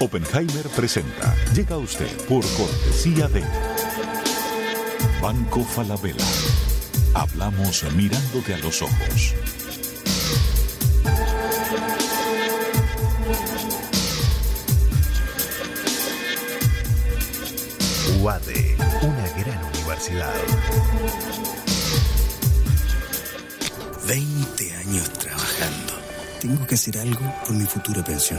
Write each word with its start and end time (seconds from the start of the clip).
Oppenheimer 0.00 0.68
presenta. 0.76 1.34
Llega 1.54 1.74
a 1.74 1.78
usted 1.78 2.06
por 2.28 2.44
cortesía 2.56 3.26
de 3.26 3.42
Banco 5.20 5.64
Falabella. 5.64 6.24
Hablamos 7.14 7.84
mirándote 7.94 8.54
a 8.54 8.58
los 8.58 8.80
ojos. 8.80 9.34
UADE, 18.20 18.76
una 19.02 19.28
gran 19.36 19.64
universidad. 19.74 20.32
20 24.06 24.76
años 24.76 25.12
trabajando. 25.14 25.94
Tengo 26.40 26.66
que 26.68 26.76
hacer 26.76 26.98
algo 26.98 27.34
por 27.44 27.56
mi 27.56 27.64
futura 27.66 28.04
pensión. 28.04 28.38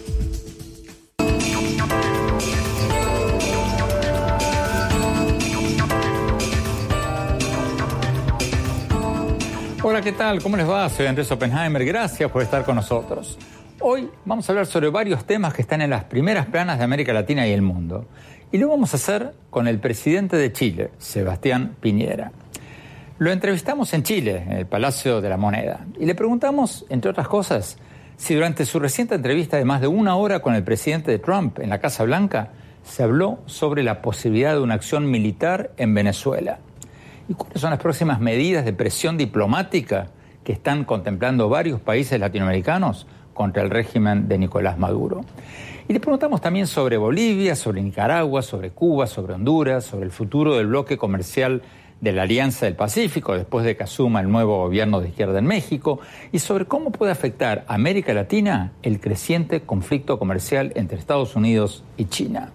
Hola, 9.91 10.01
¿qué 10.01 10.13
tal? 10.13 10.41
¿Cómo 10.41 10.55
les 10.55 10.69
va? 10.69 10.87
Soy 10.87 11.05
Andrés 11.05 11.29
Oppenheimer. 11.33 11.83
Gracias 11.83 12.31
por 12.31 12.41
estar 12.41 12.63
con 12.63 12.77
nosotros. 12.77 13.37
Hoy 13.81 14.09
vamos 14.23 14.47
a 14.47 14.53
hablar 14.53 14.65
sobre 14.65 14.87
varios 14.87 15.25
temas 15.25 15.53
que 15.53 15.61
están 15.61 15.81
en 15.81 15.89
las 15.89 16.05
primeras 16.05 16.45
planas 16.45 16.77
de 16.77 16.85
América 16.85 17.11
Latina 17.11 17.45
y 17.45 17.51
el 17.51 17.61
mundo. 17.61 18.05
Y 18.53 18.57
lo 18.57 18.69
vamos 18.69 18.93
a 18.93 18.95
hacer 18.95 19.33
con 19.49 19.67
el 19.67 19.79
presidente 19.79 20.37
de 20.37 20.53
Chile, 20.53 20.91
Sebastián 20.97 21.75
Piñera. 21.81 22.31
Lo 23.19 23.33
entrevistamos 23.33 23.93
en 23.93 24.03
Chile, 24.03 24.45
en 24.47 24.53
el 24.53 24.65
Palacio 24.65 25.19
de 25.19 25.27
la 25.27 25.35
Moneda, 25.35 25.85
y 25.99 26.05
le 26.05 26.15
preguntamos, 26.15 26.85
entre 26.87 27.11
otras 27.11 27.27
cosas, 27.27 27.77
si 28.15 28.33
durante 28.33 28.65
su 28.65 28.79
reciente 28.79 29.15
entrevista 29.15 29.57
de 29.57 29.65
más 29.65 29.81
de 29.81 29.87
una 29.87 30.15
hora 30.15 30.39
con 30.39 30.55
el 30.55 30.63
presidente 30.63 31.11
de 31.11 31.19
Trump 31.19 31.59
en 31.59 31.69
la 31.69 31.81
Casa 31.81 32.05
Blanca 32.05 32.53
se 32.83 33.03
habló 33.03 33.39
sobre 33.45 33.83
la 33.83 34.01
posibilidad 34.01 34.53
de 34.53 34.61
una 34.61 34.75
acción 34.75 35.11
militar 35.11 35.71
en 35.75 35.93
Venezuela. 35.93 36.59
¿Y 37.31 37.33
cuáles 37.33 37.61
son 37.61 37.69
las 37.69 37.79
próximas 37.79 38.19
medidas 38.19 38.65
de 38.65 38.73
presión 38.73 39.17
diplomática 39.17 40.07
que 40.43 40.51
están 40.51 40.83
contemplando 40.83 41.47
varios 41.47 41.79
países 41.79 42.19
latinoamericanos 42.19 43.07
contra 43.33 43.63
el 43.63 43.69
régimen 43.69 44.27
de 44.27 44.37
Nicolás 44.37 44.77
Maduro? 44.77 45.21
Y 45.87 45.93
le 45.93 46.01
preguntamos 46.01 46.41
también 46.41 46.67
sobre 46.67 46.97
Bolivia, 46.97 47.55
sobre 47.55 47.81
Nicaragua, 47.83 48.41
sobre 48.41 48.71
Cuba, 48.71 49.07
sobre 49.07 49.35
Honduras, 49.35 49.85
sobre 49.85 50.03
el 50.03 50.11
futuro 50.11 50.57
del 50.57 50.67
bloque 50.67 50.97
comercial 50.97 51.61
de 52.01 52.11
la 52.11 52.23
Alianza 52.23 52.65
del 52.65 52.75
Pacífico 52.75 53.33
después 53.33 53.63
de 53.63 53.77
que 53.77 53.83
asuma 53.83 54.19
el 54.19 54.29
nuevo 54.29 54.57
gobierno 54.57 54.99
de 54.99 55.07
izquierda 55.07 55.39
en 55.39 55.45
México 55.45 56.01
y 56.33 56.39
sobre 56.39 56.65
cómo 56.65 56.91
puede 56.91 57.13
afectar 57.13 57.63
a 57.69 57.75
América 57.75 58.13
Latina 58.13 58.73
el 58.83 58.99
creciente 58.99 59.61
conflicto 59.61 60.19
comercial 60.19 60.73
entre 60.75 60.97
Estados 60.97 61.37
Unidos 61.37 61.85
y 61.95 62.03
China. 62.07 62.51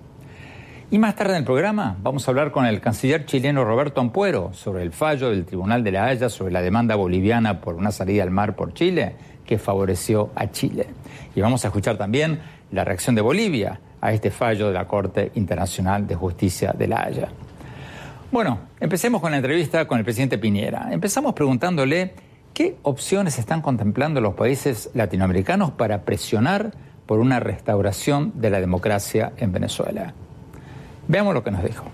Y 0.89 0.99
más 0.99 1.17
tarde 1.17 1.33
en 1.33 1.39
el 1.39 1.45
programa 1.45 1.97
vamos 2.01 2.27
a 2.27 2.31
hablar 2.31 2.53
con 2.53 2.65
el 2.65 2.81
canciller 2.81 3.27
chileno 3.27 3.65
Roberto 3.65 4.01
Ampuero 4.01 4.53
sobre 4.55 4.85
el 4.85 4.93
fallo 4.93 5.31
del 5.31 5.45
Tribunal 5.45 5.83
de 5.83 5.91
la 5.91 6.05
Haya 6.05 6.29
sobre 6.29 6.53
la 6.53 6.63
demanda 6.63 6.95
boliviana 6.95 7.61
por 7.61 7.75
una 7.75 7.91
salida 7.91 8.23
al 8.23 8.31
mar 8.31 8.55
por 8.55 8.73
Chile 8.73 9.17
que 9.45 9.59
favoreció 9.59 10.31
a 10.37 10.49
Chile. 10.53 10.87
Y 11.35 11.41
vamos 11.41 11.65
a 11.65 11.69
escuchar 11.69 11.97
también 11.97 12.39
la 12.71 12.85
reacción 12.85 13.17
de 13.17 13.23
Bolivia 13.23 13.81
a 14.01 14.13
este 14.13 14.31
fallo 14.31 14.69
de 14.69 14.75
la 14.75 14.87
Corte 14.87 15.33
Internacional 15.35 16.07
de 16.07 16.15
Justicia 16.15 16.73
de 16.73 16.87
la 16.87 17.03
Haya. 17.03 17.29
Bueno, 18.31 18.61
empecemos 18.79 19.21
con 19.21 19.33
la 19.33 19.39
entrevista 19.39 19.89
con 19.89 19.99
el 19.99 20.05
presidente 20.05 20.39
Piñera. 20.39 20.89
Empezamos 20.93 21.33
preguntándole 21.35 22.15
qué 22.55 22.77
opciones 22.83 23.41
están 23.41 23.61
contemplando 23.61 24.21
los 24.21 24.35
países 24.35 24.91
latinoamericanos 24.95 25.73
para 25.73 26.03
presionar 26.03 26.71
por 27.07 27.19
una 27.19 27.41
restauración 27.41 28.33
de 28.37 28.51
la 28.51 28.61
democracia 28.61 29.33
en 29.37 29.51
Venezuela. 29.51 30.15
Veamos 31.09 31.35
lo 31.35 31.45
que 31.45 31.51
nos 31.51 31.63
dijo. 31.63 31.85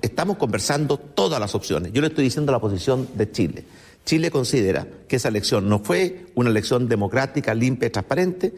Estamos 0.00 0.36
conversando 0.36 0.98
todas 0.98 1.40
las 1.40 1.54
opciones. 1.54 1.92
Yo 1.92 2.00
le 2.00 2.08
estoy 2.08 2.24
diciendo 2.24 2.52
la 2.52 2.60
posición 2.60 3.08
de 3.14 3.30
Chile. 3.30 3.64
Chile 4.04 4.30
considera 4.30 4.86
que 5.08 5.16
esa 5.16 5.28
elección 5.28 5.68
no 5.68 5.78
fue 5.80 6.26
una 6.34 6.50
elección 6.50 6.88
democrática, 6.88 7.54
limpia 7.54 7.88
y 7.88 7.90
transparente. 7.90 8.54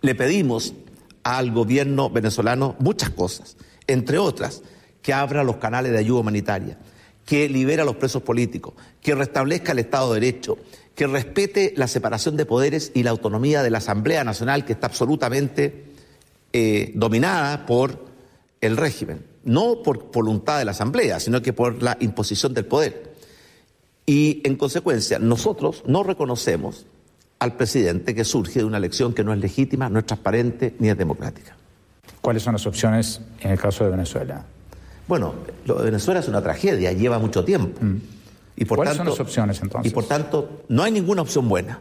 Le 0.00 0.14
pedimos 0.14 0.74
al 1.22 1.50
gobierno 1.50 2.10
venezolano 2.10 2.76
muchas 2.78 3.10
cosas, 3.10 3.56
entre 3.86 4.18
otras, 4.18 4.62
que 5.02 5.12
abra 5.12 5.44
los 5.44 5.56
canales 5.56 5.92
de 5.92 5.98
ayuda 5.98 6.20
humanitaria, 6.20 6.78
que 7.26 7.48
libere 7.48 7.82
a 7.82 7.84
los 7.84 7.96
presos 7.96 8.22
políticos, 8.22 8.74
que 9.02 9.14
restablezca 9.14 9.72
el 9.72 9.80
Estado 9.80 10.12
de 10.12 10.20
Derecho, 10.20 10.58
que 10.98 11.06
respete 11.06 11.74
la 11.76 11.86
separación 11.86 12.36
de 12.36 12.44
poderes 12.44 12.90
y 12.92 13.04
la 13.04 13.10
autonomía 13.10 13.62
de 13.62 13.70
la 13.70 13.78
Asamblea 13.78 14.24
Nacional, 14.24 14.64
que 14.64 14.72
está 14.72 14.88
absolutamente 14.88 15.84
eh, 16.52 16.90
dominada 16.96 17.66
por 17.66 18.04
el 18.60 18.76
régimen, 18.76 19.24
no 19.44 19.84
por 19.84 20.10
voluntad 20.10 20.58
de 20.58 20.64
la 20.64 20.72
Asamblea, 20.72 21.20
sino 21.20 21.40
que 21.40 21.52
por 21.52 21.84
la 21.84 21.96
imposición 22.00 22.52
del 22.52 22.64
poder. 22.64 23.14
Y 24.06 24.42
en 24.42 24.56
consecuencia, 24.56 25.20
nosotros 25.20 25.84
no 25.86 26.02
reconocemos 26.02 26.84
al 27.38 27.56
presidente 27.56 28.12
que 28.12 28.24
surge 28.24 28.58
de 28.58 28.64
una 28.64 28.78
elección 28.78 29.14
que 29.14 29.22
no 29.22 29.32
es 29.32 29.38
legítima, 29.38 29.88
no 29.88 30.00
es 30.00 30.06
transparente 30.06 30.74
ni 30.80 30.88
es 30.88 30.98
democrática. 30.98 31.56
¿Cuáles 32.20 32.42
son 32.42 32.54
las 32.54 32.66
opciones 32.66 33.20
en 33.38 33.52
el 33.52 33.58
caso 33.60 33.84
de 33.84 33.90
Venezuela? 33.90 34.44
Bueno, 35.06 35.34
lo 35.64 35.76
de 35.76 35.84
Venezuela 35.84 36.18
es 36.18 36.26
una 36.26 36.42
tragedia, 36.42 36.90
lleva 36.90 37.20
mucho 37.20 37.44
tiempo. 37.44 37.78
Mm. 37.80 38.17
Y 38.60 38.64
por 38.64 38.78
¿Cuáles 38.78 38.96
son 38.96 39.06
las 39.06 39.20
opciones 39.20 39.60
entonces? 39.62 39.90
Y 39.90 39.94
por 39.94 40.06
tanto, 40.06 40.64
no 40.68 40.82
hay 40.82 40.90
ninguna 40.90 41.22
opción 41.22 41.48
buena, 41.48 41.80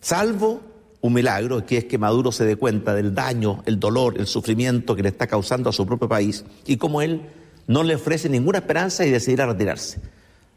salvo 0.00 0.60
un 1.00 1.14
milagro, 1.14 1.64
que 1.64 1.78
es 1.78 1.84
que 1.86 1.96
Maduro 1.96 2.30
se 2.30 2.44
dé 2.44 2.56
cuenta 2.56 2.94
del 2.94 3.14
daño, 3.14 3.62
el 3.64 3.80
dolor, 3.80 4.18
el 4.18 4.26
sufrimiento 4.26 4.94
que 4.94 5.02
le 5.02 5.08
está 5.08 5.26
causando 5.26 5.70
a 5.70 5.72
su 5.72 5.86
propio 5.86 6.08
país 6.08 6.44
y 6.66 6.76
como 6.76 7.00
él 7.00 7.22
no 7.66 7.82
le 7.82 7.94
ofrece 7.94 8.28
ninguna 8.28 8.58
esperanza 8.58 9.06
y 9.06 9.10
decidirá 9.10 9.46
retirarse. 9.46 10.00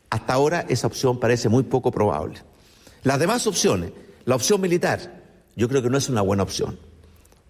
Hasta 0.10 0.34
ahora 0.34 0.66
esa 0.68 0.88
opción 0.88 1.20
parece 1.20 1.48
muy 1.50 1.64
poco 1.64 1.90
probable. 1.90 2.40
Las 3.04 3.18
demás 3.18 3.48
opciones, 3.48 3.92
la 4.26 4.36
opción 4.36 4.60
militar, 4.60 5.24
yo 5.56 5.70
creo 5.70 5.82
que 5.82 5.90
no 5.90 5.98
es 5.98 6.10
una 6.10 6.22
buena 6.22 6.44
opción, 6.44 6.78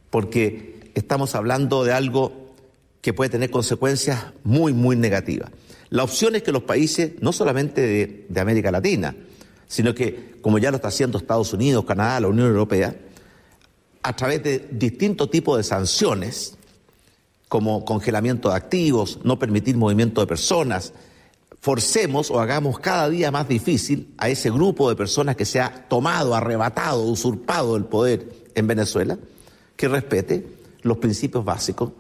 porque 0.10 0.92
estamos 0.94 1.34
hablando 1.34 1.84
de 1.84 1.92
algo 1.92 2.45
que 3.06 3.14
puede 3.14 3.30
tener 3.30 3.52
consecuencias 3.52 4.20
muy, 4.44 4.74
muy 4.74 4.96
negativas. 4.96 5.52
La 5.92 6.04
opción 6.04 6.34
es 6.34 6.42
que 6.42 6.52
los 6.52 6.64
países, 6.64 7.12
no 7.22 7.32
solamente 7.34 8.26
de, 8.28 8.42
América 8.42 8.72
Latina, 8.72 9.16
sino 9.68 9.94
que, 9.94 10.38
como 10.42 10.58
ya 10.58 10.72
lo 10.72 10.78
está 10.78 10.88
haciendo 10.88 11.20
Estados 11.20 11.54
Unidos, 11.54 11.86
Canadá, 11.86 12.22
la 12.22 12.30
Unión 12.30 12.48
Europea, 12.48 12.96
a 14.02 14.16
través 14.16 14.42
de 14.42 14.68
distintos 14.72 15.30
tipos 15.30 15.56
de 15.56 15.64
sanciones, 15.64 16.58
como 17.48 17.86
congelamiento 17.86 18.50
de 18.50 18.56
activos, 18.56 19.20
no 19.24 19.38
permitir 19.38 19.78
movimiento 19.78 20.20
de 20.22 20.26
personas, 20.26 20.92
forcemos 21.62 22.32
o 22.32 22.40
hagamos 22.40 22.80
cada 22.80 23.08
día 23.08 23.30
más 23.30 23.48
difícil 23.48 24.16
a 24.18 24.30
ese 24.30 24.50
grupo 24.50 24.90
de 24.90 24.96
personas 24.96 25.36
que 25.36 25.46
se 25.46 25.60
ha 25.60 25.88
tomado, 25.88 26.34
arrebatado, 26.34 27.04
usurpado 27.04 27.76
el 27.76 27.86
poder 27.86 28.34
en 28.56 28.66
Venezuela, 28.66 29.20
que 29.76 29.88
respete 29.88 30.48
los 30.82 30.98
principios 30.98 31.46
básicos 31.46 31.92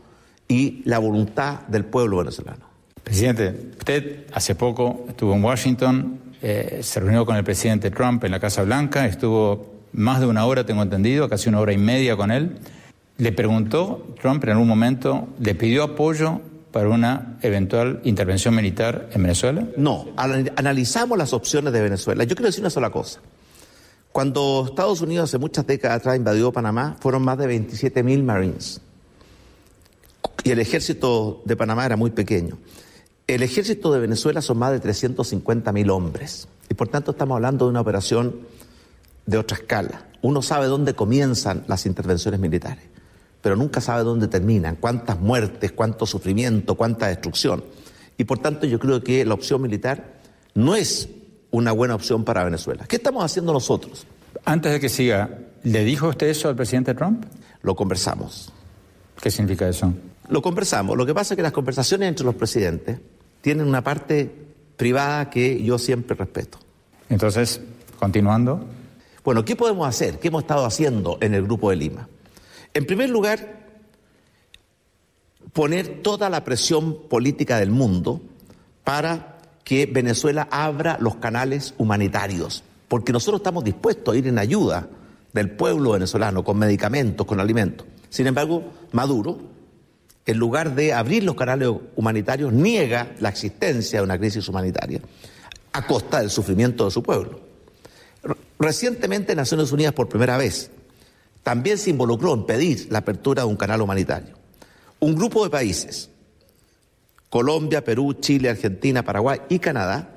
y 0.47 0.81
la 0.85 0.99
voluntad 0.99 1.61
del 1.67 1.85
pueblo 1.85 2.17
venezolano. 2.17 2.65
Presidente, 3.03 3.71
usted 3.77 4.25
hace 4.33 4.55
poco 4.55 5.05
estuvo 5.07 5.33
en 5.33 5.43
Washington, 5.43 6.19
eh, 6.41 6.79
se 6.81 6.99
reunió 6.99 7.25
con 7.25 7.35
el 7.35 7.43
presidente 7.43 7.91
Trump 7.91 8.23
en 8.23 8.31
la 8.31 8.39
Casa 8.39 8.63
Blanca, 8.63 9.05
estuvo 9.05 9.73
más 9.93 10.19
de 10.19 10.27
una 10.27 10.45
hora, 10.45 10.65
tengo 10.65 10.81
entendido, 10.81 11.29
casi 11.29 11.49
una 11.49 11.59
hora 11.59 11.73
y 11.73 11.77
media 11.77 12.17
con 12.17 12.31
él. 12.31 12.57
Le 13.17 13.31
preguntó, 13.31 14.15
Trump 14.21 14.43
en 14.43 14.49
algún 14.51 14.67
momento, 14.67 15.27
le 15.39 15.55
pidió 15.55 15.83
apoyo 15.83 16.41
para 16.75 16.89
una 16.89 17.37
eventual 17.41 18.01
intervención 18.03 18.53
militar 18.53 19.07
en 19.13 19.23
Venezuela? 19.23 19.65
No, 19.77 20.07
analizamos 20.17 21.17
las 21.17 21.31
opciones 21.31 21.71
de 21.71 21.81
Venezuela. 21.81 22.25
Yo 22.25 22.35
quiero 22.35 22.47
decir 22.47 22.61
una 22.61 22.69
sola 22.69 22.89
cosa. 22.89 23.21
Cuando 24.11 24.65
Estados 24.67 24.99
Unidos 24.99 25.29
hace 25.29 25.37
muchas 25.37 25.65
décadas 25.65 25.99
atrás 25.99 26.17
invadió 26.17 26.51
Panamá, 26.51 26.97
fueron 26.99 27.23
más 27.23 27.37
de 27.37 27.47
27 27.47 28.03
mil 28.03 28.23
Marines. 28.23 28.81
Y 30.45 30.51
el 30.51 30.59
ejército 30.59 31.41
de 31.43 31.57
Panamá 31.57 31.85
era 31.85 31.97
muy 31.97 32.11
pequeño. 32.11 32.57
El 33.27 33.43
ejército 33.43 33.91
de 33.91 33.99
Venezuela 33.99 34.41
son 34.41 34.59
más 34.59 34.71
de 34.71 34.79
350 34.79 35.73
mil 35.73 35.89
hombres. 35.89 36.47
Y 36.69 36.73
por 36.75 36.87
tanto 36.87 37.11
estamos 37.11 37.35
hablando 37.35 37.65
de 37.65 37.71
una 37.71 37.81
operación 37.81 38.47
de 39.25 39.37
otra 39.37 39.57
escala. 39.57 40.05
Uno 40.21 40.41
sabe 40.41 40.67
dónde 40.67 40.93
comienzan 40.93 41.65
las 41.67 41.85
intervenciones 41.85 42.39
militares 42.39 42.95
pero 43.45 43.55
nunca 43.55 43.79
sabe 43.79 44.03
dónde 44.03 44.27
terminan, 44.27 44.75
cuántas 44.75 45.19
muertes, 45.19 45.71
cuánto 45.71 46.07
sufrimiento, 46.07 46.73
cuánta 46.73 47.09
destrucción. 47.09 47.63
Y 48.17 48.23
por 48.23 48.39
tanto 48.39 48.65
yo 48.65 48.79
creo 48.79 49.03
que 49.03 49.23
la 49.23 49.35
opción 49.35 49.61
militar 49.61 50.15
no 50.55 50.75
es 50.75 51.09
una 51.51 51.71
buena 51.71 51.93
opción 51.93 52.23
para 52.23 52.43
Venezuela. 52.43 52.85
¿Qué 52.87 52.95
estamos 52.95 53.23
haciendo 53.23 53.53
nosotros? 53.53 54.07
Antes 54.45 54.71
de 54.71 54.79
que 54.79 54.89
siga, 54.89 55.29
¿le 55.61 55.83
dijo 55.83 56.07
usted 56.07 56.25
eso 56.25 56.49
al 56.49 56.55
presidente 56.55 56.95
Trump? 56.95 57.23
Lo 57.61 57.75
conversamos. 57.75 58.51
¿Qué 59.21 59.29
significa 59.29 59.69
eso? 59.69 59.93
Lo 60.29 60.41
conversamos. 60.41 60.97
Lo 60.97 61.05
que 61.05 61.13
pasa 61.13 61.33
es 61.33 61.35
que 61.35 61.43
las 61.43 61.51
conversaciones 61.51 62.09
entre 62.09 62.25
los 62.25 62.35
presidentes 62.35 62.99
tienen 63.41 63.67
una 63.67 63.83
parte 63.83 64.31
privada 64.75 65.29
que 65.29 65.63
yo 65.63 65.77
siempre 65.77 66.15
respeto. 66.15 66.57
Entonces, 67.09 67.61
continuando. 67.99 68.65
Bueno, 69.23 69.45
¿qué 69.45 69.55
podemos 69.55 69.87
hacer? 69.87 70.19
¿Qué 70.19 70.27
hemos 70.29 70.43
estado 70.43 70.65
haciendo 70.65 71.17
en 71.21 71.33
el 71.33 71.43
Grupo 71.43 71.69
de 71.69 71.75
Lima? 71.75 72.07
En 72.73 72.85
primer 72.85 73.09
lugar, 73.09 73.65
poner 75.53 76.01
toda 76.01 76.29
la 76.29 76.43
presión 76.43 77.07
política 77.07 77.57
del 77.59 77.71
mundo 77.71 78.21
para 78.83 79.39
que 79.63 79.85
Venezuela 79.87 80.47
abra 80.51 80.97
los 80.99 81.15
canales 81.15 81.73
humanitarios, 81.77 82.63
porque 82.87 83.13
nosotros 83.13 83.39
estamos 83.39 83.63
dispuestos 83.63 84.13
a 84.13 84.17
ir 84.17 84.27
en 84.27 84.37
ayuda 84.37 84.87
del 85.33 85.51
pueblo 85.51 85.91
venezolano 85.91 86.43
con 86.43 86.57
medicamentos, 86.57 87.25
con 87.25 87.39
alimentos. 87.39 87.87
Sin 88.09 88.27
embargo, 88.27 88.63
Maduro, 88.91 89.39
en 90.25 90.37
lugar 90.37 90.75
de 90.75 90.93
abrir 90.93 91.23
los 91.23 91.35
canales 91.35 91.69
humanitarios, 91.95 92.51
niega 92.51 93.11
la 93.19 93.29
existencia 93.29 93.99
de 93.99 94.03
una 94.03 94.17
crisis 94.17 94.47
humanitaria 94.47 95.01
a 95.73 95.85
costa 95.85 96.19
del 96.19 96.29
sufrimiento 96.29 96.85
de 96.85 96.91
su 96.91 97.03
pueblo. 97.03 97.41
Recientemente 98.57 99.35
Naciones 99.35 99.71
Unidas 99.71 99.93
por 99.93 100.07
primera 100.07 100.37
vez 100.37 100.71
también 101.43 101.77
se 101.77 101.89
involucró 101.89 102.33
en 102.33 102.45
pedir 102.45 102.87
la 102.89 102.99
apertura 102.99 103.43
de 103.43 103.49
un 103.49 103.57
canal 103.57 103.81
humanitario. 103.81 104.35
Un 104.99 105.13
grupo 105.13 105.43
de 105.43 105.49
países, 105.49 106.09
Colombia, 107.29 107.83
Perú, 107.83 108.13
Chile, 108.13 108.49
Argentina, 108.49 109.03
Paraguay 109.03 109.41
y 109.49 109.59
Canadá, 109.59 110.14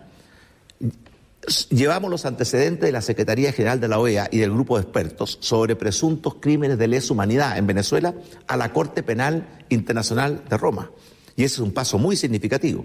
llevamos 1.49 2.11
los 2.11 2.25
antecedentes 2.25 2.87
de 2.87 2.93
la 2.93 3.01
Secretaría 3.01 3.53
General 3.53 3.81
de 3.81 3.89
la 3.89 3.99
OEA 3.99 4.29
y 4.31 4.39
del 4.39 4.53
grupo 4.53 4.77
de 4.77 4.83
expertos 4.83 5.39
sobre 5.41 5.77
presuntos 5.77 6.37
crímenes 6.41 6.79
de 6.79 6.89
lesa 6.89 7.13
humanidad 7.13 7.59
en 7.59 7.67
Venezuela 7.67 8.15
a 8.47 8.57
la 8.57 8.73
Corte 8.73 9.03
Penal 9.03 9.65
Internacional 9.69 10.45
de 10.49 10.57
Roma. 10.57 10.91
Y 11.37 11.45
ese 11.45 11.57
es 11.57 11.61
un 11.61 11.73
paso 11.73 11.99
muy 11.99 12.17
significativo. 12.17 12.85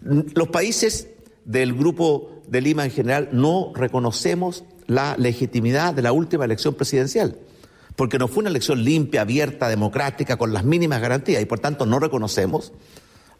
Los 0.00 0.48
países 0.48 1.08
del 1.44 1.74
grupo 1.74 2.42
de 2.48 2.60
Lima 2.60 2.84
en 2.84 2.90
general 2.90 3.30
no 3.32 3.72
reconocemos 3.74 4.64
la 4.86 5.16
legitimidad 5.16 5.94
de 5.94 6.02
la 6.02 6.12
última 6.12 6.44
elección 6.44 6.74
presidencial, 6.74 7.38
porque 7.96 8.18
no 8.18 8.28
fue 8.28 8.40
una 8.40 8.50
elección 8.50 8.84
limpia, 8.84 9.22
abierta, 9.22 9.68
democrática, 9.68 10.36
con 10.36 10.52
las 10.52 10.64
mínimas 10.64 11.00
garantías, 11.00 11.42
y 11.42 11.46
por 11.46 11.58
tanto 11.58 11.86
no 11.86 11.98
reconocemos 11.98 12.72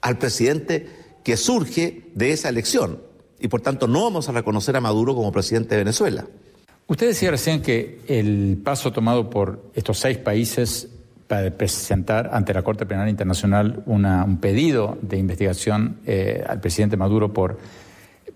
al 0.01 0.19
presidente 0.19 0.89
que 1.23 1.37
surge 1.37 2.11
de 2.15 2.33
esa 2.33 2.49
elección, 2.49 3.01
y 3.47 3.49
por 3.49 3.61
tanto 3.61 3.87
no 3.87 4.03
vamos 4.03 4.29
a 4.29 4.33
reconocer 4.33 4.75
a 4.75 4.81
Maduro 4.81 5.15
como 5.15 5.31
presidente 5.31 5.77
de 5.77 5.85
Venezuela. 5.85 6.25
Usted 6.89 7.07
decía 7.07 7.31
recién 7.31 7.63
que 7.63 8.01
el 8.09 8.61
paso 8.65 8.93
tomado 8.93 9.31
por 9.31 9.71
estos 9.73 10.01
seis 10.01 10.19
países 10.19 10.89
para 11.29 11.49
presentar 11.53 12.31
ante 12.33 12.53
la 12.53 12.63
Corte 12.63 12.87
Penal 12.87 13.09
Internacional 13.09 13.85
un 13.87 14.39
pedido 14.41 14.99
de 15.01 15.19
investigación 15.19 15.99
eh, 16.05 16.45
al 16.45 16.59
presidente 16.61 16.97
Maduro 16.97 17.33
por 17.33 17.57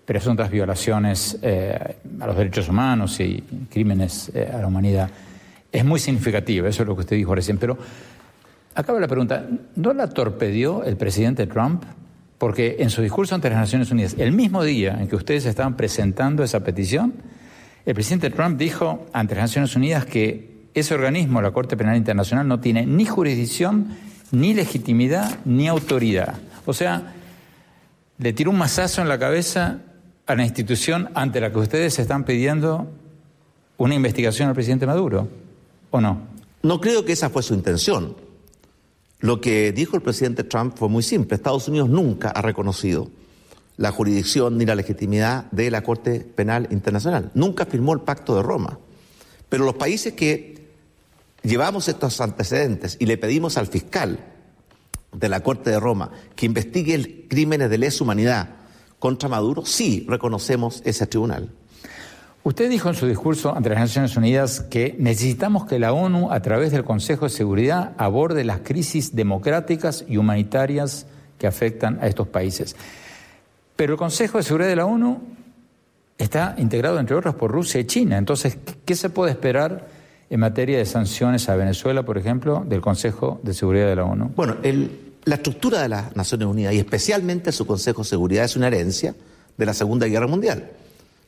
presuntas 0.05 0.49
violaciones 0.49 1.37
eh, 1.43 1.97
a 2.21 2.27
los 2.29 2.37
derechos 2.37 2.69
humanos 2.69 3.19
y 3.19 3.43
crímenes 3.69 4.31
eh, 4.33 4.49
a 4.53 4.59
la 4.59 4.69
humanidad. 4.69 5.11
Es 5.73 5.85
muy 5.85 5.99
significativo, 5.99 6.69
eso 6.69 6.85
es 6.85 6.89
lo 6.89 6.95
que 6.95 7.01
usted 7.01 7.17
dijo 7.17 7.35
recién, 7.35 7.59
pero 7.59 7.77
acaba 8.77 9.01
la 9.01 9.09
pregunta, 9.09 9.45
¿no 9.75 9.93
la 9.93 10.09
torpedió 10.09 10.85
el 10.85 10.97
presidente 10.97 11.49
Trump? 11.49 11.83
Porque 12.40 12.76
en 12.78 12.88
su 12.88 13.02
discurso 13.02 13.34
ante 13.34 13.50
las 13.50 13.58
Naciones 13.58 13.90
Unidas, 13.90 14.16
el 14.16 14.32
mismo 14.32 14.64
día 14.64 14.96
en 14.98 15.08
que 15.08 15.14
ustedes 15.14 15.44
estaban 15.44 15.76
presentando 15.76 16.42
esa 16.42 16.60
petición, 16.60 17.12
el 17.84 17.92
presidente 17.92 18.31
Trump 18.31 18.58
dijo 18.58 19.04
ante 19.12 19.34
las 19.34 19.42
Naciones 19.42 19.76
Unidas 19.76 20.06
que 20.06 20.69
ese 20.72 20.94
organismo, 20.94 21.42
la 21.42 21.50
Corte 21.50 21.76
Penal 21.76 21.98
Internacional, 21.98 22.48
no 22.48 22.58
tiene 22.58 22.87
ni 22.87 23.04
jurisdicción, 23.04 23.88
ni 24.32 24.54
legitimidad, 24.54 25.40
ni 25.44 25.69
autoridad. 25.69 26.32
O 26.64 26.72
sea, 26.72 27.12
le 28.16 28.32
tiró 28.32 28.52
un 28.52 28.56
mazazo 28.56 29.02
en 29.02 29.10
la 29.10 29.19
cabeza 29.19 29.82
a 30.25 30.34
la 30.34 30.42
institución 30.42 31.10
ante 31.12 31.42
la 31.42 31.52
que 31.52 31.58
ustedes 31.58 31.98
están 31.98 32.25
pidiendo 32.25 32.90
una 33.76 33.94
investigación 33.94 34.48
al 34.48 34.54
presidente 34.54 34.87
Maduro, 34.87 35.28
¿o 35.90 36.00
no? 36.00 36.22
No 36.62 36.81
creo 36.81 37.04
que 37.04 37.12
esa 37.12 37.28
fue 37.28 37.42
su 37.42 37.52
intención. 37.52 38.16
Lo 39.20 39.40
que 39.40 39.72
dijo 39.72 39.96
el 39.96 40.02
presidente 40.02 40.44
Trump 40.44 40.76
fue 40.76 40.88
muy 40.88 41.02
simple. 41.02 41.37
Estados 41.37 41.69
Unidos 41.69 41.88
nunca 41.88 42.31
ha 42.31 42.43
reconocido 42.43 43.11
la 43.76 43.93
jurisdicción 43.93 44.58
ni 44.58 44.67
la 44.67 44.75
legitimidad 44.75 45.50
de 45.50 45.70
la 45.70 45.82
Corte 45.82 46.20
Penal 46.20 46.69
Internacional. 46.70 47.31
Nunca 47.34 47.67
firmó 47.67 47.93
el 47.93 48.00
Pacto 48.00 48.34
de 48.34 48.43
Roma. 48.43 48.78
Pero 49.49 49.64
los 49.64 49.75
países 49.75 50.14
que 50.14 50.69
llevamos 51.43 51.88
estos 51.88 52.20
antecedentes 52.20 52.96
y 52.99 53.06
le 53.06 53.19
pedimos 53.19 53.56
al 53.56 53.67
fiscal 53.67 54.25
de 55.12 55.28
la 55.28 55.43
Corte 55.43 55.70
de 55.70 55.81
Roma 55.81 56.11
que 56.34 56.46
investigue 56.46 57.26
crímenes 57.28 57.69
de 57.69 57.78
lesa 57.78 58.05
humanidad 58.05 58.56
contra 58.99 59.28
Maduro, 59.28 59.64
sí 59.64 60.05
reconocemos 60.08 60.82
ese 60.84 61.06
tribunal. 61.06 61.50
Usted 62.42 62.70
dijo 62.70 62.88
en 62.88 62.94
su 62.94 63.06
discurso 63.06 63.54
ante 63.54 63.68
las 63.68 63.78
Naciones 63.78 64.16
Unidas 64.16 64.61
que 64.61 64.97
necesitamos 64.99 65.66
que 65.66 65.78
la 65.78 65.92
ONU, 65.92 66.32
a 66.32 66.40
través 66.40 66.73
del 66.73 66.85
Consejo 66.85 67.26
de 67.26 67.30
Seguridad, 67.30 67.92
aborde 67.99 68.44
las 68.44 68.61
crisis 68.61 69.14
democráticas 69.14 70.06
y 70.09 70.16
humanitarias 70.16 71.06
que 71.38 71.47
afectan 71.47 71.99
a 72.00 72.06
estos 72.06 72.28
países. 72.28 72.76
Pero 73.76 73.92
el 73.92 73.99
Consejo 73.99 74.38
de 74.38 74.44
Seguridad 74.44 74.70
de 74.70 74.76
la 74.76 74.87
ONU 74.87 75.20
está 76.16 76.54
integrado, 76.56 76.99
entre 76.99 77.14
otros, 77.14 77.35
por 77.35 77.50
Rusia 77.50 77.78
y 77.78 77.85
China. 77.85 78.16
Entonces, 78.16 78.56
¿qué 78.87 78.94
se 78.94 79.11
puede 79.11 79.32
esperar 79.32 79.88
en 80.30 80.40
materia 80.40 80.78
de 80.78 80.87
sanciones 80.87 81.47
a 81.50 81.56
Venezuela, 81.56 82.04
por 82.04 82.16
ejemplo, 82.16 82.64
del 82.66 82.80
Consejo 82.80 83.38
de 83.42 83.52
Seguridad 83.52 83.87
de 83.87 83.97
la 83.97 84.04
ONU? 84.04 84.32
Bueno, 84.35 84.56
el, 84.62 85.14
la 85.25 85.35
estructura 85.35 85.82
de 85.82 85.90
las 85.90 86.16
Naciones 86.16 86.47
Unidas 86.47 86.73
y 86.73 86.78
especialmente 86.78 87.52
su 87.52 87.66
Consejo 87.66 88.00
de 88.02 88.09
Seguridad 88.09 88.47
es 88.47 88.56
una 88.56 88.68
herencia 88.68 89.14
de 89.59 89.66
la 89.66 89.75
Segunda 89.75 90.06
Guerra 90.06 90.26
Mundial. 90.26 90.70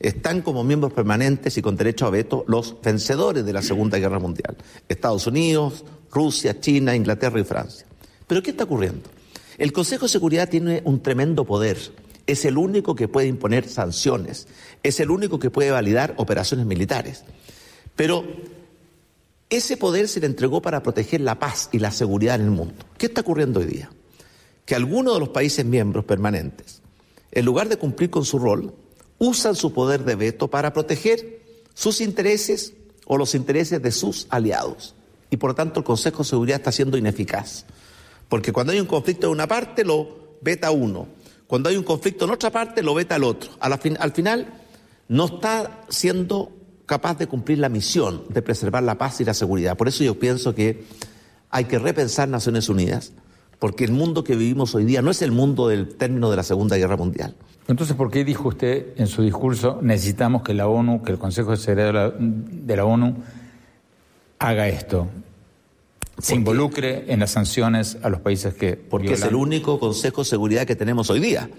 Están 0.03 0.41
como 0.41 0.65
miembros 0.65 0.91
permanentes 0.91 1.57
y 1.57 1.61
con 1.61 1.77
derecho 1.77 2.05
a 2.05 2.09
veto 2.09 2.43
los 2.49 2.75
vencedores 2.81 3.45
de 3.45 3.53
la 3.53 3.61
Segunda 3.61 3.97
Guerra 3.97 4.19
Mundial. 4.19 4.57
Estados 4.89 5.27
Unidos, 5.27 5.85
Rusia, 6.11 6.59
China, 6.59 6.93
Inglaterra 6.93 7.39
y 7.39 7.45
Francia. 7.45 7.87
Pero 8.27 8.43
¿qué 8.43 8.51
está 8.51 8.65
ocurriendo? 8.65 9.09
El 9.57 9.71
Consejo 9.71 10.03
de 10.03 10.09
Seguridad 10.09 10.49
tiene 10.49 10.81
un 10.83 11.01
tremendo 11.01 11.45
poder. 11.45 11.77
Es 12.27 12.43
el 12.43 12.57
único 12.57 12.95
que 12.95 13.07
puede 13.07 13.27
imponer 13.27 13.69
sanciones. 13.69 14.49
Es 14.83 14.99
el 14.99 15.09
único 15.09 15.39
que 15.39 15.49
puede 15.49 15.71
validar 15.71 16.15
operaciones 16.17 16.65
militares. 16.65 17.23
Pero 17.95 18.25
ese 19.49 19.77
poder 19.77 20.09
se 20.09 20.19
le 20.19 20.25
entregó 20.25 20.61
para 20.61 20.83
proteger 20.83 21.21
la 21.21 21.39
paz 21.39 21.69
y 21.71 21.79
la 21.79 21.91
seguridad 21.91 22.35
en 22.35 22.41
el 22.41 22.51
mundo. 22.51 22.75
¿Qué 22.97 23.05
está 23.05 23.21
ocurriendo 23.21 23.61
hoy 23.61 23.67
día? 23.67 23.89
Que 24.65 24.75
algunos 24.75 25.13
de 25.13 25.21
los 25.21 25.29
países 25.29 25.65
miembros 25.65 26.03
permanentes, 26.03 26.81
en 27.31 27.45
lugar 27.45 27.69
de 27.69 27.77
cumplir 27.77 28.09
con 28.09 28.25
su 28.25 28.37
rol, 28.37 28.73
usan 29.23 29.55
su 29.55 29.73
poder 29.73 30.03
de 30.03 30.15
veto 30.15 30.49
para 30.49 30.73
proteger 30.73 31.41
sus 31.73 32.01
intereses 32.01 32.73
o 33.05 33.17
los 33.17 33.35
intereses 33.35 33.81
de 33.81 33.91
sus 33.91 34.27
aliados. 34.29 34.95
Y 35.29 35.37
por 35.37 35.51
lo 35.51 35.55
tanto 35.55 35.79
el 35.79 35.85
Consejo 35.85 36.19
de 36.19 36.29
Seguridad 36.29 36.57
está 36.57 36.71
siendo 36.71 36.97
ineficaz. 36.97 37.65
Porque 38.27 38.51
cuando 38.51 38.73
hay 38.73 38.79
un 38.79 38.85
conflicto 38.85 39.27
en 39.27 39.33
una 39.33 39.47
parte, 39.47 39.85
lo 39.85 40.37
veta 40.41 40.71
uno. 40.71 41.07
Cuando 41.47 41.69
hay 41.69 41.77
un 41.77 41.83
conflicto 41.83 42.25
en 42.25 42.31
otra 42.31 42.51
parte, 42.51 42.83
lo 42.83 42.93
veta 42.93 43.15
el 43.15 43.23
otro. 43.23 43.51
al 43.59 44.11
final, 44.11 44.47
no 45.07 45.25
está 45.25 45.81
siendo 45.89 46.51
capaz 46.85 47.17
de 47.17 47.27
cumplir 47.27 47.59
la 47.59 47.69
misión 47.69 48.25
de 48.29 48.41
preservar 48.41 48.83
la 48.83 48.97
paz 48.97 49.21
y 49.21 49.25
la 49.25 49.33
seguridad. 49.33 49.77
Por 49.77 49.87
eso 49.87 50.03
yo 50.03 50.19
pienso 50.19 50.53
que 50.53 50.83
hay 51.49 51.65
que 51.65 51.79
repensar 51.79 52.27
Naciones 52.27 52.67
Unidas 52.67 53.13
porque 53.63 53.85
el 53.85 53.93
mundo 53.93 54.25
que 54.25 54.35
vivimos 54.35 54.75
hoy 54.75 54.83
día 54.83 55.01
no 55.01 55.09
es 55.09 55.21
el 55.21 55.31
mundo 55.31 55.69
del 55.69 55.95
término 55.95 56.29
de 56.29 56.35
la 56.35 56.43
Segunda 56.43 56.75
Guerra 56.75 56.97
Mundial. 56.97 57.33
Entonces, 57.69 57.95
¿por 57.95 58.11
qué 58.11 58.25
dijo 58.25 58.49
usted 58.49 58.87
en 58.97 59.07
su 59.07 59.21
discurso 59.21 59.79
necesitamos 59.81 60.43
que 60.43 60.53
la 60.53 60.67
ONU, 60.67 61.01
que 61.01 61.13
el 61.13 61.17
Consejo 61.17 61.51
de 61.51 61.55
Seguridad 61.55 62.13
de 62.13 62.75
la, 62.75 62.83
ONU 62.83 63.15
haga 64.37 64.67
esto? 64.67 65.07
Se 66.17 66.35
involucre 66.35 67.05
en 67.07 67.21
las 67.21 67.31
sanciones 67.31 67.99
a 68.03 68.09
los 68.09 68.19
países 68.19 68.53
que. 68.53 68.75
Porque 68.75 69.13
es 69.13 69.23
el 69.23 69.33
único 69.33 69.79
Consejo 69.79 70.23
de 70.23 70.25
Seguridad 70.25 70.67
que 70.67 70.75
tenemos 70.75 71.09
hoy 71.09 71.21
día. 71.21 71.49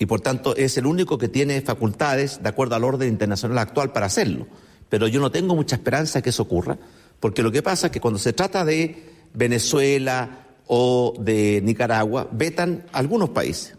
Y 0.00 0.06
por 0.06 0.22
tanto 0.22 0.56
es 0.56 0.76
el 0.76 0.86
único 0.86 1.18
que 1.18 1.28
tiene 1.28 1.60
facultades 1.60 2.42
de 2.42 2.48
acuerdo 2.48 2.74
al 2.74 2.82
orden 2.82 3.08
internacional 3.08 3.58
actual 3.58 3.92
para 3.92 4.06
hacerlo. 4.06 4.48
Pero 4.88 5.06
yo 5.06 5.20
no 5.20 5.30
tengo 5.30 5.54
mucha 5.54 5.76
esperanza 5.76 6.18
de 6.18 6.24
que 6.24 6.30
eso 6.30 6.42
ocurra, 6.42 6.78
porque 7.20 7.44
lo 7.44 7.52
que 7.52 7.62
pasa 7.62 7.86
es 7.86 7.92
que 7.92 8.00
cuando 8.00 8.18
se 8.18 8.32
trata 8.32 8.64
de 8.64 9.04
Venezuela 9.34 10.41
o 10.74 11.12
de 11.18 11.60
Nicaragua, 11.62 12.26
vetan 12.32 12.86
algunos 12.92 13.28
países. 13.28 13.74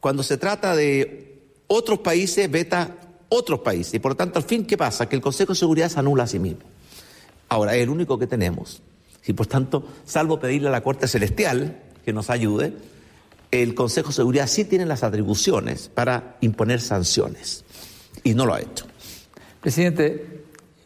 Cuando 0.00 0.22
se 0.22 0.36
trata 0.36 0.76
de 0.76 1.40
otros 1.66 2.00
países, 2.00 2.50
veta 2.50 2.94
otros 3.30 3.60
países. 3.60 3.94
Y 3.94 4.00
por 4.00 4.12
lo 4.12 4.16
tanto, 4.16 4.38
al 4.38 4.44
fin, 4.44 4.66
¿qué 4.66 4.76
pasa? 4.76 5.08
Que 5.08 5.16
el 5.16 5.22
Consejo 5.22 5.54
de 5.54 5.58
Seguridad 5.58 5.88
se 5.88 5.98
anula 5.98 6.24
a 6.24 6.26
sí 6.26 6.38
mismo. 6.38 6.60
Ahora, 7.48 7.74
es 7.74 7.82
el 7.82 7.88
único 7.88 8.18
que 8.18 8.26
tenemos. 8.26 8.82
Y 9.26 9.32
por 9.32 9.46
tanto, 9.46 9.88
salvo 10.04 10.38
pedirle 10.38 10.68
a 10.68 10.72
la 10.72 10.82
Corte 10.82 11.08
Celestial 11.08 11.80
que 12.04 12.12
nos 12.12 12.28
ayude, 12.28 12.74
el 13.50 13.74
Consejo 13.74 14.08
de 14.08 14.16
Seguridad 14.16 14.46
sí 14.46 14.66
tiene 14.66 14.84
las 14.84 15.04
atribuciones 15.04 15.88
para 15.88 16.36
imponer 16.42 16.82
sanciones. 16.82 17.64
Y 18.24 18.34
no 18.34 18.44
lo 18.44 18.52
ha 18.52 18.60
hecho. 18.60 18.84
Presidente, 19.62 20.35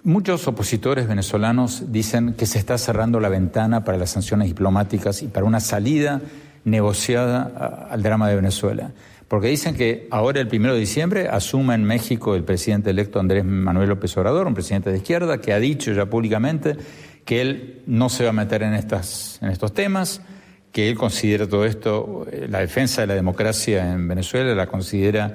muchos 0.05 0.47
opositores 0.49 1.09
venezolanos 1.09 1.93
dicen 1.93 2.35
que 2.35 2.47
se 2.47 2.59
está 2.59 2.79
cerrando 2.79 3.21
la 3.21 3.29
ventana 3.29 3.85
para 3.85 3.99
las 3.99 4.11
sanciones 4.11 4.49
diplomáticas 4.49 5.23
y 5.23 5.29
para 5.29 5.47
una 5.47 5.61
salida 5.61 6.21
negociada 6.65 7.89
al 7.91 8.03
drama 8.03 8.29
de 8.29 8.37
Venezuela. 8.37 8.93
Porque 9.29 9.47
dicen 9.47 9.77
que 9.77 10.09
ahora, 10.11 10.41
el 10.41 10.49
primero 10.49 10.75
de 10.75 10.81
diciembre, 10.81 11.29
asume 11.29 11.75
en 11.75 11.85
México 11.85 12.35
el 12.35 12.43
presidente 12.43 12.91
electo 12.91 13.21
Andrés 13.21 13.45
Manuel 13.45 13.89
López 13.89 14.17
Obrador, 14.17 14.47
un 14.47 14.55
presidente 14.55 14.91
de 14.91 14.97
izquierda, 14.97 15.41
que 15.41 15.53
ha 15.53 15.61
dicho 15.61 15.93
ya 15.93 16.07
públicamente 16.07 16.77
que 17.25 17.41
él 17.41 17.83
no 17.87 18.09
se 18.09 18.25
va 18.25 18.31
a 18.31 18.33
meter 18.33 18.65
en, 18.65 18.75
estas, 18.75 19.39
en 19.41 19.51
estos 19.51 19.73
temas, 19.73 20.21
que 20.73 20.89
él 20.89 20.97
considera 20.97 21.47
todo 21.49 21.65
esto, 21.65 22.27
eh, 22.31 22.47
la 22.51 22.59
defensa 22.59 23.03
de 23.03 23.07
la 23.07 23.15
democracia 23.15 23.93
en 23.93 24.09
Venezuela, 24.09 24.55
la 24.55 24.67
considera 24.67 25.33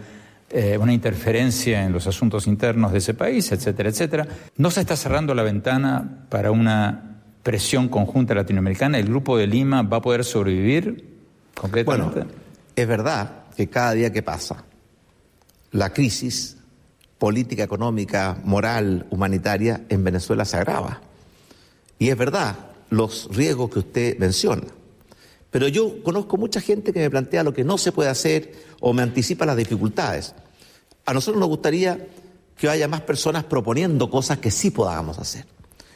eh, 0.57 0.77
una 0.77 0.93
interferencia 0.93 1.83
en 1.83 1.91
los 1.91 2.07
asuntos 2.07 2.47
internos 2.47 2.93
de 2.93 2.99
ese 2.99 3.13
país, 3.13 3.51
etcétera, 3.51 3.89
etcétera. 3.89 4.25
No 4.55 4.71
se 4.71 4.79
está 4.79 4.95
cerrando 4.95 5.35
la 5.35 5.43
ventana 5.43 6.25
para 6.29 6.49
una 6.51 7.19
presión 7.43 7.89
conjunta 7.89 8.33
latinoamericana. 8.33 8.97
¿El 8.97 9.07
Grupo 9.07 9.37
de 9.37 9.47
Lima 9.47 9.81
va 9.81 9.97
a 9.97 10.01
poder 10.01 10.23
sobrevivir 10.23 11.13
completamente? 11.53 12.19
Bueno, 12.19 12.31
es 12.73 12.87
verdad 12.87 13.43
que 13.57 13.67
cada 13.67 13.91
día 13.91 14.13
que 14.13 14.23
pasa 14.23 14.63
la 15.71 15.91
crisis 15.91 16.55
política, 17.17 17.63
económica, 17.63 18.37
moral, 18.45 19.07
humanitaria 19.09 19.81
en 19.89 20.05
Venezuela 20.05 20.45
se 20.45 20.55
agrava. 20.55 21.01
Y 21.99 22.11
es 22.11 22.17
verdad 22.17 22.55
los 22.91 23.27
riesgos 23.29 23.71
que 23.71 23.79
usted 23.79 24.17
menciona. 24.19 24.67
Pero 25.51 25.67
yo 25.67 26.01
conozco 26.01 26.37
mucha 26.37 26.61
gente 26.61 26.93
que 26.93 27.01
me 27.01 27.09
plantea 27.09 27.43
lo 27.43 27.53
que 27.53 27.65
no 27.65 27.77
se 27.77 27.91
puede 27.91 28.09
hacer 28.09 28.53
o 28.79 28.93
me 28.93 29.01
anticipa 29.01 29.45
las 29.45 29.57
dificultades. 29.57 30.33
A 31.05 31.13
nosotros 31.13 31.39
nos 31.39 31.49
gustaría 31.49 32.07
que 32.57 32.69
haya 32.69 32.87
más 32.87 33.01
personas 33.01 33.43
proponiendo 33.43 34.09
cosas 34.09 34.39
que 34.39 34.51
sí 34.51 34.71
podamos 34.71 35.19
hacer. 35.19 35.45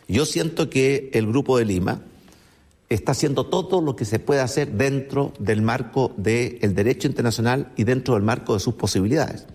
Yo 0.07 0.25
siento 0.25 0.69
que 0.69 1.09
el 1.13 1.27
Grupo 1.27 1.57
de 1.57 1.65
Lima 1.65 2.01
está 2.89 3.11
haciendo 3.11 3.45
todo 3.45 3.81
lo 3.81 3.95
que 3.95 4.05
se 4.05 4.19
puede 4.19 4.41
hacer 4.41 4.71
dentro 4.71 5.33
del 5.39 5.61
marco 5.61 6.13
del 6.17 6.73
derecho 6.73 7.07
internacional 7.07 7.71
y 7.75 7.83
dentro 7.83 8.15
del 8.15 8.23
marco 8.23 8.55
de 8.55 8.59
sus 8.59 8.73
posibilidades. 8.73 9.45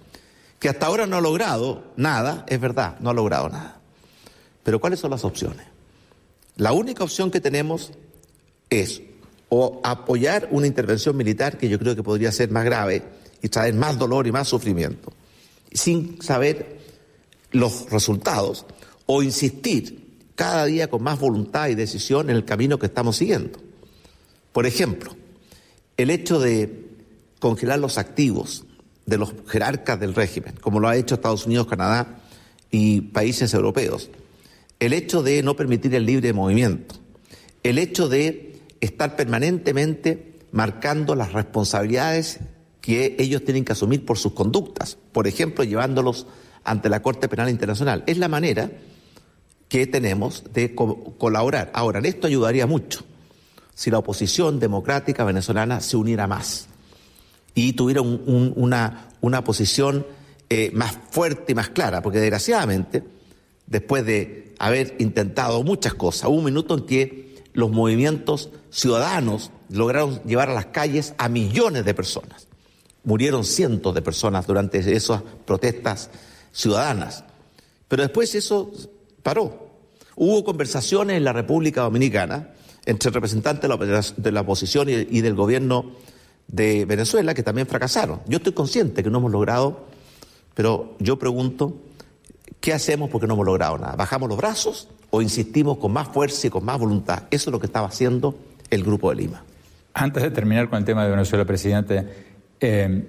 Que 0.61 0.69
hasta 0.69 0.87
ahora 0.87 1.07
no 1.07 1.17
ha 1.17 1.21
logrado 1.21 1.85
nada, 1.97 2.47
es 2.49 2.61
verdad, 2.61 2.99
no 3.01 3.11
ha 3.11 3.15
logrado 3.15 3.49
nada. 3.49 3.81
Pero 4.63 4.81
¿cuáles 4.81 5.01
son 5.01 5.11
las 5.11 5.25
opciones? 5.25 5.67
La 6.57 6.73
única 6.73 7.03
opción 7.05 7.31
que 7.31 7.41
tenemos 7.41 7.91
es 8.71 9.03
o 9.49 9.81
apoyar 9.85 10.49
una 10.53 10.67
intervención 10.67 11.17
militar 11.17 11.59
que 11.59 11.69
yo 11.69 11.79
creo 11.79 11.95
que 11.95 12.03
podría 12.03 12.33
ser 12.33 12.51
más 12.51 12.65
grave 12.65 13.03
y 13.43 13.49
traer 13.49 13.75
más 13.75 13.99
dolor 13.99 14.27
y 14.27 14.33
más 14.33 14.49
sufrimiento, 14.49 15.13
sin 15.75 16.23
saber 16.23 16.79
los 17.51 17.91
resultados, 17.91 18.65
o 19.07 19.23
insistir 19.23 20.05
cada 20.35 20.65
día 20.65 20.89
con 20.89 21.03
más 21.03 21.21
voluntad 21.21 21.69
y 21.69 21.75
decisión 21.75 22.31
en 22.31 22.37
el 22.37 22.45
camino 22.45 22.79
que 22.79 22.87
estamos 22.87 23.17
siguiendo. 23.17 23.59
Por 24.53 24.67
ejemplo, 24.67 25.15
el 25.97 26.11
hecho 26.11 26.41
de 26.41 26.87
congelar 27.39 27.79
los 27.79 27.99
activos 27.99 28.65
de 29.07 29.19
los 29.19 29.35
jerarcas 29.47 30.01
del 30.01 30.15
régimen, 30.15 30.55
como 30.61 30.81
lo 30.81 30.89
ha 30.89 30.97
hecho 30.97 31.17
Estados 31.17 31.47
Unidos, 31.47 31.67
Canadá 31.67 32.21
y 32.71 33.03
países 33.03 33.53
europeos, 33.53 34.11
el 34.81 34.93
hecho 34.93 35.23
de 35.23 35.43
no 35.43 35.55
permitir 35.55 35.95
el 35.95 36.07
libre 36.07 36.33
movimiento, 36.33 36.97
el 37.63 37.79
hecho 37.79 38.09
de 38.09 38.61
estar 38.81 39.17
permanentemente 39.17 40.39
marcando 40.53 41.15
las 41.15 41.33
responsabilidades 41.33 42.41
que 42.85 43.17
ellos 43.19 43.43
tienen 43.43 43.65
que 43.65 43.73
asumir 43.73 44.05
por 44.05 44.19
sus 44.19 44.35
conductas, 44.35 44.99
por 45.13 45.27
ejemplo, 45.27 45.65
llevándolos 45.65 46.27
ante 46.65 46.91
la 46.91 47.01
Corte 47.01 47.31
Penal 47.31 47.49
Internacional. 47.49 48.05
Es 48.07 48.19
la 48.19 48.29
manera 48.29 48.71
que 49.69 49.87
tenemos 49.87 50.45
de 50.53 50.75
colaborar. 50.75 51.71
Ahora, 51.73 52.01
en 52.01 52.05
esto 52.05 52.27
ayudaría 52.27 52.67
mucho 52.67 53.03
si 53.75 53.91
la 53.91 53.97
oposición 53.97 54.61
democrática 54.61 55.25
venezolana 55.25 55.81
se 55.81 55.97
uniera 55.97 56.27
más 56.27 56.69
y 57.55 57.73
tuviera 57.73 58.03
una, 58.03 59.09
una, 59.23 59.45
posición 59.45 60.07
eh, 60.51 60.71
más 60.75 60.99
fuerte 61.11 61.53
y 61.53 61.55
más 61.55 61.71
clara, 61.71 62.03
porque 62.03 62.21
desgraciadamente, 62.21 63.03
después 63.67 64.05
de 64.05 64.55
haber 64.59 64.95
intentado 64.99 65.63
muchas 65.63 65.95
cosas, 65.95 66.29
hubo 66.29 66.37
un 66.37 66.45
minuto 66.45 66.75
en 66.75 66.85
que 66.85 67.43
los 67.55 67.71
movimientos 67.71 68.51
ciudadanos 68.69 69.53
lograron 69.71 70.23
llevar 70.25 70.51
a 70.51 70.55
las 70.55 70.67
calles 70.67 71.15
a 71.17 71.31
millones 71.31 71.87
de 71.87 71.95
personas. 71.95 72.47
Murieron 73.05 73.45
cientos 73.45 73.95
de 73.95 74.03
personas 74.03 74.47
durante 74.47 74.79
esas 74.79 75.23
protestas 75.45 76.11
ciudadanas. 76.53 77.25
Pero 77.89 78.03
después 78.03 78.35
eso 78.35 78.73
paró. 79.23 79.69
Hubo 80.17 80.45
conversaciones 80.45 81.17
en 81.17 81.25
la 81.25 81.33
República 81.33 81.83
Dominicana 81.83 82.51
entre 82.87 83.11
representantes 83.11 83.71
de 84.17 84.33
la 84.33 84.41
oposición 84.41 84.89
y 84.89 85.21
del 85.21 85.35
gobierno 85.35 85.93
de 86.49 86.85
Venezuela 86.85 87.35
que 87.35 87.43
también 87.43 87.67
fracasaron. 87.67 88.21
Yo 88.27 88.39
estoy 88.39 88.53
consciente 88.53 89.03
que 89.03 89.11
no 89.11 89.19
hemos 89.19 89.33
logrado, 89.33 89.87
pero 90.55 90.95
yo 90.99 91.19
pregunto, 91.19 91.77
¿qué 92.61 92.73
hacemos 92.73 93.11
porque 93.11 93.27
no 93.27 93.35
hemos 93.35 93.47
logrado 93.47 93.79
nada? 93.79 93.97
¿Bajamos 93.97 94.29
los 94.29 94.39
brazos 94.39 94.89
o 95.11 95.23
insistimos 95.23 95.79
con 95.79 95.93
más 95.93 96.09
fuerza 96.09 96.47
y 96.47 96.51
con 96.51 96.65
más 96.65 96.79
voluntad? 96.79 97.25
Eso 97.31 97.51
es 97.51 97.53
lo 97.53 97.61
que 97.61 97.67
estaba 97.67 97.89
haciendo 97.89 98.37
el 98.71 98.85
Grupo 98.85 99.11
de 99.11 99.17
Lima. 99.17 99.45
Antes 99.95 100.23
de 100.23 100.31
terminar 100.31 100.69
con 100.69 100.79
el 100.79 100.85
tema 100.85 101.05
de 101.05 101.11
Venezuela, 101.11 101.45
presidente, 101.45 102.34
eh, 102.61 103.05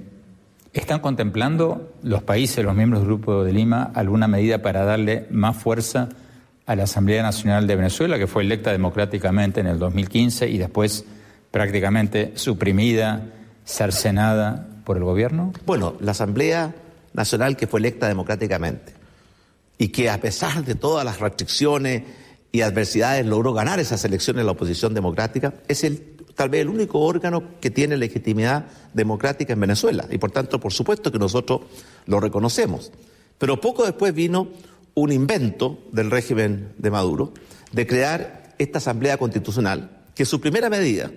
¿están 0.73 0.99
contemplando 0.99 1.93
los 2.03 2.23
países, 2.23 2.63
los 2.63 2.75
miembros 2.75 3.01
del 3.01 3.07
Grupo 3.07 3.43
de 3.43 3.53
Lima, 3.53 3.91
alguna 3.93 4.27
medida 4.27 4.61
para 4.61 4.83
darle 4.83 5.27
más 5.29 5.55
fuerza 5.57 6.09
a 6.65 6.75
la 6.75 6.83
Asamblea 6.83 7.21
Nacional 7.21 7.67
de 7.67 7.75
Venezuela, 7.75 8.17
que 8.17 8.27
fue 8.27 8.43
electa 8.43 8.71
democráticamente 8.71 9.59
en 9.59 9.67
el 9.67 9.79
2015 9.79 10.49
y 10.49 10.57
después 10.57 11.05
prácticamente 11.51 12.33
suprimida, 12.35 13.23
cercenada 13.65 14.67
por 14.83 14.97
el 14.97 15.03
gobierno? 15.03 15.53
Bueno, 15.65 15.95
la 15.99 16.11
Asamblea 16.11 16.73
Nacional 17.13 17.55
que 17.55 17.67
fue 17.67 17.79
electa 17.79 18.07
democráticamente 18.07 18.93
y 19.77 19.89
que 19.89 20.09
a 20.09 20.19
pesar 20.19 20.63
de 20.63 20.75
todas 20.75 21.05
las 21.05 21.19
restricciones 21.19 22.03
y 22.51 22.61
adversidades 22.61 23.25
logró 23.25 23.53
ganar 23.53 23.79
esas 23.79 24.03
elecciones 24.05 24.41
en 24.41 24.45
la 24.45 24.53
oposición 24.53 24.93
democrática, 24.93 25.53
es 25.67 25.83
el, 25.83 26.14
tal 26.36 26.50
vez 26.50 26.62
el 26.62 26.70
único 26.70 27.00
órgano 27.00 27.44
que 27.60 27.72
tiene 27.72 27.98
legitimidad 27.98 28.65
democrática 28.94 29.54
en 29.54 29.60
Venezuela 29.60 30.06
y 30.12 30.18
por 30.18 30.32
tanto, 30.32 30.60
por 30.60 30.74
supuesto 30.74 31.12
que 31.12 31.20
nosotros 31.20 31.62
lo 32.06 32.20
reconocemos. 32.20 32.92
Pero 33.38 33.60
poco 33.60 33.86
después 33.86 34.13
vino 34.13 34.50
un 34.94 35.12
invento 35.12 35.80
del 35.92 36.12
régimen 36.12 36.74
de 36.77 36.92
Maduro 36.92 37.34
de 37.72 37.88
crear 37.88 38.54
esta 38.58 38.77
Asamblea 38.77 39.18
Constitucional, 39.18 40.04
que 40.13 40.25
su 40.25 40.39
primera 40.39 40.70
medida, 40.70 41.12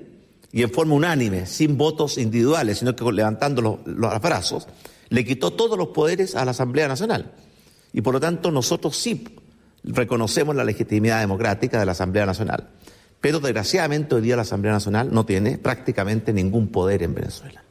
y 0.50 0.62
en 0.62 0.70
forma 0.70 0.94
unánime, 0.94 1.46
sin 1.46 1.76
votos 1.76 2.18
individuales, 2.18 2.78
sino 2.78 2.96
que 2.96 3.04
levantando 3.12 3.62
los, 3.62 3.86
los 3.86 4.20
brazos, 4.20 4.66
le 5.10 5.24
quitó 5.24 5.52
todos 5.52 5.78
los 5.78 5.88
poderes 5.88 6.34
a 6.34 6.44
la 6.44 6.50
Asamblea 6.52 6.88
Nacional. 6.88 7.32
Y 7.92 8.00
por 8.00 8.14
lo 8.14 8.20
tanto 8.20 8.50
nosotros 8.50 8.96
sí 8.96 9.24
reconocemos 9.84 10.56
la 10.56 10.64
legitimidad 10.64 11.20
democrática 11.20 11.78
de 11.78 11.86
la 11.86 11.92
Asamblea 11.92 12.26
Nacional. 12.26 12.68
Pero 13.20 13.40
desgraciadamente 13.40 14.14
hoy 14.14 14.22
día 14.22 14.36
la 14.36 14.42
Asamblea 14.42 14.72
Nacional 14.72 15.08
no 15.12 15.26
tiene 15.26 15.58
prácticamente 15.58 16.32
ningún 16.32 16.68
poder 16.68 17.02
en 17.02 17.14
Venezuela. 17.14 17.62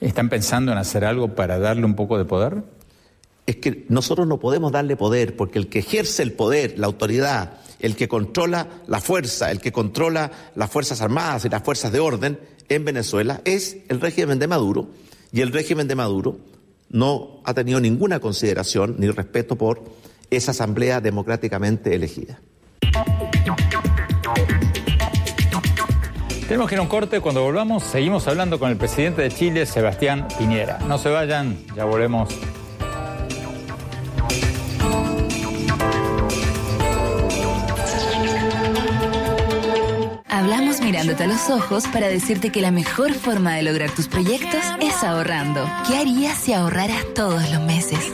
¿Están 0.00 0.28
pensando 0.28 0.72
en 0.72 0.78
hacer 0.78 1.04
algo 1.04 1.34
para 1.34 1.58
darle 1.58 1.84
un 1.84 1.94
poco 1.94 2.18
de 2.18 2.24
poder? 2.24 2.62
es 3.50 3.56
que 3.56 3.84
nosotros 3.88 4.28
no 4.28 4.38
podemos 4.38 4.70
darle 4.70 4.96
poder, 4.96 5.34
porque 5.34 5.58
el 5.58 5.68
que 5.68 5.80
ejerce 5.80 6.22
el 6.22 6.32
poder, 6.32 6.78
la 6.78 6.86
autoridad, 6.86 7.54
el 7.80 7.96
que 7.96 8.06
controla 8.06 8.68
la 8.86 9.00
fuerza, 9.00 9.50
el 9.50 9.60
que 9.60 9.72
controla 9.72 10.30
las 10.54 10.70
Fuerzas 10.70 11.00
Armadas 11.00 11.44
y 11.44 11.48
las 11.48 11.62
fuerzas 11.64 11.90
de 11.90 11.98
orden 11.98 12.38
en 12.68 12.84
Venezuela 12.84 13.40
es 13.44 13.78
el 13.88 14.00
régimen 14.00 14.38
de 14.38 14.46
Maduro. 14.46 14.90
Y 15.32 15.40
el 15.40 15.50
régimen 15.50 15.88
de 15.88 15.96
Maduro 15.96 16.38
no 16.90 17.40
ha 17.44 17.52
tenido 17.52 17.80
ninguna 17.80 18.20
consideración 18.20 18.94
ni 18.98 19.08
respeto 19.10 19.56
por 19.56 19.82
esa 20.30 20.52
asamblea 20.52 21.00
democráticamente 21.00 21.92
elegida. 21.92 22.40
Tenemos 26.50 26.68
que 26.68 26.74
ir 26.74 26.80
a 26.80 26.82
un 26.82 26.88
corte. 26.88 27.20
Cuando 27.20 27.44
volvamos, 27.44 27.84
seguimos 27.84 28.26
hablando 28.26 28.58
con 28.58 28.70
el 28.70 28.76
presidente 28.76 29.22
de 29.22 29.30
Chile, 29.30 29.66
Sebastián 29.66 30.26
Piñera. 30.36 30.80
No 30.80 30.98
se 30.98 31.08
vayan, 31.08 31.56
ya 31.76 31.84
volvemos. 31.84 32.28
Hablamos 40.26 40.80
mirándote 40.80 41.22
a 41.22 41.26
los 41.28 41.48
ojos 41.50 41.86
para 41.86 42.08
decirte 42.08 42.50
que 42.50 42.60
la 42.60 42.72
mejor 42.72 43.14
forma 43.14 43.54
de 43.54 43.62
lograr 43.62 43.92
tus 43.92 44.08
proyectos 44.08 44.64
es 44.80 45.04
ahorrando. 45.04 45.64
¿Qué 45.86 45.98
harías 45.98 46.36
si 46.36 46.52
ahorraras 46.52 47.14
todos 47.14 47.48
los 47.48 47.60
meses? 47.60 48.12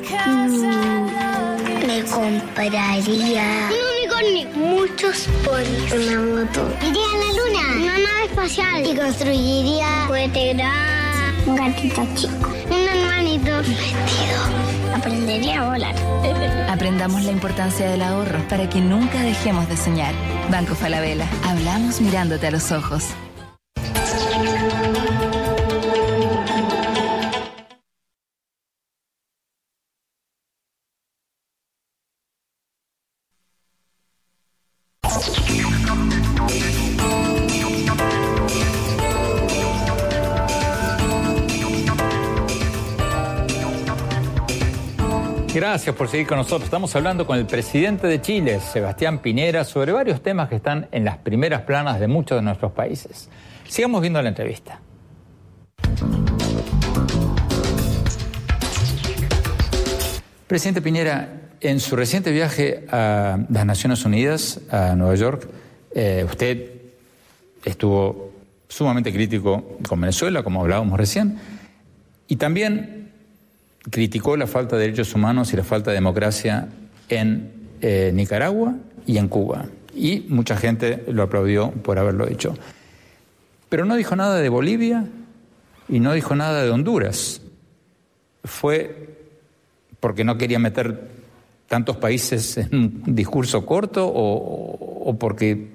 Me 1.86 2.04
compraría 2.04 2.96
unicornio, 4.16 4.48
muchos 4.56 5.28
polis, 5.44 5.92
una 5.92 6.20
moto. 6.20 6.68
Iría 6.80 7.04
a 7.04 7.18
la 7.18 7.30
luna, 7.38 7.82
una 7.82 7.98
nave 7.98 8.24
espacial 8.26 8.86
y 8.86 8.96
construiría 8.96 9.86
un 10.02 10.08
cohete 10.08 10.54
grande, 10.54 11.46
un 11.46 11.56
gatito 11.56 12.06
chico, 12.14 12.50
un 12.70 12.88
hermanito, 12.88 13.50
un 13.56 13.62
vestido. 13.62 14.94
Aprendería 14.94 15.62
a 15.62 15.70
volar. 15.70 15.94
Aprendamos 16.70 17.24
la 17.24 17.32
importancia 17.32 17.88
del 17.90 18.02
ahorro 18.02 18.38
para 18.48 18.68
que 18.68 18.80
nunca 18.80 19.20
dejemos 19.22 19.68
de 19.68 19.76
soñar. 19.76 20.14
Banco 20.50 20.74
Falabella. 20.74 21.26
Hablamos 21.44 22.00
mirándote 22.00 22.46
a 22.46 22.50
los 22.50 22.72
ojos. 22.72 23.04
Gracias 45.76 45.94
por 45.94 46.08
seguir 46.08 46.26
con 46.26 46.38
nosotros. 46.38 46.64
Estamos 46.64 46.96
hablando 46.96 47.26
con 47.26 47.36
el 47.36 47.44
presidente 47.44 48.06
de 48.06 48.22
Chile, 48.22 48.60
Sebastián 48.60 49.18
Pinera, 49.18 49.62
sobre 49.62 49.92
varios 49.92 50.22
temas 50.22 50.48
que 50.48 50.54
están 50.54 50.88
en 50.90 51.04
las 51.04 51.18
primeras 51.18 51.64
planas 51.64 52.00
de 52.00 52.08
muchos 52.08 52.38
de 52.38 52.40
nuestros 52.40 52.72
países. 52.72 53.28
Sigamos 53.68 54.00
viendo 54.00 54.22
la 54.22 54.30
entrevista. 54.30 54.80
Presidente 60.46 60.80
Piñera, 60.80 61.42
en 61.60 61.78
su 61.78 61.94
reciente 61.94 62.32
viaje 62.32 62.86
a 62.90 63.38
las 63.50 63.66
Naciones 63.66 64.02
Unidas, 64.06 64.62
a 64.70 64.94
Nueva 64.94 65.14
York, 65.14 65.46
eh, 65.94 66.24
usted 66.24 66.70
estuvo 67.66 68.32
sumamente 68.66 69.12
crítico 69.12 69.76
con 69.86 70.00
Venezuela, 70.00 70.42
como 70.42 70.62
hablábamos 70.62 70.98
recién, 70.98 71.38
y 72.28 72.36
también 72.36 72.95
criticó 73.90 74.36
la 74.36 74.46
falta 74.46 74.76
de 74.76 74.82
derechos 74.82 75.14
humanos 75.14 75.52
y 75.52 75.56
la 75.56 75.64
falta 75.64 75.90
de 75.90 75.96
democracia 75.96 76.68
en 77.08 77.52
eh, 77.80 78.10
Nicaragua 78.14 78.74
y 79.06 79.18
en 79.18 79.28
Cuba. 79.28 79.66
Y 79.94 80.26
mucha 80.28 80.56
gente 80.56 81.04
lo 81.08 81.22
aplaudió 81.22 81.70
por 81.70 81.98
haberlo 81.98 82.28
hecho. 82.28 82.54
Pero 83.68 83.84
no 83.84 83.96
dijo 83.96 84.16
nada 84.16 84.36
de 84.36 84.48
Bolivia 84.48 85.06
y 85.88 86.00
no 86.00 86.12
dijo 86.12 86.34
nada 86.34 86.62
de 86.62 86.70
Honduras. 86.70 87.40
¿Fue 88.44 89.16
porque 90.00 90.24
no 90.24 90.36
quería 90.36 90.58
meter 90.58 91.08
tantos 91.68 91.96
países 91.96 92.58
en 92.58 92.74
un 92.74 93.14
discurso 93.14 93.64
corto 93.64 94.06
o, 94.06 95.10
o 95.10 95.18
porque 95.18 95.68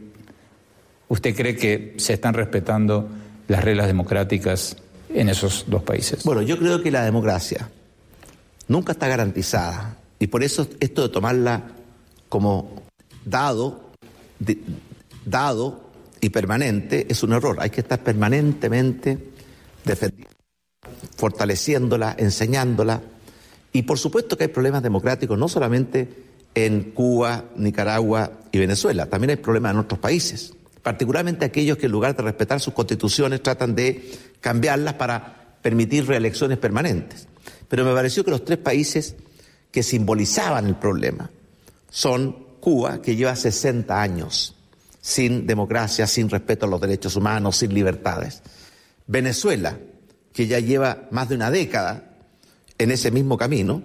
usted 1.10 1.36
cree 1.36 1.56
que 1.56 1.96
se 1.98 2.14
están 2.14 2.34
respetando 2.34 3.10
las 3.48 3.64
reglas 3.64 3.88
democráticas 3.88 4.78
en 5.14 5.30
esos 5.30 5.66
dos 5.68 5.84
países? 5.84 6.24
Bueno, 6.24 6.42
yo 6.42 6.58
creo 6.58 6.82
que 6.82 6.92
la 6.92 7.04
democracia 7.04 7.68
nunca 8.72 8.94
está 8.94 9.08
garantizada. 9.08 9.98
Y 10.18 10.28
por 10.28 10.44
eso 10.44 10.68
esto 10.80 11.04
de 11.04 11.10
tomarla 11.10 11.72
como 12.30 12.84
dado, 13.26 13.92
dado 15.26 15.92
y 16.22 16.30
permanente 16.30 17.06
es 17.10 17.22
un 17.24 17.34
error. 17.34 17.58
Hay 17.60 17.70
que 17.70 17.82
estar 17.82 18.00
permanentemente 18.02 19.18
defendiendo, 19.84 20.30
fortaleciéndola, 21.18 22.16
enseñándola. 22.18 23.02
Y 23.74 23.84
por 23.84 24.00
supuesto 24.00 24.38
que 24.38 24.46
hay 24.46 24.50
problemas 24.50 24.84
democráticos, 24.84 25.38
no 25.38 25.50
solamente 25.50 26.10
en 26.56 26.92
Cuba, 26.92 27.46
Nicaragua 27.56 28.32
y 28.52 28.60
Venezuela, 28.60 29.08
también 29.08 29.32
hay 29.32 29.38
problemas 29.38 29.74
en 29.74 29.80
otros 29.80 30.00
países, 30.00 30.54
particularmente 30.84 31.46
aquellos 31.46 31.78
que 31.78 31.86
en 31.86 31.94
lugar 31.94 32.16
de 32.16 32.24
respetar 32.24 32.60
sus 32.60 32.74
constituciones 32.74 33.42
tratan 33.42 33.74
de 33.76 34.18
cambiarlas 34.40 34.96
para 34.96 35.58
permitir 35.62 36.08
reelecciones 36.08 36.58
permanentes. 36.58 37.28
Pero 37.72 37.86
me 37.86 37.94
pareció 37.94 38.24
que 38.26 38.32
los 38.32 38.44
tres 38.44 38.58
países 38.60 39.16
que 39.72 39.82
simbolizaban 39.82 40.68
el 40.68 40.76
problema 40.76 41.32
son 41.90 42.36
Cuba, 42.60 43.02
que 43.02 43.16
lleva 43.16 43.34
60 43.36 44.00
años 44.02 44.56
sin 45.00 45.48
democracia, 45.48 46.06
sin 46.06 46.30
respeto 46.30 46.66
a 46.66 46.70
los 46.70 46.82
derechos 46.82 47.16
humanos, 47.16 47.56
sin 47.58 47.74
libertades. 47.74 48.42
Venezuela, 49.08 49.80
que 50.34 50.48
ya 50.48 50.60
lleva 50.60 51.08
más 51.12 51.30
de 51.30 51.36
una 51.36 51.50
década 51.50 52.04
en 52.78 52.92
ese 52.92 53.10
mismo 53.10 53.38
camino, 53.38 53.82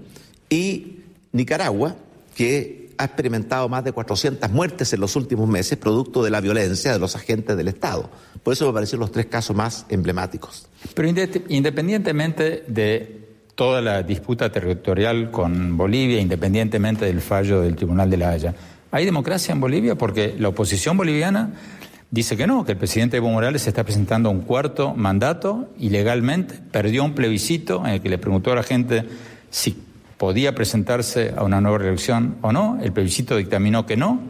y 0.51 0.99
Nicaragua, 1.33 1.97
que 2.35 2.91
ha 2.99 3.05
experimentado 3.05 3.69
más 3.69 3.85
de 3.85 3.93
400 3.93 4.51
muertes 4.51 4.93
en 4.93 5.01
los 5.01 5.15
últimos 5.17 5.49
meses, 5.49 5.79
producto 5.79 6.23
de 6.25 6.31
la 6.31 6.41
violencia 6.41 6.93
de 6.93 6.99
los 6.99 7.15
agentes 7.15 7.57
del 7.57 7.69
Estado. 7.69 8.11
Por 8.43 8.53
eso 8.53 8.67
me 8.67 8.73
parecieron 8.73 9.01
los 9.03 9.13
tres 9.13 9.27
casos 9.27 9.55
más 9.55 9.87
emblemáticos. 9.91 10.67
Pero 10.95 11.09
inde- 11.09 11.45
independientemente 11.49 12.65
de 12.67 13.26
toda 13.57 13.81
la 13.81 14.03
disputa 14.03 14.53
territorial 14.53 15.31
con 15.31 15.77
Bolivia, 15.77 16.21
independientemente 16.21 17.07
del 17.07 17.23
fallo 17.23 17.63
del 17.63 17.75
Tribunal 17.75 18.11
de 18.11 18.17
la 18.19 18.31
Haya, 18.31 18.55
¿hay 18.93 19.07
democracia 19.07 19.53
en 19.53 19.61
Bolivia? 19.61 19.97
Porque 19.97 20.37
la 20.39 20.51
oposición 20.51 20.97
boliviana 20.99 21.53
dice 22.11 22.37
que 22.37 22.47
no, 22.47 22.67
que 22.67 22.73
el 22.73 22.79
presidente 22.79 23.17
Evo 23.17 23.31
Morales 23.31 23.67
está 23.67 23.83
presentando 23.83 24.31
un 24.31 24.43
cuarto 24.43 24.95
mandato 24.95 25.71
ilegalmente, 25.79 26.61
perdió 26.71 27.03
un 27.03 27.15
plebiscito 27.15 27.81
en 27.87 27.95
el 27.95 28.03
que 28.03 28.11
le 28.11 28.19
preguntó 28.19 28.53
a 28.53 28.57
la 28.57 28.63
gente 28.63 29.05
si 29.51 29.83
podía 30.19 30.55
presentarse 30.55 31.33
a 31.35 31.43
una 31.43 31.63
nueva 31.63 31.79
reelección 31.79 32.37
o 32.43 32.53
no, 32.53 32.79
el 32.83 32.93
plebiscito 32.93 33.39
dictaminó 33.39 33.87
que 33.87 33.97
no, 33.97 34.21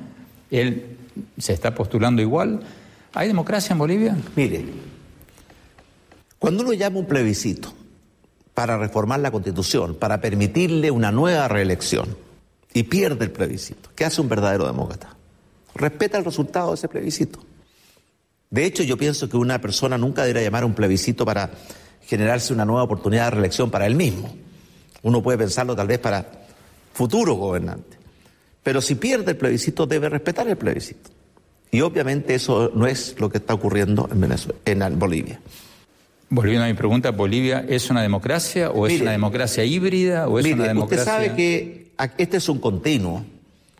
él 0.52 0.96
se 1.36 1.52
está 1.52 1.74
postulando 1.74 2.22
igual. 2.22 2.60
¿Hay 3.12 3.26
democracia 3.26 3.72
en 3.72 3.78
Bolivia? 3.78 4.16
Mire, 4.36 4.64
cuando 6.38 6.62
uno 6.62 6.72
llama 6.74 7.00
un 7.00 7.06
plebiscito 7.06 7.72
para 8.56 8.78
reformar 8.78 9.20
la 9.20 9.30
constitución, 9.30 9.96
para 9.96 10.22
permitirle 10.22 10.90
una 10.90 11.12
nueva 11.12 11.46
reelección, 11.46 12.16
y 12.72 12.84
pierde 12.84 13.26
el 13.26 13.30
plebiscito, 13.30 13.90
¿qué 13.94 14.06
hace 14.06 14.22
un 14.22 14.30
verdadero 14.30 14.66
demócrata? 14.66 15.14
Respeta 15.74 16.16
el 16.16 16.24
resultado 16.24 16.70
de 16.70 16.76
ese 16.76 16.88
plebiscito. 16.88 17.38
De 18.48 18.64
hecho, 18.64 18.82
yo 18.82 18.96
pienso 18.96 19.28
que 19.28 19.36
una 19.36 19.60
persona 19.60 19.98
nunca 19.98 20.22
debería 20.22 20.44
llamar 20.44 20.62
a 20.62 20.66
un 20.66 20.72
plebiscito 20.72 21.26
para 21.26 21.50
generarse 22.06 22.54
una 22.54 22.64
nueva 22.64 22.84
oportunidad 22.84 23.24
de 23.24 23.30
reelección 23.32 23.70
para 23.70 23.86
él 23.86 23.94
mismo. 23.94 24.34
Uno 25.02 25.22
puede 25.22 25.36
pensarlo 25.36 25.76
tal 25.76 25.88
vez 25.88 25.98
para 25.98 26.24
futuros 26.94 27.36
gobernantes. 27.36 27.98
Pero 28.62 28.80
si 28.80 28.94
pierde 28.94 29.32
el 29.32 29.36
plebiscito, 29.36 29.84
debe 29.86 30.08
respetar 30.08 30.48
el 30.48 30.56
plebiscito. 30.56 31.10
Y 31.70 31.82
obviamente 31.82 32.34
eso 32.34 32.72
no 32.74 32.86
es 32.86 33.16
lo 33.20 33.28
que 33.28 33.36
está 33.36 33.52
ocurriendo 33.52 34.08
en, 34.10 34.18
Venezuela, 34.18 34.58
en 34.64 34.98
Bolivia. 34.98 35.40
Volviendo 36.28 36.64
a 36.64 36.68
mi 36.68 36.74
pregunta, 36.74 37.12
¿Bolivia 37.12 37.64
es 37.68 37.88
una 37.88 38.02
democracia 38.02 38.70
o 38.70 38.86
es 38.86 39.00
una 39.00 39.12
democracia 39.12 39.64
híbrida 39.64 40.28
o 40.28 40.38
es 40.38 40.44
Mire, 40.44 40.56
una 40.56 40.68
democracia? 40.68 41.02
Usted 41.02 41.12
sabe 41.12 41.36
que 41.36 41.92
este 42.18 42.38
es 42.38 42.48
un 42.48 42.58
continuo. 42.58 43.24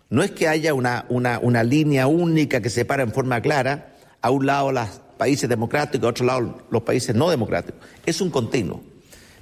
No 0.09 0.23
es 0.23 0.31
que 0.31 0.47
haya 0.47 0.73
una, 0.73 1.05
una, 1.09 1.41
una 1.41 1.65
línea 1.65 2.07
única 2.07 2.61
que 2.61 2.71
separa 2.71 3.03
en 3.03 3.13
forma 3.13 3.41
clara 3.41 3.95
a 4.23 4.31
un 4.31 4.47
lado 4.47 4.71
los 4.71 4.89
países 5.19 5.49
democráticos, 5.49 6.07
a 6.07 6.11
otro 6.11 6.27
lado 6.27 6.63
los 6.71 6.83
países 6.83 7.17
no 7.17 7.31
democráticos. 7.31 7.81
Es 8.05 8.21
un 8.21 8.31
continuo. 8.31 8.81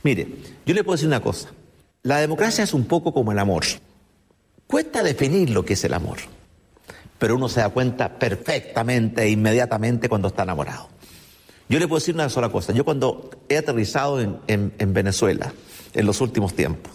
Mire, 0.02 0.28
yo 0.64 0.74
le 0.74 0.82
puedo 0.82 0.96
decir 0.96 1.08
una 1.08 1.20
cosa. 1.20 1.50
La 2.02 2.18
democracia 2.18 2.64
es 2.64 2.72
un 2.72 2.84
poco 2.84 3.12
como 3.12 3.32
el 3.32 3.38
amor. 3.38 3.64
Cuesta 4.66 5.02
definir 5.02 5.50
lo 5.50 5.64
que 5.64 5.74
es 5.74 5.84
el 5.84 5.92
amor, 5.92 6.18
pero 7.18 7.36
uno 7.36 7.48
se 7.48 7.60
da 7.60 7.68
cuenta 7.68 8.18
perfectamente 8.18 9.22
e 9.24 9.30
inmediatamente 9.30 10.08
cuando 10.08 10.28
está 10.28 10.42
enamorado. 10.42 10.88
Yo 11.68 11.78
le 11.78 11.88
puedo 11.88 11.98
decir 11.98 12.14
una 12.14 12.28
sola 12.28 12.48
cosa. 12.50 12.72
Yo 12.72 12.84
cuando 12.84 13.30
he 13.48 13.56
aterrizado 13.56 14.20
en, 14.20 14.36
en- 14.46 14.72
en 14.78 14.92
Venezuela 14.92 15.52
en 15.94 16.06
los 16.06 16.20
últimos 16.20 16.54
tiempos, 16.54 16.92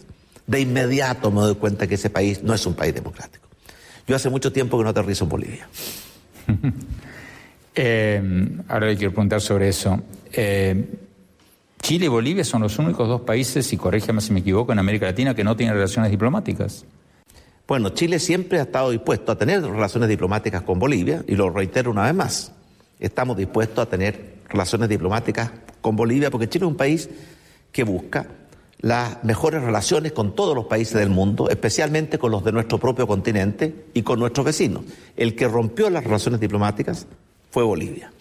de 0.47 0.61
inmediato 0.61 1.31
me 1.31 1.41
doy 1.41 1.55
cuenta 1.55 1.87
que 1.87 1.95
ese 1.95 2.09
país 2.09 2.43
no 2.43 2.53
es 2.53 2.65
un 2.65 2.73
país 2.73 2.93
democrático. 2.93 3.47
Yo 4.07 4.15
hace 4.15 4.29
mucho 4.29 4.51
tiempo 4.51 4.77
que 4.77 4.83
no 4.83 4.89
aterrizo 4.89 5.25
en 5.25 5.29
Bolivia. 5.29 5.67
eh, 7.75 8.49
ahora 8.67 8.87
le 8.87 8.97
quiero 8.97 9.11
preguntar 9.11 9.41
sobre 9.41 9.69
eso. 9.69 10.01
Eh, 10.33 10.85
Chile 11.81 12.05
y 12.05 12.09
Bolivia 12.09 12.43
son 12.43 12.61
los 12.61 12.77
únicos 12.79 13.07
dos 13.07 13.21
países, 13.21 13.71
y 13.71 13.77
corrígeme 13.77 14.21
si 14.21 14.33
me 14.33 14.41
equivoco, 14.41 14.71
en 14.73 14.79
América 14.79 15.05
Latina 15.05 15.33
que 15.33 15.43
no 15.43 15.55
tienen 15.55 15.75
relaciones 15.75 16.11
diplomáticas. 16.11 16.85
Bueno, 17.67 17.89
Chile 17.89 18.19
siempre 18.19 18.59
ha 18.59 18.63
estado 18.63 18.89
dispuesto 18.89 19.31
a 19.31 19.37
tener 19.37 19.61
relaciones 19.63 20.09
diplomáticas 20.09 20.63
con 20.63 20.79
Bolivia, 20.79 21.23
y 21.27 21.35
lo 21.35 21.49
reitero 21.49 21.91
una 21.91 22.03
vez 22.03 22.15
más. 22.15 22.51
Estamos 22.99 23.37
dispuestos 23.37 23.79
a 23.79 23.89
tener 23.89 24.38
relaciones 24.49 24.89
diplomáticas 24.89 25.51
con 25.81 25.95
Bolivia 25.95 26.29
porque 26.29 26.49
Chile 26.49 26.65
es 26.65 26.71
un 26.71 26.77
país 26.77 27.09
que 27.71 27.83
busca 27.83 28.27
las 28.81 29.23
mejores 29.23 29.61
relaciones 29.61 30.13
con 30.13 30.35
todos 30.35 30.55
los 30.55 30.65
países 30.65 30.95
del 30.95 31.09
mundo, 31.09 31.49
especialmente 31.49 32.17
con 32.17 32.31
los 32.31 32.43
de 32.43 32.51
nuestro 32.51 32.77
propio 32.77 33.07
continente 33.07 33.87
y 33.93 34.03
con 34.03 34.19
nuestros 34.19 34.45
vecinos. 34.45 34.83
El 35.17 35.35
que 35.35 35.47
rompió 35.47 35.89
las 35.89 36.03
relaciones 36.03 36.39
diplomáticas 36.39 37.05
fue 37.51 37.63
Bolivia. 37.63 38.11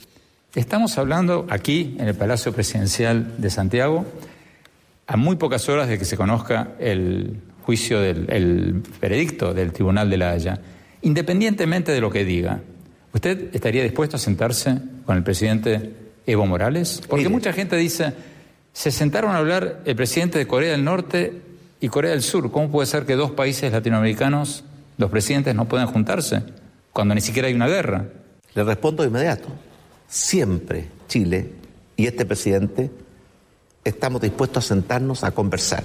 Estamos 0.55 0.99
hablando 0.99 1.47
aquí, 1.51 1.97
en 1.99 2.09
el 2.09 2.15
Palacio 2.15 2.53
Presidencial 2.53 3.41
de 3.41 3.51
Santiago, 3.51 4.05
a 5.07 5.17
muy 5.17 5.37
pocas 5.37 5.69
horas 5.69 5.89
de 5.89 5.99
que 5.99 6.05
se 6.05 6.17
conozca 6.17 6.73
el 6.81 7.41
juicio 7.63 8.01
del 8.01 8.27
el 8.31 8.83
veredicto 9.01 9.55
del 9.55 9.73
Tribunal 9.73 10.11
de 10.11 10.17
la 10.17 10.31
Haya. 10.31 10.61
Independientemente 11.03 11.93
de 11.93 12.01
lo 12.01 12.11
que 12.11 12.25
diga, 12.25 12.61
¿usted 13.13 13.55
estaría 13.55 13.83
dispuesto 13.85 14.17
a 14.17 14.19
sentarse 14.19 14.79
con 15.05 15.17
el 15.17 15.23
presidente 15.23 16.08
Evo 16.29 16.45
Morales? 16.45 17.01
Porque 17.09 17.25
Mire. 17.25 17.31
mucha 17.31 17.55
gente 17.55 17.75
dice, 17.75 18.13
se 18.75 18.91
sentaron 18.91 19.31
a 19.35 19.39
hablar 19.39 19.81
el 19.87 19.97
presidente 19.97 20.39
de 20.39 20.47
Corea 20.47 20.73
del 20.73 20.85
Norte 20.85 21.41
y 21.81 21.89
Corea 21.89 22.11
del 22.11 22.23
Sur. 22.23 22.53
¿Cómo 22.53 22.71
puede 22.71 22.87
ser 22.87 23.07
que 23.07 23.15
dos 23.15 23.31
países 23.31 23.73
latinoamericanos, 23.73 24.63
los 24.99 25.11
presidentes, 25.11 25.55
no 25.55 25.65
puedan 25.65 25.87
juntarse 25.87 26.43
cuando 26.93 27.15
ni 27.15 27.23
siquiera 27.23 27.49
hay 27.49 27.55
una 27.55 27.67
guerra? 27.67 28.05
Le 28.55 28.63
respondo 28.63 29.03
de 29.03 29.09
inmediato. 29.09 29.49
Siempre 30.07 30.89
Chile 31.09 31.51
y 31.97 32.07
este 32.07 32.27
presidente 32.27 32.91
estamos 33.83 34.21
dispuestos 34.21 34.67
a 34.67 34.69
sentarnos 34.69 35.25
a 35.25 35.31
conversar 35.31 35.85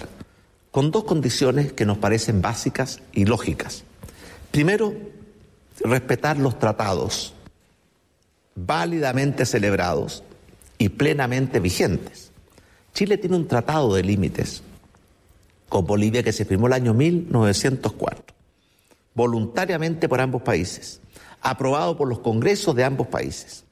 con 0.72 0.92
dos 0.92 1.06
condiciones 1.06 1.72
que 1.72 1.86
nos 1.86 2.00
parecen 2.00 2.42
básicas 2.42 3.00
y 3.14 3.24
lógicas. 3.24 3.86
Primero, 4.52 4.94
respetar 5.86 6.36
los 6.38 6.60
tratados 6.60 7.34
válidamente 8.56 9.46
celebrados 9.46 10.22
y 10.84 10.90
plenamente 10.90 11.62
vigentes. 11.62 12.32
Chile 12.94 13.18
tiene 13.18 13.38
un 13.38 13.48
tratado 13.48 13.96
de 13.96 14.04
límites 14.04 14.62
con 15.70 15.86
Bolivia 15.86 16.24
que 16.24 16.34
se 16.34 16.44
firmó 16.44 16.68
el 16.68 16.74
año 16.74 16.94
1904, 16.94 18.36
voluntariamente 19.16 20.10
por 20.10 20.20
ambos 20.20 20.42
países, 20.42 21.00
aprobado 21.42 21.96
por 21.96 22.10
los 22.10 22.20
congresos 22.20 22.76
de 22.76 22.84
ambos 22.84 23.08
países. 23.08 23.64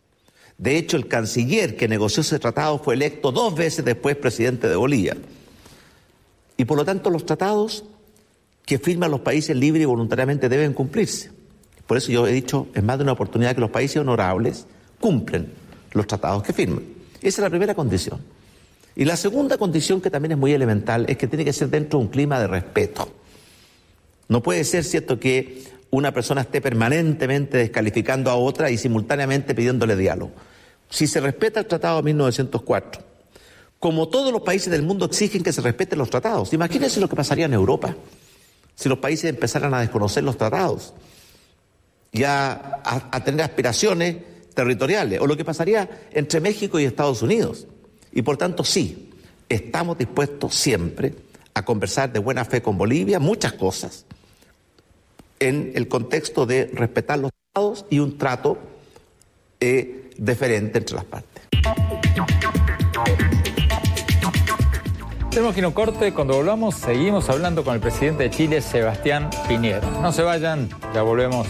De 0.58 0.78
hecho, 0.78 0.96
el 0.96 1.10
canciller 1.10 1.76
que 1.76 1.90
negoció 1.90 2.22
ese 2.22 2.40
tratado 2.40 2.80
fue 2.80 2.94
electo 2.94 3.34
dos 3.34 3.56
veces 3.56 3.84
después 3.84 4.16
presidente 4.16 4.70
de 4.70 4.78
Bolivia. 4.78 5.18
Y 6.56 6.64
por 6.64 6.78
lo 6.78 6.86
tanto 6.86 7.10
los 7.10 7.26
tratados 7.26 7.84
que 8.66 8.80
firman 8.80 9.12
los 9.12 9.20
países 9.20 9.54
libres 9.54 9.84
y 9.84 9.86
voluntariamente 9.86 10.48
deben 10.48 10.72
cumplirse. 10.72 11.30
Por 11.88 11.98
eso 11.98 12.10
yo 12.10 12.26
he 12.26 12.32
dicho 12.32 12.68
en 12.74 12.86
más 12.86 12.98
de 13.00 13.04
una 13.04 13.12
oportunidad 13.12 13.54
que 13.54 13.60
los 13.60 13.70
países 13.72 13.98
honorables 13.98 14.66
cumplen 15.02 15.52
los 15.92 16.08
tratados 16.08 16.44
que 16.44 16.54
firman. 16.54 17.01
Esa 17.22 17.42
es 17.42 17.44
la 17.44 17.50
primera 17.50 17.76
condición. 17.76 18.20
Y 18.96 19.06
la 19.06 19.16
segunda 19.16 19.58
condición, 19.58 20.02
que 20.02 20.10
también 20.10 20.34
es 20.34 20.38
muy 20.38 20.54
elemental, 20.54 21.06
es 21.08 21.18
que 21.18 21.28
tiene 21.28 21.46
que 21.46 21.54
ser 21.54 21.70
dentro 21.70 22.00
de 22.00 22.06
un 22.06 22.12
clima 22.12 22.40
de 22.40 22.48
respeto. 22.48 23.10
No 24.28 24.44
puede 24.44 24.64
ser 24.64 24.84
cierto 24.84 25.20
que 25.20 25.64
una 25.92 26.14
persona 26.14 26.42
esté 26.42 26.62
permanentemente 26.62 27.58
descalificando 27.58 28.30
a 28.32 28.36
otra 28.36 28.70
y 28.70 28.78
simultáneamente 28.78 29.54
pidiéndole 29.54 29.96
diálogo. 29.96 30.32
Si 30.90 31.08
se 31.08 31.20
respeta 31.22 31.60
el 31.60 31.68
Tratado 31.68 31.98
de 31.98 32.04
1904, 32.04 33.02
como 33.80 34.10
todos 34.10 34.32
los 34.32 34.42
países 34.42 34.72
del 34.72 34.84
mundo 34.84 35.06
exigen 35.06 35.44
que 35.44 35.54
se 35.54 35.62
respeten 35.62 35.98
los 35.98 36.10
tratados, 36.10 36.54
imagínense 36.54 37.00
lo 37.00 37.10
que 37.10 37.16
pasaría 37.16 37.46
en 37.46 37.54
Europa 37.54 37.96
si 38.76 38.90
los 38.90 39.00
países 39.00 39.30
empezaran 39.30 39.74
a 39.74 39.82
desconocer 39.82 40.24
los 40.24 40.38
tratados 40.38 40.94
y 42.12 42.24
a, 42.24 42.82
tener 43.24 43.42
aspiraciones 43.42 44.18
territoriales, 44.54 45.20
o 45.20 45.28
lo 45.28 45.38
que 45.38 45.46
pasaría 45.46 45.90
entre 46.12 46.40
México 46.40 46.80
y 46.80 46.86
Estados 46.86 47.22
Unidos. 47.22 47.68
Y 48.12 48.22
por 48.22 48.38
tanto, 48.38 48.64
sí, 48.64 49.12
estamos 49.50 49.98
dispuestos 49.98 50.56
siempre 50.56 51.14
a 51.54 51.64
conversar 51.66 52.12
de 52.12 52.20
buena 52.20 52.46
fe 52.46 52.62
con 52.62 52.78
Bolivia, 52.78 53.20
muchas 53.20 53.54
cosas, 53.54 54.06
en 55.40 55.72
el 55.76 55.88
contexto 55.88 56.46
de 56.46 56.70
respetar 56.74 57.20
los 57.20 57.32
tratados 57.54 57.86
y 57.90 58.00
un 58.00 58.18
trato 58.18 58.58
eh, 59.60 60.10
entre 60.18 60.96
las 60.96 61.06
partes. 61.06 61.44
Tenemos 65.32 65.56
que 65.56 65.66
un 65.66 65.72
corte. 65.72 66.14
Cuando 66.14 66.36
volvamos, 66.36 66.76
seguimos 66.76 67.30
hablando 67.30 67.64
con 67.64 67.74
el 67.74 67.80
presidente 67.80 68.24
de 68.24 68.30
Chile, 68.30 68.62
Sebastián 68.62 69.30
Piñera. 69.48 69.90
No 70.02 70.12
se 70.12 70.24
vayan, 70.24 70.70
ya 70.94 71.04
volvemos. 71.04 71.48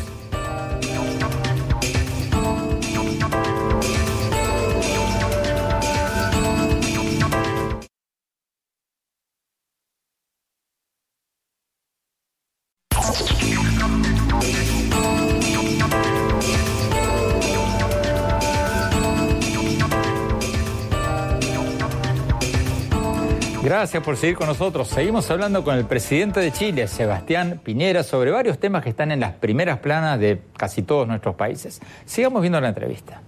Gracias 23.81 24.03
por 24.03 24.15
seguir 24.15 24.35
con 24.35 24.45
nosotros. 24.45 24.89
Seguimos 24.89 25.31
hablando 25.31 25.63
con 25.63 25.75
el 25.75 25.85
presidente 25.85 26.39
de 26.39 26.51
Chile, 26.51 26.87
Sebastián 26.87 27.59
Piñera, 27.63 28.03
sobre 28.03 28.29
varios 28.29 28.59
temas 28.59 28.83
que 28.83 28.91
están 28.91 29.11
en 29.11 29.19
las 29.19 29.33
primeras 29.33 29.79
planas 29.79 30.19
de 30.19 30.39
casi 30.55 30.83
todos 30.83 31.07
nuestros 31.07 31.33
países. 31.33 31.81
Sigamos 32.05 32.43
viendo 32.43 32.61
la 32.61 32.67
entrevista. 32.67 33.23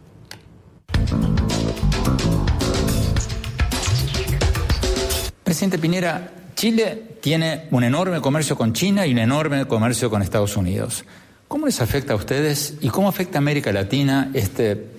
Presidente 5.44 5.80
Piñera, 5.80 6.30
Chile 6.54 7.02
tiene 7.20 7.66
un 7.72 7.84
enorme 7.84 8.22
comercio 8.22 8.56
con 8.56 8.74
China 8.74 9.08
y 9.08 9.13
un 9.13 9.18
enorme 9.18 9.66
comercio 9.66 10.12
con 10.12 10.22
Estados 10.22 10.56
Unidos. 10.56 11.04
¿Cómo 11.48 11.66
les 11.66 11.82
afecta 11.82 12.13
a 12.13 12.16
ustedes 12.16 12.76
y 12.80 12.89
cómo 12.89 13.10
afecta 13.10 13.39
a 13.39 13.42
América 13.42 13.72
Latina 13.72 14.30
este 14.36 14.93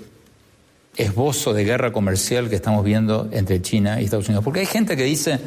esbozo 0.96 1.52
de 1.52 1.64
guerra 1.64 1.92
comercial 1.92 2.48
que 2.48 2.56
estamos 2.56 2.84
viendo 2.84 3.28
entre 3.32 3.60
China 3.62 4.00
y 4.00 4.04
Estados 4.04 4.28
Unidos? 4.28 4.44
Porque 4.44 4.60
hay 4.60 4.66
gente 4.66 4.96
que 4.96 5.04
dice, 5.04 5.38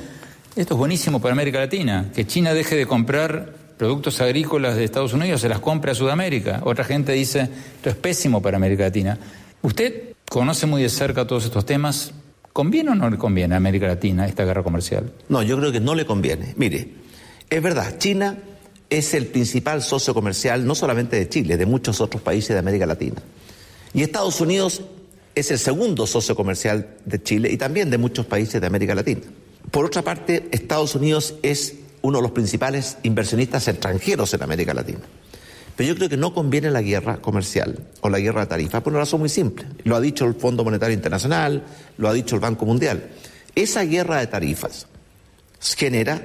esto 0.55 0.73
es 0.73 0.77
buenísimo 0.77 1.21
para 1.21 1.33
América 1.33 1.59
Latina, 1.59 2.11
que 2.13 2.25
China 2.25 2.53
deje 2.53 2.75
de 2.75 2.85
comprar 2.85 3.53
productos 3.77 4.19
agrícolas 4.21 4.75
de 4.75 4.83
Estados 4.83 5.13
Unidos, 5.13 5.41
se 5.41 5.49
las 5.49 5.59
compre 5.59 5.91
a 5.91 5.95
Sudamérica. 5.95 6.61
Otra 6.63 6.83
gente 6.83 7.11
dice, 7.11 7.41
esto 7.75 7.89
es 7.89 7.95
pésimo 7.95 8.41
para 8.41 8.57
América 8.57 8.83
Latina. 8.83 9.17
¿Usted 9.61 10.15
conoce 10.29 10.65
muy 10.65 10.81
de 10.81 10.89
cerca 10.89 11.25
todos 11.27 11.45
estos 11.45 11.65
temas? 11.65 12.11
¿Conviene 12.53 12.91
o 12.91 12.95
no 12.95 13.09
le 13.09 13.17
conviene 13.17 13.53
a 13.53 13.57
América 13.57 13.87
Latina 13.87 14.25
esta 14.25 14.43
guerra 14.43 14.63
comercial? 14.63 15.11
No, 15.29 15.43
yo 15.43 15.57
creo 15.57 15.71
que 15.71 15.79
no 15.79 15.93
le 15.93 16.05
conviene. 16.05 16.53
Mire, 16.57 16.89
es 17.49 17.61
verdad, 17.61 17.97
China 17.99 18.37
es 18.89 19.13
el 19.13 19.27
principal 19.27 19.83
socio 19.83 20.13
comercial 20.13 20.65
no 20.65 20.73
solamente 20.73 21.17
de 21.17 21.29
Chile, 21.29 21.57
de 21.57 21.65
muchos 21.65 22.01
otros 22.01 22.21
países 22.21 22.49
de 22.49 22.59
América 22.59 22.85
Latina. 22.85 23.21
Y 23.93 24.01
Estados 24.01 24.41
Unidos 24.41 24.81
es 25.39 25.51
el 25.51 25.59
segundo 25.59 26.07
socio 26.07 26.35
comercial 26.35 26.95
de 27.05 27.21
Chile 27.21 27.51
y 27.51 27.57
también 27.57 27.89
de 27.89 27.97
muchos 27.97 28.25
países 28.25 28.59
de 28.59 28.67
América 28.67 28.95
Latina. 28.95 29.21
Por 29.71 29.85
otra 29.85 30.01
parte, 30.01 30.47
Estados 30.51 30.95
Unidos 30.95 31.35
es 31.43 31.75
uno 32.01 32.19
de 32.19 32.21
los 32.23 32.31
principales 32.31 32.97
inversionistas 33.03 33.67
extranjeros 33.67 34.33
en 34.33 34.43
América 34.43 34.73
Latina. 34.73 34.99
Pero 35.75 35.89
yo 35.89 35.95
creo 35.95 36.09
que 36.09 36.17
no 36.17 36.33
conviene 36.33 36.71
la 36.71 36.81
guerra 36.81 37.17
comercial 37.17 37.77
o 38.01 38.09
la 38.09 38.19
guerra 38.19 38.41
de 38.41 38.47
tarifas 38.47 38.81
por 38.81 38.93
una 38.93 39.01
razón 39.01 39.19
muy 39.19 39.29
simple. 39.29 39.65
Lo 39.83 39.95
ha 39.95 40.01
dicho 40.01 40.25
el 40.25 40.33
Fondo 40.33 40.63
Monetario 40.63 40.95
Internacional, 40.95 41.63
lo 41.97 42.09
ha 42.09 42.13
dicho 42.13 42.35
el 42.35 42.41
Banco 42.41 42.65
Mundial. 42.65 43.09
Esa 43.53 43.83
guerra 43.83 44.19
de 44.19 44.27
tarifas 44.27 44.87
genera 45.59 46.23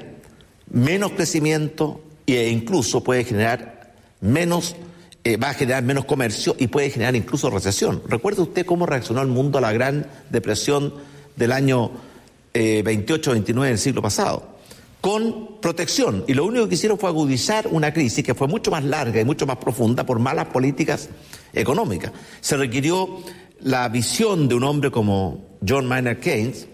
menos 0.70 1.12
crecimiento 1.12 2.02
e 2.26 2.48
incluso 2.48 3.04
puede 3.04 3.24
generar 3.24 3.92
menos, 4.22 4.76
eh, 5.24 5.36
va 5.36 5.50
a 5.50 5.54
generar 5.54 5.84
menos 5.84 6.04
comercio 6.04 6.56
y 6.58 6.66
puede 6.66 6.90
generar 6.90 7.14
incluso 7.14 7.48
recesión. 7.48 8.02
¿Recuerda 8.08 8.42
usted 8.42 8.66
cómo 8.66 8.86
reaccionó 8.86 9.22
el 9.22 9.28
mundo 9.28 9.58
a 9.58 9.60
la 9.60 9.72
gran 9.72 10.06
depresión 10.30 10.94
del 11.36 11.52
año 11.52 11.92
eh, 12.52 12.82
28-29 12.84 13.62
del 13.62 13.78
siglo 13.78 14.02
pasado? 14.02 14.48
Con 15.00 15.60
protección. 15.60 16.24
Y 16.26 16.34
lo 16.34 16.44
único 16.44 16.68
que 16.68 16.74
hicieron 16.74 16.98
fue 16.98 17.08
agudizar 17.08 17.68
una 17.68 17.92
crisis 17.92 18.24
que 18.24 18.34
fue 18.34 18.48
mucho 18.48 18.72
más 18.72 18.82
larga 18.82 19.20
y 19.20 19.24
mucho 19.24 19.46
más 19.46 19.58
profunda 19.58 20.04
por 20.04 20.18
malas 20.18 20.46
políticas 20.46 21.08
económicas. 21.52 22.10
Se 22.40 22.56
requirió 22.56 23.20
la 23.60 23.88
visión 23.88 24.48
de 24.48 24.56
un 24.56 24.64
hombre 24.64 24.90
como 24.90 25.44
John 25.66 25.86
Maynard 25.86 26.18
Keynes, 26.18 26.66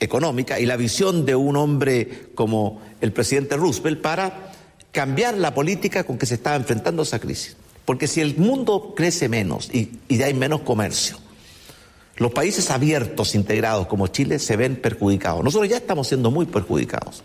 económica, 0.00 0.60
y 0.60 0.66
la 0.66 0.76
visión 0.76 1.24
de 1.24 1.34
un 1.34 1.56
hombre 1.56 2.28
como 2.34 2.82
el 3.00 3.12
presidente 3.12 3.56
Roosevelt 3.56 4.00
para 4.00 4.52
cambiar 4.92 5.36
la 5.36 5.54
política 5.54 6.04
con 6.04 6.18
que 6.18 6.26
se 6.26 6.34
estaba 6.34 6.56
enfrentando 6.56 7.02
esa 7.02 7.18
crisis. 7.18 7.56
Porque 7.90 8.06
si 8.06 8.20
el 8.20 8.36
mundo 8.36 8.94
crece 8.96 9.28
menos 9.28 9.68
y, 9.74 9.98
y 10.06 10.22
hay 10.22 10.32
menos 10.32 10.60
comercio, 10.60 11.16
los 12.18 12.30
países 12.30 12.70
abiertos, 12.70 13.34
integrados 13.34 13.88
como 13.88 14.06
Chile, 14.06 14.38
se 14.38 14.54
ven 14.54 14.76
perjudicados. 14.76 15.42
Nosotros 15.42 15.68
ya 15.68 15.78
estamos 15.78 16.06
siendo 16.06 16.30
muy 16.30 16.46
perjudicados, 16.46 17.24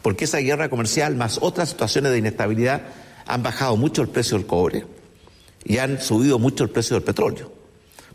porque 0.00 0.26
esa 0.26 0.38
guerra 0.38 0.70
comercial 0.70 1.16
más 1.16 1.40
otras 1.42 1.70
situaciones 1.70 2.12
de 2.12 2.18
inestabilidad 2.18 2.82
han 3.26 3.42
bajado 3.42 3.76
mucho 3.76 4.00
el 4.00 4.08
precio 4.08 4.38
del 4.38 4.46
cobre 4.46 4.86
y 5.64 5.78
han 5.78 6.00
subido 6.00 6.38
mucho 6.38 6.62
el 6.62 6.70
precio 6.70 6.94
del 6.94 7.02
petróleo. 7.02 7.52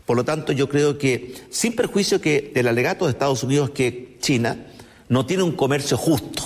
Por 0.06 0.16
lo 0.16 0.24
tanto, 0.24 0.52
yo 0.52 0.70
creo 0.70 0.96
que, 0.96 1.34
sin 1.50 1.76
perjuicio 1.76 2.18
que 2.18 2.50
el 2.54 2.66
alegato 2.66 3.04
de 3.04 3.10
Estados 3.10 3.42
Unidos 3.42 3.68
que 3.74 4.16
China 4.22 4.68
no 5.10 5.26
tiene 5.26 5.42
un 5.42 5.52
comercio 5.52 5.98
justo 5.98 6.44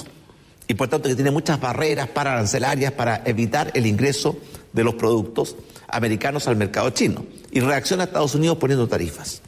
y 0.66 0.74
por 0.74 0.88
tanto 0.88 1.08
que 1.08 1.14
tiene 1.14 1.30
muchas 1.30 1.60
barreras 1.60 2.08
para 2.08 2.32
arancelarias 2.32 2.90
para 2.90 3.22
evitar 3.24 3.70
el 3.74 3.86
ingreso 3.86 4.36
de 4.72 4.84
los 4.84 4.94
productos 4.94 5.56
americanos 5.88 6.48
al 6.48 6.56
mercado 6.56 6.90
chino. 6.90 7.24
Y 7.50 7.60
reacciona 7.60 8.04
a 8.04 8.06
Estados 8.06 8.34
Unidos 8.34 8.58
poniendo 8.58 8.88
tarifas. 8.88 9.42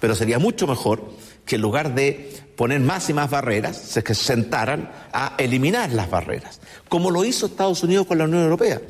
Pero 0.00 0.14
sería 0.14 0.38
mucho 0.38 0.66
mejor 0.66 1.02
que 1.44 1.56
en 1.56 1.62
lugar 1.62 1.94
de 1.94 2.44
poner 2.56 2.80
más 2.80 3.08
y 3.10 3.12
más 3.12 3.30
barreras, 3.30 3.76
se 3.76 4.02
sentaran 4.14 4.90
a 5.12 5.34
eliminar 5.38 5.92
las 5.92 6.10
barreras, 6.10 6.60
como 6.88 7.10
lo 7.10 7.24
hizo 7.24 7.46
Estados 7.46 7.82
Unidos 7.82 8.06
con 8.06 8.18
la 8.18 8.24
Unión 8.24 8.42
Europea. 8.42 8.80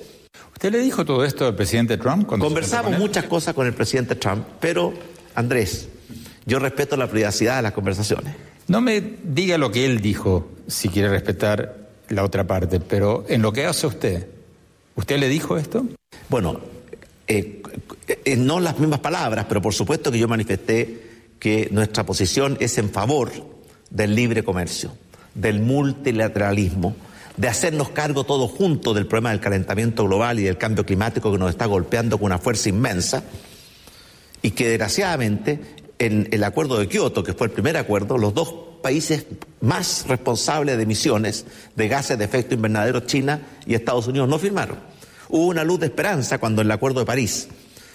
¿Usted 0.52 0.72
le 0.72 0.78
dijo 0.78 1.04
todo 1.04 1.24
esto 1.24 1.46
al 1.46 1.56
presidente 1.56 1.96
Trump? 1.96 2.26
Conversamos 2.26 2.98
muchas 2.98 3.24
cosas 3.24 3.54
con 3.54 3.66
el 3.66 3.72
presidente 3.72 4.14
Trump, 4.14 4.46
pero 4.60 4.92
Andrés, 5.34 5.88
yo 6.46 6.58
respeto 6.58 6.96
la 6.96 7.08
privacidad 7.08 7.56
de 7.56 7.62
las 7.62 7.72
conversaciones. 7.72 8.34
No 8.66 8.80
me 8.80 9.00
diga 9.22 9.58
lo 9.58 9.70
que 9.70 9.84
él 9.84 10.00
dijo, 10.00 10.48
si 10.66 10.88
quiere 10.88 11.08
respetar 11.08 11.88
la 12.08 12.22
otra 12.24 12.46
parte, 12.46 12.80
pero 12.80 13.24
en 13.28 13.42
lo 13.42 13.52
que 13.52 13.66
hace 13.66 13.86
usted, 13.86 14.28
¿usted 14.94 15.18
le 15.18 15.28
dijo 15.28 15.56
esto? 15.56 15.86
Bueno, 16.28 16.60
eh, 17.26 17.62
eh, 18.06 18.36
no 18.36 18.60
las 18.60 18.78
mismas 18.78 19.00
palabras, 19.00 19.46
pero 19.48 19.62
por 19.62 19.74
supuesto 19.74 20.10
que 20.10 20.18
yo 20.18 20.28
manifesté 20.28 21.14
que 21.38 21.68
nuestra 21.70 22.04
posición 22.04 22.56
es 22.60 22.78
en 22.78 22.90
favor 22.90 23.32
del 23.90 24.14
libre 24.14 24.44
comercio, 24.44 24.92
del 25.34 25.60
multilateralismo, 25.60 26.96
de 27.36 27.48
hacernos 27.48 27.90
cargo 27.90 28.24
todos 28.24 28.50
juntos 28.50 28.94
del 28.94 29.06
problema 29.06 29.30
del 29.30 29.40
calentamiento 29.40 30.04
global 30.04 30.38
y 30.38 30.44
del 30.44 30.58
cambio 30.58 30.86
climático 30.86 31.32
que 31.32 31.38
nos 31.38 31.50
está 31.50 31.66
golpeando 31.66 32.18
con 32.18 32.26
una 32.26 32.38
fuerza 32.38 32.68
inmensa 32.68 33.24
y 34.42 34.52
que 34.52 34.68
desgraciadamente 34.68 35.60
en 35.98 36.28
el 36.30 36.44
acuerdo 36.44 36.78
de 36.78 36.88
Kioto, 36.88 37.24
que 37.24 37.32
fue 37.32 37.46
el 37.46 37.52
primer 37.52 37.76
acuerdo, 37.76 38.18
los 38.18 38.34
dos 38.34 38.54
países 38.84 39.24
más 39.62 40.04
responsables 40.06 40.76
de 40.76 40.82
emisiones 40.82 41.46
de 41.74 41.88
gases 41.88 42.18
de 42.18 42.26
efecto 42.26 42.54
invernadero, 42.54 43.00
China 43.00 43.40
y 43.64 43.74
Estados 43.74 44.06
Unidos, 44.08 44.28
no 44.28 44.38
firmaron. 44.38 44.78
Hubo 45.30 45.46
una 45.46 45.64
luz 45.64 45.80
de 45.80 45.86
esperanza 45.86 46.36
cuando 46.36 46.60
en 46.60 46.66
el 46.66 46.72
acuerdo 46.72 47.00
de 47.00 47.06
París 47.06 47.48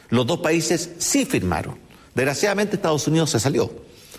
los 0.09 0.25
dos 0.25 0.39
países 0.39 0.89
sí 0.97 1.25
firmaron. 1.25 1.75
Desgraciadamente 2.15 2.75
Estados 2.75 3.07
Unidos 3.07 3.29
se 3.29 3.39
salió. 3.39 3.71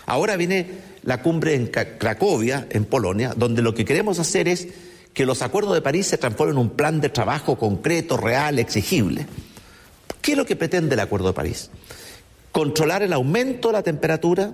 Ahora 0.07 0.37
viene 0.37 0.71
la 1.03 1.23
cumbre 1.23 1.57
en 1.57 1.67
Cracovia, 1.67 2.69
en 2.71 2.85
Polonia, 2.85 3.35
donde 3.37 3.63
lo 3.63 3.75
que 3.75 3.85
queremos 3.85 4.21
hacer 4.21 4.47
es 4.47 4.69
que 5.13 5.27
los 5.27 5.43
acuerdos 5.43 5.75
de 5.75 5.83
París 5.83 6.07
se 6.07 6.19
transformen 6.19 6.55
en 6.55 6.63
un 6.63 6.71
plan 6.71 7.01
de 7.01 7.09
trabajo 7.09 7.59
concreto, 7.59 8.17
real, 8.17 8.61
exigible. 8.61 9.27
¿Qué 10.23 10.33
es 10.33 10.39
lo 10.39 10.47
que 10.47 10.55
pretende 10.55 10.95
el 10.95 11.01
acuerdo 11.01 11.27
de 11.27 11.33
París? 11.33 11.69
Controlar 12.53 13.03
el 13.03 13.13
aumento 13.13 13.69
de 13.69 13.73
la 13.73 13.83
temperatura 13.83 14.53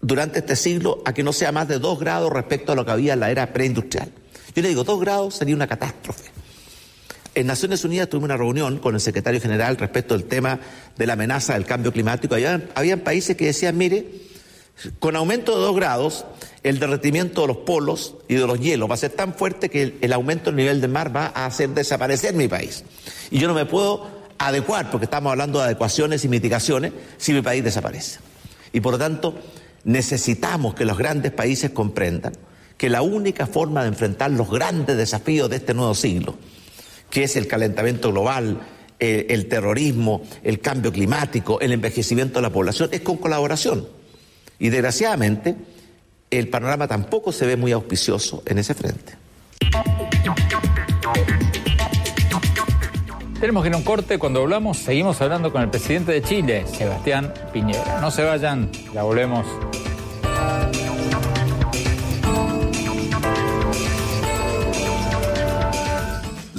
durante 0.00 0.40
este 0.40 0.56
siglo 0.56 1.02
a 1.04 1.12
que 1.12 1.22
no 1.22 1.32
sea 1.32 1.52
más 1.52 1.68
de 1.68 1.78
dos 1.78 1.98
grados 1.98 2.32
respecto 2.32 2.72
a 2.72 2.74
lo 2.74 2.84
que 2.84 2.92
había 2.92 3.14
en 3.14 3.20
la 3.20 3.30
era 3.30 3.52
preindustrial. 3.52 4.12
Yo 4.54 4.62
le 4.62 4.68
digo, 4.68 4.84
dos 4.84 5.00
grados 5.00 5.34
sería 5.34 5.54
una 5.54 5.66
catástrofe. 5.66 6.30
En 7.34 7.46
Naciones 7.46 7.84
Unidas 7.84 8.08
tuvimos 8.08 8.28
una 8.28 8.36
reunión 8.36 8.78
con 8.78 8.94
el 8.94 9.00
secretario 9.00 9.40
general 9.40 9.76
respecto 9.76 10.14
al 10.14 10.24
tema 10.24 10.58
de 10.96 11.06
la 11.06 11.12
amenaza 11.12 11.52
del 11.52 11.66
cambio 11.66 11.92
climático. 11.92 12.34
Había, 12.34 12.62
habían 12.74 13.00
países 13.00 13.36
que 13.36 13.46
decían, 13.46 13.76
mire, 13.76 14.06
con 14.98 15.16
aumento 15.16 15.54
de 15.54 15.62
dos 15.62 15.76
grados, 15.76 16.24
el 16.62 16.78
derretimiento 16.78 17.42
de 17.42 17.48
los 17.48 17.56
polos 17.58 18.14
y 18.28 18.34
de 18.34 18.46
los 18.46 18.60
hielos 18.60 18.90
va 18.90 18.94
a 18.94 18.98
ser 18.98 19.12
tan 19.12 19.34
fuerte 19.34 19.70
que 19.70 19.96
el, 20.00 20.12
aumento 20.12 20.46
del 20.46 20.56
nivel 20.56 20.80
del 20.80 20.90
mar 20.90 21.14
va 21.14 21.32
a 21.34 21.46
hacer 21.46 21.70
desaparecer 21.70 22.34
mi 22.34 22.48
país. 22.48 22.84
Y 23.30 23.38
yo 23.38 23.48
no 23.48 23.54
me 23.54 23.64
puedo 23.64 24.06
adecuar, 24.38 24.90
porque 24.90 25.04
estamos 25.04 25.30
hablando 25.30 25.58
de 25.58 25.66
adecuaciones 25.66 26.24
y 26.24 26.28
mitigaciones, 26.28 26.92
si 27.16 27.32
mi 27.32 27.40
país 27.40 27.64
desaparece. 27.64 28.20
Y 28.72 28.80
por 28.80 28.92
lo 28.92 28.98
tanto, 28.98 29.34
necesitamos 29.86 30.74
que 30.74 30.84
los 30.84 30.98
grandes 30.98 31.32
países 31.32 31.70
comprendan 31.70 32.32
que 32.76 32.90
la 32.90 33.02
única 33.02 33.46
forma 33.46 33.82
de 33.82 33.88
enfrentar 33.88 34.30
los 34.32 34.50
grandes 34.50 34.96
desafíos 34.96 35.48
de 35.48 35.56
este 35.56 35.72
nuevo 35.72 35.94
siglo, 35.94 36.34
que 37.08 37.22
es 37.22 37.36
el 37.36 37.46
calentamiento 37.46 38.10
global, 38.10 38.60
el, 38.98 39.46
terrorismo, 39.46 40.22
el 40.42 40.60
cambio 40.60 40.92
climático, 40.92 41.60
el 41.60 41.72
envejecimiento 41.72 42.38
de 42.38 42.42
la 42.42 42.50
población, 42.50 42.90
es 42.92 43.00
con 43.00 43.16
colaboración. 43.16 43.88
Y 44.58 44.68
desgraciadamente, 44.68 45.54
el 46.30 46.48
panorama 46.48 46.88
tampoco 46.88 47.32
se 47.32 47.46
ve 47.46 47.56
muy 47.56 47.72
auspicioso 47.72 48.42
en 48.44 48.58
ese 48.58 48.74
frente. 48.74 49.14
Tenemos 53.40 53.62
que 53.62 53.68
ir 53.68 53.74
a 53.74 53.78
un 53.78 53.84
corte. 53.84 54.18
Cuando 54.18 54.42
hablamos, 54.42 54.78
seguimos 54.78 55.20
hablando 55.20 55.52
con 55.52 55.62
el 55.62 55.70
presidente 55.70 56.12
de 56.12 56.22
Chile, 56.22 56.64
Sebastián 56.66 57.32
Piñera. 57.52 58.00
No 58.00 58.10
se 58.10 58.22
vayan, 58.22 58.70
ya 58.92 59.02
volvemos. 59.02 59.46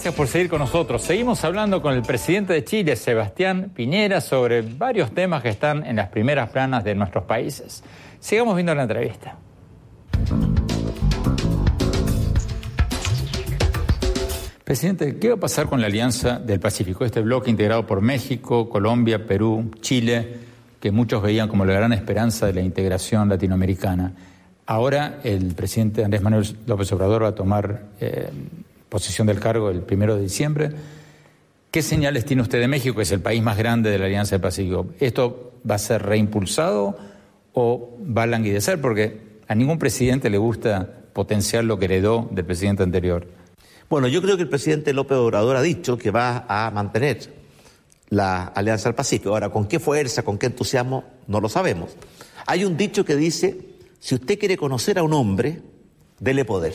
Gracias 0.00 0.14
por 0.14 0.28
seguir 0.28 0.48
con 0.48 0.60
nosotros. 0.60 1.02
Seguimos 1.02 1.44
hablando 1.44 1.82
con 1.82 1.92
el 1.92 2.00
presidente 2.00 2.54
de 2.54 2.64
Chile, 2.64 2.96
Sebastián 2.96 3.70
Piñera, 3.74 4.22
sobre 4.22 4.62
varios 4.62 5.12
temas 5.12 5.42
que 5.42 5.50
están 5.50 5.84
en 5.84 5.96
las 5.96 6.08
primeras 6.08 6.48
planas 6.48 6.84
de 6.84 6.94
nuestros 6.94 7.24
países. 7.24 7.84
Sigamos 8.18 8.54
viendo 8.54 8.74
la 8.74 8.84
entrevista. 8.84 9.36
Presidente, 14.64 15.18
¿qué 15.18 15.28
va 15.28 15.34
a 15.34 15.38
pasar 15.38 15.66
con 15.66 15.82
la 15.82 15.88
Alianza 15.88 16.38
del 16.38 16.60
Pacífico, 16.60 17.04
este 17.04 17.20
bloque 17.20 17.50
integrado 17.50 17.86
por 17.86 18.00
México, 18.00 18.70
Colombia, 18.70 19.26
Perú, 19.26 19.70
Chile, 19.82 20.34
que 20.80 20.90
muchos 20.90 21.20
veían 21.22 21.46
como 21.46 21.66
la 21.66 21.74
gran 21.74 21.92
esperanza 21.92 22.46
de 22.46 22.54
la 22.54 22.62
integración 22.62 23.28
latinoamericana? 23.28 24.14
Ahora 24.64 25.18
el 25.24 25.54
presidente 25.54 26.02
Andrés 26.02 26.22
Manuel 26.22 26.56
López 26.64 26.90
Obrador 26.90 27.24
va 27.24 27.28
a 27.28 27.34
tomar 27.34 27.82
eh, 28.00 28.30
posesión 28.90 29.26
del 29.26 29.40
cargo 29.40 29.70
el 29.70 29.82
primero 29.82 30.16
de 30.16 30.22
diciembre. 30.22 30.70
¿Qué 31.70 31.80
señales 31.80 32.24
tiene 32.24 32.42
usted 32.42 32.60
de 32.60 32.68
México, 32.68 32.96
que 32.96 33.02
es 33.02 33.12
el 33.12 33.20
país 33.20 33.40
más 33.42 33.56
grande 33.56 33.90
de 33.90 33.98
la 33.98 34.06
Alianza 34.06 34.32
del 34.32 34.42
Pacífico? 34.42 34.88
¿Esto 34.98 35.52
va 35.68 35.76
a 35.76 35.78
ser 35.78 36.02
reimpulsado 36.02 36.98
o 37.52 37.96
va 38.04 38.24
a 38.24 38.26
languidecer? 38.26 38.80
Porque 38.80 39.38
a 39.46 39.54
ningún 39.54 39.78
presidente 39.78 40.28
le 40.28 40.38
gusta 40.38 40.88
potenciar 41.12 41.64
lo 41.64 41.78
que 41.78 41.86
heredó 41.86 42.28
del 42.32 42.44
presidente 42.44 42.82
anterior. 42.82 43.28
Bueno, 43.88 44.08
yo 44.08 44.20
creo 44.20 44.36
que 44.36 44.42
el 44.42 44.48
presidente 44.48 44.92
López 44.92 45.18
Obrador 45.18 45.56
ha 45.56 45.62
dicho 45.62 45.96
que 45.96 46.10
va 46.10 46.44
a 46.48 46.70
mantener 46.70 47.32
la 48.08 48.44
Alianza 48.44 48.88
del 48.88 48.96
Pacífico. 48.96 49.30
Ahora, 49.30 49.50
¿con 49.50 49.66
qué 49.66 49.78
fuerza, 49.78 50.22
con 50.22 50.38
qué 50.38 50.46
entusiasmo? 50.46 51.04
No 51.28 51.40
lo 51.40 51.48
sabemos. 51.48 51.90
Hay 52.46 52.64
un 52.64 52.76
dicho 52.76 53.04
que 53.04 53.14
dice, 53.14 53.58
si 54.00 54.16
usted 54.16 54.38
quiere 54.38 54.56
conocer 54.56 54.98
a 54.98 55.04
un 55.04 55.12
hombre, 55.12 55.62
dele 56.18 56.44
poder. 56.44 56.74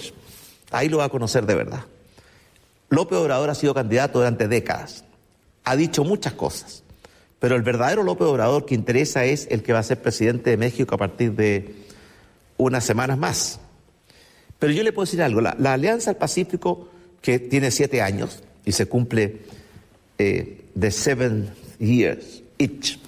Ahí 0.72 0.90
lo 0.90 0.98
va 0.98 1.06
a 1.06 1.10
conocer 1.10 1.46
de 1.46 1.56
verdad. 1.56 1.86
López 2.90 3.18
Obrador 3.18 3.50
ha 3.50 3.56
sido 3.56 3.74
candidato 3.74 4.20
durante 4.20 4.48
décadas, 4.48 5.04
ha 5.64 5.76
dicho 5.76 6.04
muchas 6.04 6.34
cosas, 6.34 6.84
pero 7.40 7.56
el 7.56 7.62
verdadero 7.62 8.04
López 8.04 8.28
Obrador 8.28 8.66
que 8.66 8.76
interesa 8.76 9.26
es 9.26 9.48
el 9.50 9.64
que 9.64 9.74
va 9.74 9.80
a 9.80 9.84
ser 9.84 10.02
presidente 10.02 10.50
de 10.50 10.58
México 10.58 10.96
a 10.96 10.98
partir 10.98 11.34
de 11.34 11.76
unas 12.58 12.84
semanas 12.84 13.18
más. 13.18 13.60
Pero 14.60 14.72
yo 14.74 14.84
le 14.84 14.94
puedo 14.94 15.06
decir 15.06 15.22
algo, 15.22 15.42
la, 15.42 15.52
Alianza 15.52 16.12
del 16.12 16.18
Pacífico, 16.18 16.90
que 17.22 17.40
tiene 17.40 17.72
siete 17.72 18.02
años 18.02 18.44
y 18.64 18.72
se 18.72 18.86
cumple 18.86 19.42
eh, 20.18 20.66
de 20.74 20.92
seven 20.92 21.50
years 21.80 22.44
each, 22.58 23.00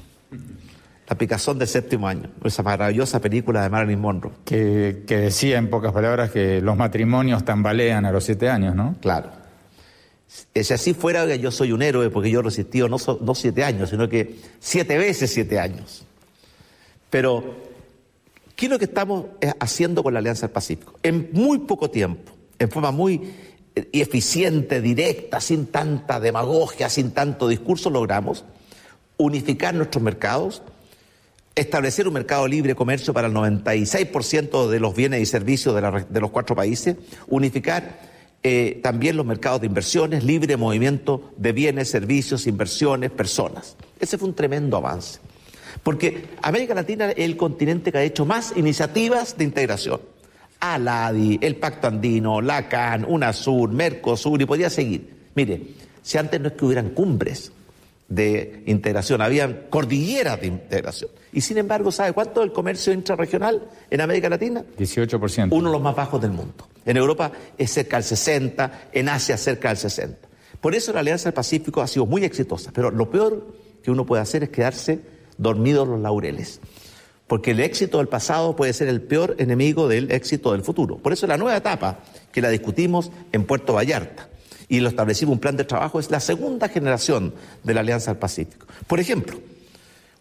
la 1.09 1.17
picazón 1.17 1.57
del 1.57 1.67
séptimo 1.67 2.07
año, 2.07 2.29
esa 2.43 2.63
maravillosa 2.63 3.21
película 3.21 3.63
de 3.63 3.69
Marilyn 3.69 3.99
Monroe. 3.99 4.33
Que, 4.43 5.03
decía 5.07 5.57
en 5.57 5.69
pocas 5.69 5.93
palabras 5.93 6.31
que 6.31 6.61
los 6.61 6.75
matrimonios 6.75 7.45
tambalean 7.45 8.05
a 8.05 8.11
los 8.11 8.25
siete 8.25 8.49
años, 8.49 8.75
¿no? 8.75 8.95
Claro. 9.01 9.31
Si 10.27 10.73
así 10.73 10.93
fuera, 10.93 11.35
yo 11.35 11.51
soy 11.51 11.71
un 11.71 11.81
héroe 11.81 12.09
porque 12.09 12.29
yo 12.29 12.41
he 12.41 12.43
resistido 12.43 12.89
no, 12.89 12.97
no 13.21 13.35
siete 13.35 13.63
años, 13.63 13.89
sino 13.89 14.09
que 14.09 14.35
siete 14.59 14.97
veces 14.97 15.31
siete 15.31 15.59
años. 15.59 16.05
Pero, 17.09 17.55
¿qué 18.55 18.65
es 18.65 18.71
lo 18.71 18.77
que 18.77 18.85
estamos 18.85 19.25
eh, 19.41 19.53
haciendo 19.59 20.03
con 20.03 20.13
la 20.13 20.19
Alianza 20.19 20.47
del 20.47 20.53
Pacífico? 20.53 20.99
En 21.03 21.29
muy 21.31 21.59
poco 21.59 21.89
tiempo, 21.89 22.31
en 22.59 22.69
forma 22.69 22.91
muy 22.91 23.21
eh, 23.75 23.89
eficiente, 23.93 24.81
directa, 24.81 25.39
sin 25.39 25.67
tanta 25.67 26.19
demagogia, 26.19 26.89
sin 26.89 27.11
tanto 27.11 27.47
discurso, 27.47 27.89
logramos 27.89 28.43
unificar 29.17 29.73
nuestros 29.73 30.03
mercados, 30.03 30.61
establecer 31.55 32.07
un 32.07 32.13
mercado 32.13 32.47
libre 32.47 32.69
de 32.69 32.75
comercio 32.75 33.13
para 33.13 33.27
el 33.27 33.33
96% 33.33 34.67
de 34.67 34.79
los 34.79 34.95
bienes 34.95 35.21
y 35.21 35.25
servicios 35.25 35.75
de, 35.75 36.21
los 36.21 36.31
cuatro 36.31 36.55
países, 36.55 36.97
unificar 37.27 38.06
eh, 38.43 38.79
también 38.83 39.17
los 39.17 39.25
mercados 39.25 39.61
de 39.61 39.67
inversiones, 39.67 40.23
libre 40.23 40.57
movimiento 40.57 41.31
de 41.37 41.51
bienes, 41.51 41.89
servicios, 41.89 42.47
inversiones, 42.47 43.11
personas. 43.11 43.75
Ese 43.99 44.17
fue 44.17 44.29
un 44.29 44.35
tremendo 44.35 44.77
avance. 44.77 45.19
Porque 45.83 46.25
América 46.41 46.73
Latina 46.73 47.11
es 47.11 47.25
el 47.25 47.37
continente 47.37 47.91
que 47.91 47.97
ha 47.97 48.03
hecho 48.03 48.25
más 48.25 48.53
iniciativas 48.55 49.37
de 49.37 49.43
integración. 49.43 50.01
ALADI, 50.59 51.39
el 51.41 51.55
Pacto 51.57 51.87
Andino, 51.87 52.41
la 52.41 52.67
CAN, 52.67 53.05
UNASUR, 53.07 53.71
Mercosur 53.71 54.41
y 54.41 54.45
podría 54.45 54.69
seguir. 54.69 55.15
Mire, 55.35 55.61
si 56.01 56.17
antes 56.17 56.39
no 56.41 56.47
es 56.47 56.53
que 56.53 56.65
hubieran 56.65 56.89
cumbres, 56.89 57.51
de 58.09 58.63
integración, 58.65 59.21
habían 59.21 59.65
cordilleras 59.69 60.39
de 60.39 60.47
integración. 60.47 61.11
Y 61.33 61.41
sin 61.41 61.57
embargo, 61.57 61.91
¿sabe 61.91 62.13
cuánto 62.13 62.41
es 62.41 62.47
el 62.47 62.53
comercio 62.53 62.93
intrarregional 62.93 63.69
en 63.89 64.01
América 64.01 64.29
Latina? 64.29 64.63
18%. 64.77 65.49
Uno 65.51 65.69
de 65.69 65.73
los 65.73 65.81
más 65.81 65.95
bajos 65.95 66.21
del 66.21 66.31
mundo. 66.31 66.67
En 66.85 66.97
Europa 66.97 67.31
es 67.57 67.71
cerca 67.71 67.97
del 67.97 68.05
60, 68.05 68.89
en 68.93 69.09
Asia 69.09 69.37
cerca 69.37 69.67
del 69.69 69.77
60. 69.77 70.27
Por 70.61 70.73
eso 70.73 70.93
la 70.93 71.01
Alianza 71.01 71.25
del 71.25 71.33
Pacífico 71.33 71.81
ha 71.81 71.87
sido 71.87 72.05
muy 72.05 72.23
exitosa, 72.23 72.71
pero 72.73 72.91
lo 72.91 73.09
peor 73.09 73.45
que 73.83 73.91
uno 73.91 74.05
puede 74.05 74.21
hacer 74.21 74.43
es 74.43 74.49
quedarse 74.49 75.01
dormido 75.37 75.83
en 75.83 75.91
los 75.91 75.99
laureles. 75.99 76.61
Porque 77.27 77.51
el 77.51 77.59
éxito 77.59 77.97
del 77.97 78.07
pasado 78.07 78.55
puede 78.55 78.71
ser 78.71 78.87
el 78.87 79.01
peor 79.01 79.35
enemigo 79.37 79.89
del 79.89 80.11
éxito 80.11 80.53
del 80.53 80.63
futuro. 80.63 80.97
Por 80.97 81.11
eso 81.11 81.27
la 81.27 81.37
nueva 81.37 81.57
etapa, 81.57 81.99
que 82.31 82.41
la 82.41 82.49
discutimos 82.49 83.11
en 83.33 83.43
Puerto 83.43 83.73
Vallarta, 83.73 84.29
y 84.69 84.79
lo 84.79 84.89
establecimos 84.89 85.33
un 85.33 85.39
plan 85.39 85.57
de 85.57 85.63
trabajo, 85.63 85.99
es 85.99 86.11
la 86.11 86.19
segunda 86.19 86.67
generación 86.67 87.33
de 87.63 87.73
la 87.73 87.81
Alianza 87.81 88.11
del 88.11 88.19
Pacífico. 88.19 88.67
Por 88.85 88.99
ejemplo, 88.99 89.39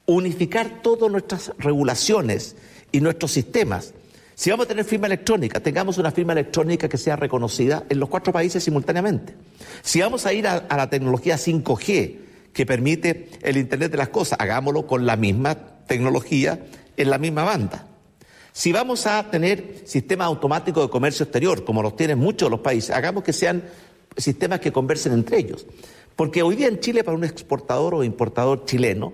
unificar 0.07 0.83
todas 0.83 1.11
nuestras 1.11 1.53
regulaciones 1.59 2.57
y 2.93 3.01
nuestros 3.01 3.33
sistemas. 3.33 3.93
Si 4.35 4.51
vamos 4.51 4.67
a 4.67 4.69
tener 4.69 4.85
firma 4.85 5.07
electrónica, 5.07 5.61
tengamos 5.61 5.99
una 5.99 6.13
firma 6.13 6.33
electrónica 6.33 6.89
que 6.89 6.99
sea 6.99 7.17
reconocida 7.17 7.85
en 7.89 7.99
los 7.99 8.09
cuatro 8.09 8.33
países 8.33 8.63
simultáneamente. 8.63 9.35
Si 9.83 10.01
vamos 10.01 10.27
a 10.27 10.33
ir 10.33 10.47
a, 10.47 10.57
a 10.57 10.77
la 10.77 10.91
tecnología 10.91 11.37
5G, 11.37 12.19
que 12.53 12.67
permite 12.67 13.31
el 13.43 13.57
Internet 13.57 13.91
de 13.91 13.99
las 13.99 14.09
Cosas, 14.09 14.39
hagámoslo 14.41 14.87
con 14.87 15.05
la 15.05 15.17
misma 15.17 15.57
tecnología 15.87 16.61
en 16.97 17.11
la 17.11 17.19
misma 17.19 17.45
banda. 17.45 17.87
Si 18.53 18.73
vamos 18.73 19.07
a 19.07 19.31
tener 19.31 19.83
sistemas 19.85 20.29
automáticos 20.29 20.85
de 20.85 20.91
comercio 20.91 21.25
exterior, 21.25 21.63
como 21.65 21.83
los 21.83 21.95
tienen 21.95 22.19
muchos 22.19 22.47
de 22.47 22.51
los 22.53 22.61
países, 22.61 22.97
hagamos 22.97 23.23
que 23.23 23.35
sean 23.35 23.65
sistemas 24.17 24.61
que 24.61 24.73
conversen 24.73 25.13
entre 25.13 25.39
ellos. 25.39 25.67
Porque 26.15 26.43
hoy 26.43 26.57
día 26.57 26.69
en 26.69 26.81
Chile, 26.81 27.05
para 27.05 27.17
un 27.17 27.25
exportador 27.25 27.95
o 27.95 28.05
importador 28.05 28.65
chileno, 28.65 29.13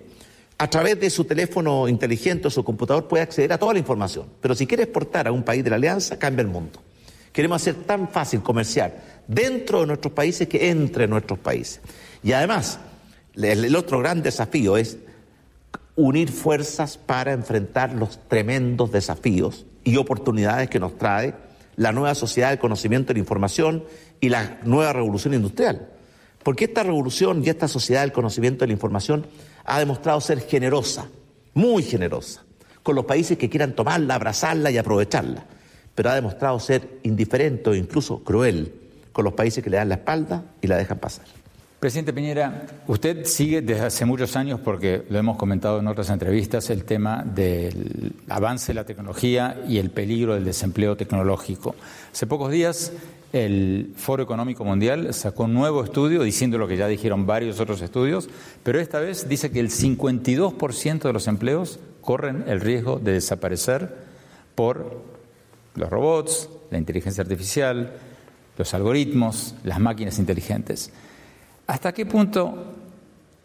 a 0.58 0.70
través 0.70 1.00
de 1.00 1.10
su 1.10 1.24
teléfono 1.24 1.88
inteligente 1.88 2.46
o 2.46 2.50
su 2.50 2.62
computador 2.62 3.08
puede 3.08 3.24
acceder 3.24 3.52
a 3.52 3.58
toda 3.58 3.72
la 3.72 3.80
información. 3.80 4.26
Pero 4.40 4.54
si 4.54 4.66
quiere 4.66 4.84
exportar 4.84 5.26
a 5.26 5.32
un 5.32 5.42
país 5.42 5.64
de 5.64 5.70
la 5.70 5.76
Alianza, 5.76 6.18
cambia 6.18 6.42
el 6.42 6.48
mundo. 6.48 6.80
Queremos 7.32 7.60
hacer 7.60 7.74
tan 7.74 8.08
fácil 8.08 8.42
comerciar 8.42 9.22
dentro 9.26 9.80
de 9.80 9.86
nuestros 9.86 10.12
países 10.12 10.46
que 10.46 10.68
entre 10.68 11.08
nuestros 11.08 11.38
países. 11.38 11.80
Y 12.22 12.32
además, 12.32 12.78
el 13.34 13.74
otro 13.74 13.98
gran 13.98 14.22
desafío 14.22 14.76
es 14.76 14.98
unir 15.96 16.30
fuerzas 16.30 16.96
para 16.96 17.32
enfrentar 17.32 17.94
los 17.94 18.20
tremendos 18.28 18.92
desafíos 18.92 19.66
y 19.84 19.96
oportunidades 19.96 20.70
que 20.70 20.78
nos 20.78 20.96
trae 20.96 21.34
la 21.76 21.92
nueva 21.92 22.14
sociedad 22.14 22.50
del 22.50 22.58
conocimiento 22.58 23.12
y 23.12 23.14
la 23.14 23.20
información 23.20 23.84
y 24.22 24.28
la 24.28 24.60
nueva 24.64 24.94
revolución 24.94 25.34
industrial. 25.34 25.88
Porque 26.42 26.64
esta 26.64 26.82
revolución 26.84 27.42
y 27.44 27.50
esta 27.50 27.68
sociedad 27.68 28.02
del 28.02 28.12
conocimiento 28.12 28.64
y 28.64 28.68
la 28.68 28.72
información 28.72 29.26
ha 29.64 29.78
demostrado 29.78 30.20
ser 30.20 30.40
generosa, 30.40 31.08
muy 31.54 31.82
generosa, 31.82 32.42
con 32.82 32.94
los 32.94 33.04
países 33.04 33.36
que 33.36 33.50
quieran 33.50 33.74
tomarla, 33.74 34.14
abrazarla 34.14 34.70
y 34.70 34.78
aprovecharla. 34.78 35.44
Pero 35.94 36.10
ha 36.10 36.14
demostrado 36.14 36.58
ser 36.60 37.00
indiferente 37.02 37.68
o 37.68 37.74
incluso 37.74 38.22
cruel 38.22 38.72
con 39.12 39.24
los 39.24 39.34
países 39.34 39.62
que 39.62 39.68
le 39.68 39.76
dan 39.76 39.88
la 39.88 39.96
espalda 39.96 40.44
y 40.62 40.68
la 40.68 40.76
dejan 40.76 40.98
pasar. 40.98 41.26
Presidente 41.80 42.12
Piñera, 42.12 42.66
usted 42.86 43.24
sigue 43.24 43.60
desde 43.60 43.86
hace 43.86 44.04
muchos 44.04 44.36
años, 44.36 44.60
porque 44.60 45.02
lo 45.10 45.18
hemos 45.18 45.36
comentado 45.36 45.80
en 45.80 45.88
otras 45.88 46.10
entrevistas, 46.10 46.70
el 46.70 46.84
tema 46.84 47.24
del 47.24 48.14
avance 48.28 48.68
de 48.68 48.74
la 48.74 48.84
tecnología 48.84 49.60
y 49.66 49.78
el 49.78 49.90
peligro 49.90 50.34
del 50.34 50.44
desempleo 50.44 50.96
tecnológico. 50.96 51.74
Hace 52.12 52.28
pocos 52.28 52.52
días 52.52 52.92
el 53.32 53.94
Foro 53.96 54.22
Económico 54.22 54.64
Mundial 54.64 55.12
sacó 55.14 55.44
un 55.44 55.54
nuevo 55.54 55.82
estudio 55.82 56.22
diciendo 56.22 56.58
lo 56.58 56.68
que 56.68 56.76
ya 56.76 56.86
dijeron 56.86 57.26
varios 57.26 57.60
otros 57.60 57.80
estudios, 57.80 58.28
pero 58.62 58.78
esta 58.78 59.00
vez 59.00 59.28
dice 59.28 59.50
que 59.50 59.60
el 59.60 59.70
52% 59.70 61.02
de 61.02 61.12
los 61.12 61.26
empleos 61.26 61.78
corren 62.02 62.44
el 62.46 62.60
riesgo 62.60 62.98
de 62.98 63.12
desaparecer 63.12 63.96
por 64.54 65.00
los 65.74 65.88
robots, 65.88 66.50
la 66.70 66.78
inteligencia 66.78 67.22
artificial, 67.22 67.94
los 68.58 68.74
algoritmos, 68.74 69.54
las 69.64 69.80
máquinas 69.80 70.18
inteligentes. 70.18 70.92
¿Hasta 71.66 71.92
qué 71.92 72.04
punto 72.04 72.74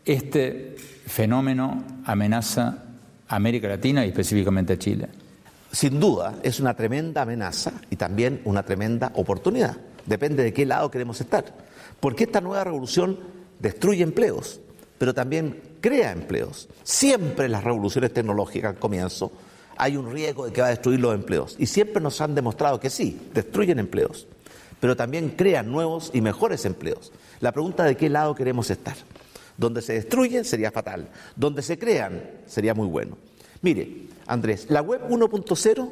este 0.04 0.76
fenómeno 1.06 1.84
amenaza 2.06 2.84
a 3.28 3.36
América 3.36 3.70
Latina 3.70 4.06
y 4.06 4.10
específicamente 4.10 4.74
a 4.74 4.80
Chile? 4.80 5.08
Sin 5.72 6.00
duda 6.00 6.36
es 6.44 6.60
una 6.60 6.76
tremenda 6.76 7.22
amenaza 7.22 7.74
y 7.90 7.96
también 7.96 8.42
una 8.46 8.64
tremenda 8.64 9.12
oportunidad. 9.16 9.78
Depende 10.06 10.44
de 10.44 10.54
qué 10.54 10.66
lado 10.66 10.90
queremos 10.90 11.20
estar. 11.20 11.46
Porque 12.00 12.26
esta 12.26 12.42
nueva 12.42 12.64
revolución 12.64 13.20
destruye 13.60 14.04
empleos, 14.04 14.62
pero 14.98 15.14
también 15.14 15.62
crea 15.82 16.12
empleos. 16.12 16.70
Siempre 16.84 17.50
las 17.50 17.64
revoluciones 17.64 18.14
tecnológicas 18.14 18.76
al 18.76 18.80
comienzo 18.80 19.32
hay 19.78 19.98
un 19.98 20.12
riesgo 20.12 20.46
de 20.46 20.54
que 20.54 20.62
va 20.62 20.68
a 20.68 20.72
destruir 20.72 21.00
los 21.00 21.14
empleos. 21.14 21.56
Y 21.60 21.68
siempre 21.68 22.02
nos 22.02 22.20
han 22.22 22.36
demostrado 22.36 22.80
que 22.80 22.90
sí, 22.90 23.20
destruyen 23.34 23.80
empleos, 23.80 24.28
pero 24.80 24.96
también 24.96 25.30
crean 25.30 25.72
nuevos 25.72 26.12
y 26.14 26.22
mejores 26.22 26.66
empleos. 26.66 27.12
La 27.40 27.52
pregunta 27.52 27.84
de 27.84 27.96
qué 27.96 28.10
lado 28.10 28.36
queremos 28.36 28.70
estar. 28.70 28.96
Donde 29.58 29.82
se 29.82 29.94
destruyen 29.94 30.46
sería 30.46 30.72
fatal, 30.72 31.10
donde 31.36 31.64
se 31.64 31.80
crean 31.80 32.22
sería 32.46 32.74
muy 32.74 32.88
bueno. 32.88 33.18
Mire, 33.62 34.08
Andrés, 34.26 34.68
la 34.70 34.82
web 34.82 35.02
1.0 35.10 35.92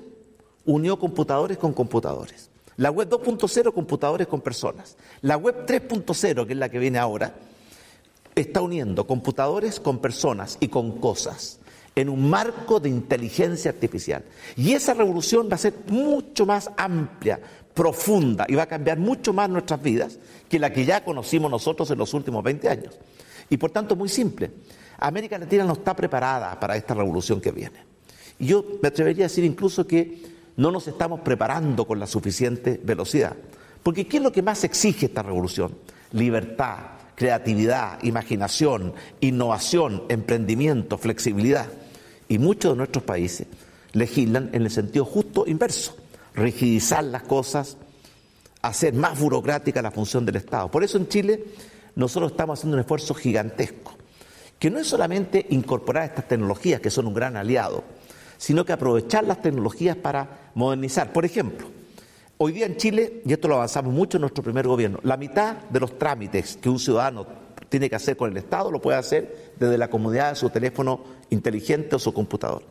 unió 0.65 0.99
computadores 0.99 1.57
con 1.57 1.73
computadores. 1.73 2.49
La 2.77 2.91
web 2.91 3.09
2.0 3.09 3.73
computadores 3.73 4.27
con 4.27 4.41
personas. 4.41 4.97
La 5.21 5.37
web 5.37 5.65
3.0, 5.65 6.45
que 6.45 6.53
es 6.53 6.59
la 6.59 6.69
que 6.69 6.79
viene 6.79 6.99
ahora, 6.99 7.33
está 8.35 8.61
uniendo 8.61 9.07
computadores 9.07 9.79
con 9.79 9.99
personas 9.99 10.57
y 10.59 10.67
con 10.67 10.99
cosas 10.99 11.59
en 11.95 12.09
un 12.09 12.29
marco 12.29 12.79
de 12.79 12.89
inteligencia 12.89 13.71
artificial. 13.71 14.23
Y 14.57 14.73
esa 14.73 14.93
revolución 14.93 15.47
va 15.49 15.55
a 15.55 15.59
ser 15.59 15.73
mucho 15.87 16.45
más 16.45 16.69
amplia, 16.75 17.39
profunda 17.73 18.45
y 18.49 18.55
va 18.55 18.63
a 18.63 18.67
cambiar 18.67 18.99
mucho 18.99 19.31
más 19.31 19.49
nuestras 19.49 19.81
vidas 19.81 20.19
que 20.49 20.59
la 20.59 20.73
que 20.73 20.85
ya 20.85 21.03
conocimos 21.03 21.49
nosotros 21.49 21.89
en 21.91 21.97
los 21.97 22.13
últimos 22.13 22.43
20 22.43 22.69
años. 22.69 22.93
Y 23.49 23.57
por 23.57 23.71
tanto, 23.71 23.95
muy 23.95 24.09
simple, 24.09 24.51
América 24.99 25.37
Latina 25.37 25.63
no 25.63 25.73
está 25.73 25.95
preparada 25.95 26.59
para 26.59 26.75
esta 26.75 26.93
revolución 26.93 27.41
que 27.41 27.51
viene. 27.51 27.83
Y 28.39 28.47
yo 28.47 28.65
me 28.81 28.89
atrevería 28.89 29.25
a 29.25 29.29
decir 29.29 29.43
incluso 29.43 29.85
que 29.87 30.21
no 30.57 30.71
nos 30.71 30.87
estamos 30.87 31.21
preparando 31.21 31.85
con 31.85 31.99
la 31.99 32.07
suficiente 32.07 32.79
velocidad. 32.83 33.35
Porque 33.83 34.07
¿qué 34.07 34.17
es 34.17 34.23
lo 34.23 34.31
que 34.31 34.41
más 34.41 34.63
exige 34.63 35.07
esta 35.07 35.21
revolución? 35.21 35.77
Libertad, 36.11 36.77
creatividad, 37.15 38.01
imaginación, 38.03 38.93
innovación, 39.21 40.03
emprendimiento, 40.09 40.97
flexibilidad. 40.97 41.67
Y 42.27 42.39
muchos 42.39 42.73
de 42.73 42.77
nuestros 42.77 43.03
países 43.03 43.47
legislan 43.93 44.49
en 44.53 44.63
el 44.63 44.71
sentido 44.71 45.05
justo 45.05 45.45
inverso, 45.47 45.95
rigidizar 46.33 47.03
las 47.03 47.23
cosas, 47.23 47.77
hacer 48.61 48.93
más 48.93 49.19
burocrática 49.19 49.81
la 49.81 49.91
función 49.91 50.25
del 50.25 50.37
Estado. 50.37 50.69
Por 50.69 50.83
eso 50.83 50.97
en 50.97 51.07
Chile 51.07 51.43
nosotros 51.95 52.31
estamos 52.31 52.59
haciendo 52.59 52.75
un 52.75 52.81
esfuerzo 52.81 53.13
gigantesco, 53.13 53.93
que 54.59 54.69
no 54.69 54.79
es 54.79 54.87
solamente 54.87 55.45
incorporar 55.49 56.05
estas 56.05 56.27
tecnologías, 56.27 56.81
que 56.81 56.89
son 56.89 57.07
un 57.07 57.13
gran 57.13 57.37
aliado, 57.37 57.83
sino 58.37 58.65
que 58.65 58.73
aprovechar 58.73 59.23
las 59.23 59.41
tecnologías 59.41 59.95
para 59.97 60.51
modernizar. 60.55 61.11
Por 61.13 61.25
ejemplo, 61.25 61.67
Hoy 62.37 62.51
día 62.51 62.65
en 62.65 62.75
Chile, 62.75 63.21
y 63.25 63.31
esto 63.31 63.47
lo 63.47 63.55
avanzamos 63.55 63.93
mucho 63.93 64.17
en 64.17 64.21
nuestro 64.21 64.43
primer 64.43 64.67
gobierno, 64.67 64.99
la 65.03 65.15
mitad 65.15 65.55
de 65.69 65.79
los 65.79 65.97
trámites 65.97 66.57
que 66.57 66.67
un 66.67 66.79
ciudadano 66.79 67.25
tiene 67.69 67.89
que 67.89 67.95
hacer 67.95 68.17
con 68.17 68.29
el 68.29 68.35
Estado 68.35 68.69
lo 68.69 68.81
puede 68.81 68.97
hacer 68.97 69.53
desde 69.57 69.77
la 69.77 69.89
comodidad 69.89 70.31
de 70.31 70.35
su 70.35 70.49
teléfono 70.49 70.99
inteligente 71.29 71.95
o 71.95 71.99
su 71.99 72.13
computador. 72.13 72.63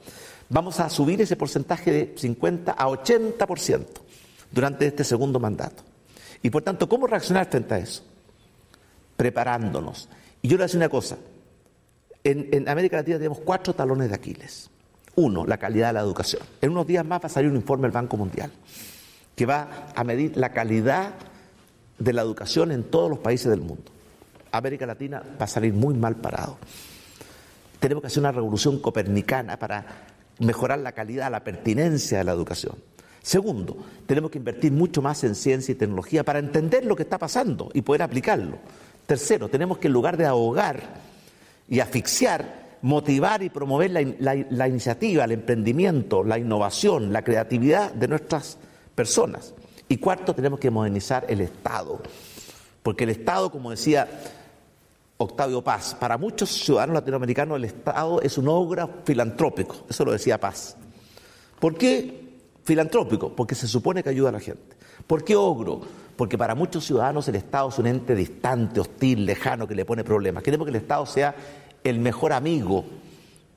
Vamos 0.51 0.81
a 0.81 0.91
subir 0.91 1.23
ese 1.23 1.37
porcentaje 1.37 1.91
de 1.91 2.15
50 2.15 2.73
a 2.73 2.87
80% 2.87 3.87
durante 4.53 4.87
este 4.87 5.03
segundo 5.03 5.41
mandato. 5.41 5.83
Y 6.43 6.51
por 6.51 6.63
tanto, 6.63 6.87
¿cómo 6.87 7.07
reaccionar 7.07 7.49
frente 7.51 7.73
a 7.73 7.79
eso? 7.79 8.03
Preparándonos. 9.17 10.11
Y 10.43 10.49
yo 10.49 10.53
le 10.53 10.59
voy 10.59 10.63
a 10.65 10.67
decir 10.67 10.79
una 10.79 10.91
cosa. 10.91 11.17
En, 12.27 12.67
América 12.71 12.97
Latina 12.97 13.19
tenemos 13.19 13.41
cuatro 13.41 13.75
talones 13.75 14.09
de 14.09 14.15
Aquiles. 14.15 14.71
Uno, 15.17 15.45
la 15.45 15.59
calidad 15.59 15.89
de 15.89 15.93
la 15.93 16.01
educación. 16.01 16.43
En 16.63 16.71
unos 16.71 16.87
días 16.87 17.05
más 17.05 17.21
va 17.23 17.27
a 17.27 17.29
salir 17.29 17.51
un 17.51 17.57
informe 17.57 17.83
del 17.83 17.93
Banco 17.93 18.17
Mundial 18.17 18.51
que 19.37 19.45
va 19.45 19.89
a 19.95 20.05
medir 20.05 20.37
la 20.37 20.51
calidad 20.51 21.13
de 21.99 22.13
la 22.15 22.23
educación 22.23 22.73
en 22.73 22.85
todos 22.85 23.11
los 23.11 23.19
países 23.19 23.51
del 23.51 23.61
mundo. 23.61 23.93
América 24.53 24.87
Latina 24.87 25.23
va 25.39 25.45
a 25.45 25.49
salir 25.49 25.75
muy 25.75 25.95
mal 25.95 26.17
parado. 26.17 26.57
Tenemos 27.79 28.01
que 28.01 28.07
hacer 28.07 28.21
una 28.21 28.33
revolución 28.33 28.79
copernicana 28.79 29.59
para 29.59 29.85
mejorar 30.39 30.79
la 30.79 30.93
calidad, 30.93 31.31
la 31.31 31.45
pertinencia 31.45 32.19
de 32.19 32.25
la 32.25 32.33
educación. 32.33 32.77
Segundo, 33.21 33.77
tenemos 34.07 34.31
que 34.31 34.39
invertir 34.39 34.73
mucho 34.73 35.03
más 35.03 35.25
en 35.25 35.35
ciencia 35.35 35.73
y 35.73 35.75
tecnología 35.75 36.25
para 36.25 36.39
entender 36.39 36.87
lo 36.87 36.97
que 36.97 37.03
está 37.03 37.19
pasando 37.19 37.71
y 37.75 37.83
poder 37.83 38.03
aplicarlo. 38.03 38.59
Tercero, 39.07 39.49
tenemos 39.49 39.77
que 39.79 39.89
en 39.89 39.93
lugar 39.93 40.17
de 40.17 40.25
ahogar 40.25 41.14
y 41.69 41.81
asfixiar, 41.81 42.79
motivar 42.83 43.43
y 43.43 43.51
promover 43.51 43.91
la, 43.91 44.69
iniciativa, 44.69 45.25
el 45.25 45.33
emprendimiento, 45.33 46.23
la 46.23 46.39
innovación, 46.39 47.13
la 47.13 47.23
creatividad 47.23 47.93
de 47.93 48.09
nuestras 48.09 48.59
personas. 48.95 49.55
Y 49.89 49.99
cuarto, 49.99 50.35
tenemos 50.35 50.61
que 50.61 50.71
modernizar 50.71 51.25
el 51.29 51.41
Estado. 51.41 52.01
Porque 52.83 53.05
el 53.05 53.11
Estado, 53.11 53.51
como 53.51 53.71
decía 53.71 54.09
Octavio 55.17 55.63
Paz, 55.63 55.97
para 55.99 56.19
muchos 56.19 56.51
ciudadanos 56.51 56.95
latinoamericanos 56.95 57.57
el 57.57 57.65
Estado 57.65 58.21
es 58.21 58.37
un 58.37 58.49
obra 58.49 58.89
filantrópico, 59.05 59.77
eso 59.89 60.05
lo 60.05 60.13
decía 60.13 60.39
Paz. 60.39 60.77
¿Por 61.59 61.77
qué 61.77 62.25
filantrópico? 62.65 63.35
Porque 63.35 63.55
se 63.55 63.67
supone 63.67 64.03
que 64.03 64.11
ayuda 64.11 64.29
a 64.29 64.33
la 64.33 64.41
gente. 64.41 64.77
¿Por 65.07 65.25
qué 65.25 65.37
ogro? 65.37 65.83
Porque 66.17 66.39
para 66.39 66.55
muchos 66.55 66.85
ciudadanos 66.85 67.27
el 67.29 67.37
Estado 67.37 67.69
es 67.69 67.79
un 67.79 67.87
ente 67.87 68.15
distante, 68.15 68.81
hostil, 68.81 69.27
lejano, 69.27 69.67
que 69.67 69.75
le 69.75 69.85
pone 69.85 70.05
problemas. 70.05 70.43
Queremos 70.43 70.67
que 70.67 70.71
el 70.71 70.77
Estado 70.77 71.07
sea 71.07 71.35
el 71.83 71.99
mejor 71.99 72.33
amigo 72.33 72.85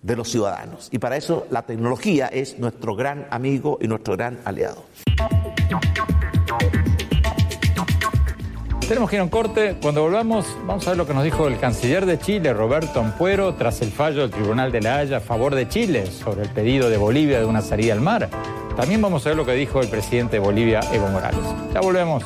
de 0.02 0.16
los 0.16 0.30
ciudadanos. 0.30 0.90
Y 0.92 1.00
para 1.00 1.18
eso 1.18 1.48
la 1.50 1.64
tecnología 1.64 2.28
es 2.28 2.60
nuestro 2.60 2.96
gran 2.96 3.28
amigo 3.30 3.78
y 3.82 3.88
nuestro 3.88 4.16
gran 4.16 4.40
aliado. 4.46 4.86
Tenemos 8.88 9.10
que 9.10 9.18
ir 9.18 9.20
a 9.20 9.24
un 9.24 9.30
corte. 9.30 9.76
Cuando 9.82 10.02
volvamos, 10.02 10.46
vamos 10.66 10.88
a 10.88 10.92
ver 10.92 10.98
lo 10.98 11.06
que 11.06 11.14
nos 11.14 11.26
dijo 11.26 11.46
el 11.48 11.60
canciller 11.60 12.06
de 12.06 12.20
Chile, 12.20 12.54
Roberto 12.54 13.02
Ampuero, 13.02 13.54
tras 13.56 13.82
el 13.82 13.92
fallo 13.92 14.22
del 14.22 14.32
Tribunal 14.32 14.72
de 14.72 14.80
la 14.80 15.00
Haya 15.00 15.18
a 15.18 15.20
favor 15.20 15.54
de 15.56 15.68
Chile 15.68 16.06
sobre 16.06 16.44
el 16.44 16.50
pedido 16.50 16.90
de 16.90 16.96
Bolivia 16.96 17.40
de 17.40 17.46
una 17.46 17.62
salida 17.62 17.92
al 17.92 18.00
mar. 18.00 18.30
También 18.78 19.02
vamos 19.02 19.26
a 19.26 19.30
ver 19.30 19.38
lo 19.38 19.46
que 19.46 19.54
dijo 19.54 19.82
el 19.82 19.90
presidente 19.90 20.34
de 20.34 20.40
Bolivia, 20.40 20.82
Evo 20.94 21.08
Morales. 21.08 21.42
Ya 21.74 21.82
volvemos. 21.82 22.24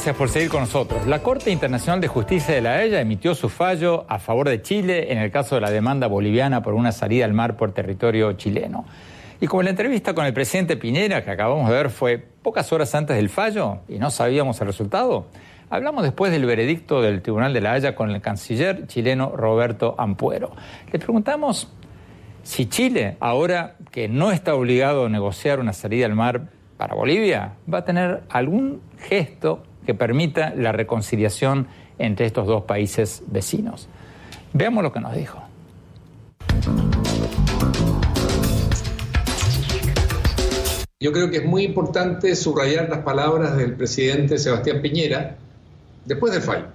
Gracias 0.00 0.16
por 0.16 0.30
seguir 0.30 0.48
con 0.48 0.60
nosotros. 0.60 1.06
La 1.06 1.18
Corte 1.18 1.50
Internacional 1.50 2.00
de 2.00 2.08
Justicia 2.08 2.54
de 2.54 2.62
la 2.62 2.76
Haya 2.76 3.02
emitió 3.02 3.34
su 3.34 3.50
fallo 3.50 4.06
a 4.08 4.18
favor 4.18 4.48
de 4.48 4.62
Chile 4.62 5.12
en 5.12 5.18
el 5.18 5.30
caso 5.30 5.56
de 5.56 5.60
la 5.60 5.70
demanda 5.70 6.06
boliviana 6.06 6.62
por 6.62 6.72
una 6.72 6.90
salida 6.90 7.26
al 7.26 7.34
mar 7.34 7.58
por 7.58 7.72
territorio 7.72 8.32
chileno. 8.32 8.86
Y 9.42 9.46
como 9.46 9.62
la 9.62 9.68
entrevista 9.68 10.14
con 10.14 10.24
el 10.24 10.32
presidente 10.32 10.78
Piñera 10.78 11.22
que 11.22 11.30
acabamos 11.30 11.68
de 11.68 11.74
ver 11.74 11.90
fue 11.90 12.16
pocas 12.16 12.72
horas 12.72 12.94
antes 12.94 13.14
del 13.14 13.28
fallo 13.28 13.80
y 13.90 13.98
no 13.98 14.10
sabíamos 14.10 14.58
el 14.62 14.68
resultado, 14.68 15.26
hablamos 15.68 16.02
después 16.02 16.32
del 16.32 16.46
veredicto 16.46 17.02
del 17.02 17.20
Tribunal 17.20 17.52
de 17.52 17.60
la 17.60 17.72
Haya 17.72 17.94
con 17.94 18.10
el 18.10 18.22
canciller 18.22 18.86
chileno 18.86 19.36
Roberto 19.36 19.96
Ampuero. 19.98 20.52
Le 20.90 20.98
preguntamos 20.98 21.70
si 22.42 22.64
Chile, 22.70 23.18
ahora 23.20 23.76
que 23.90 24.08
no 24.08 24.32
está 24.32 24.54
obligado 24.54 25.04
a 25.04 25.08
negociar 25.10 25.60
una 25.60 25.74
salida 25.74 26.06
al 26.06 26.14
mar 26.14 26.48
para 26.78 26.94
Bolivia, 26.94 27.56
va 27.70 27.80
a 27.80 27.84
tener 27.84 28.22
algún 28.30 28.80
gesto 28.96 29.64
que 29.90 29.94
permita 29.96 30.54
la 30.54 30.70
reconciliación 30.70 31.66
entre 31.98 32.24
estos 32.24 32.46
dos 32.46 32.62
países 32.62 33.24
vecinos. 33.26 33.88
Veamos 34.52 34.84
lo 34.84 34.92
que 34.92 35.00
nos 35.00 35.16
dijo. 35.16 35.42
Yo 41.00 41.10
creo 41.10 41.28
que 41.28 41.38
es 41.38 41.44
muy 41.44 41.64
importante 41.64 42.36
subrayar 42.36 42.88
las 42.88 43.00
palabras 43.00 43.56
del 43.56 43.74
presidente 43.74 44.38
Sebastián 44.38 44.80
Piñera 44.80 45.36
después 46.04 46.34
del 46.34 46.42
fallo. 46.42 46.66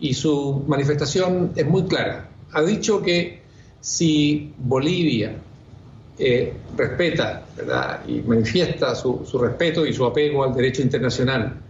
Y 0.00 0.14
su 0.14 0.64
manifestación 0.66 1.52
es 1.54 1.68
muy 1.68 1.84
clara. 1.84 2.30
Ha 2.50 2.62
dicho 2.62 3.00
que 3.00 3.42
si 3.80 4.52
Bolivia 4.58 5.36
eh, 6.18 6.52
respeta 6.76 7.44
y 8.08 8.14
manifiesta 8.22 8.96
su 8.96 9.38
respeto 9.40 9.86
y 9.86 9.92
su 9.92 10.04
apego 10.04 10.42
al 10.42 10.52
derecho 10.52 10.82
internacional, 10.82 11.69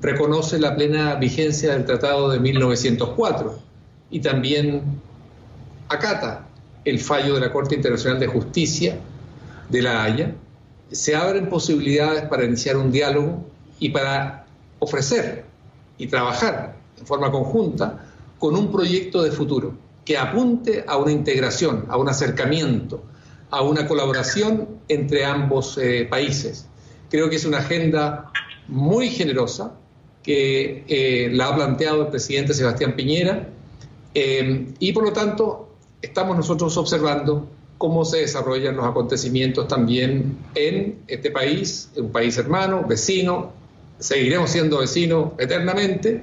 reconoce 0.00 0.58
la 0.58 0.74
plena 0.76 1.14
vigencia 1.16 1.72
del 1.72 1.84
Tratado 1.84 2.30
de 2.30 2.38
1904 2.38 3.58
y 4.10 4.20
también 4.20 4.82
acata 5.88 6.46
el 6.84 7.00
fallo 7.00 7.34
de 7.34 7.40
la 7.40 7.52
Corte 7.52 7.74
Internacional 7.74 8.20
de 8.20 8.26
Justicia 8.26 8.98
de 9.68 9.82
La 9.82 10.04
Haya, 10.04 10.34
se 10.90 11.14
abren 11.14 11.48
posibilidades 11.48 12.24
para 12.24 12.44
iniciar 12.44 12.76
un 12.76 12.90
diálogo 12.90 13.44
y 13.78 13.90
para 13.90 14.46
ofrecer 14.78 15.44
y 15.98 16.06
trabajar 16.06 16.76
en 16.98 17.06
forma 17.06 17.30
conjunta 17.30 18.06
con 18.38 18.54
un 18.56 18.70
proyecto 18.70 19.22
de 19.22 19.30
futuro 19.30 19.74
que 20.04 20.16
apunte 20.16 20.84
a 20.86 20.96
una 20.96 21.12
integración, 21.12 21.84
a 21.88 21.98
un 21.98 22.08
acercamiento, 22.08 23.02
a 23.50 23.62
una 23.62 23.86
colaboración 23.86 24.80
entre 24.88 25.24
ambos 25.24 25.76
eh, 25.76 26.06
países. 26.08 26.66
Creo 27.10 27.28
que 27.28 27.36
es 27.36 27.44
una 27.44 27.58
agenda 27.58 28.30
muy 28.68 29.10
generosa, 29.10 29.74
que 30.28 30.84
eh, 30.88 31.30
la 31.32 31.48
ha 31.48 31.56
planteado 31.56 32.02
el 32.02 32.08
presidente 32.08 32.52
Sebastián 32.52 32.94
Piñera 32.94 33.48
eh, 34.12 34.66
y 34.78 34.92
por 34.92 35.04
lo 35.04 35.10
tanto 35.14 35.70
estamos 36.02 36.36
nosotros 36.36 36.76
observando 36.76 37.48
cómo 37.78 38.04
se 38.04 38.18
desarrollan 38.18 38.76
los 38.76 38.84
acontecimientos 38.84 39.66
también 39.68 40.36
en 40.54 40.98
este 41.06 41.30
país, 41.30 41.88
un 41.96 42.12
país 42.12 42.36
hermano, 42.36 42.84
vecino, 42.86 43.52
seguiremos 43.98 44.50
siendo 44.50 44.80
vecinos 44.80 45.30
eternamente. 45.38 46.22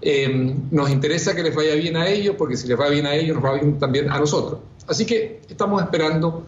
Eh, 0.00 0.54
nos 0.70 0.88
interesa 0.88 1.36
que 1.36 1.42
les 1.42 1.54
vaya 1.54 1.74
bien 1.74 1.98
a 1.98 2.08
ellos, 2.08 2.36
porque 2.38 2.56
si 2.56 2.66
les 2.66 2.80
va 2.80 2.88
bien 2.88 3.04
a 3.04 3.14
ellos, 3.14 3.36
nos 3.36 3.44
va 3.44 3.56
bien 3.56 3.78
también 3.78 4.10
a 4.10 4.18
nosotros. 4.20 4.60
Así 4.86 5.04
que 5.04 5.42
estamos 5.50 5.82
esperando 5.82 6.46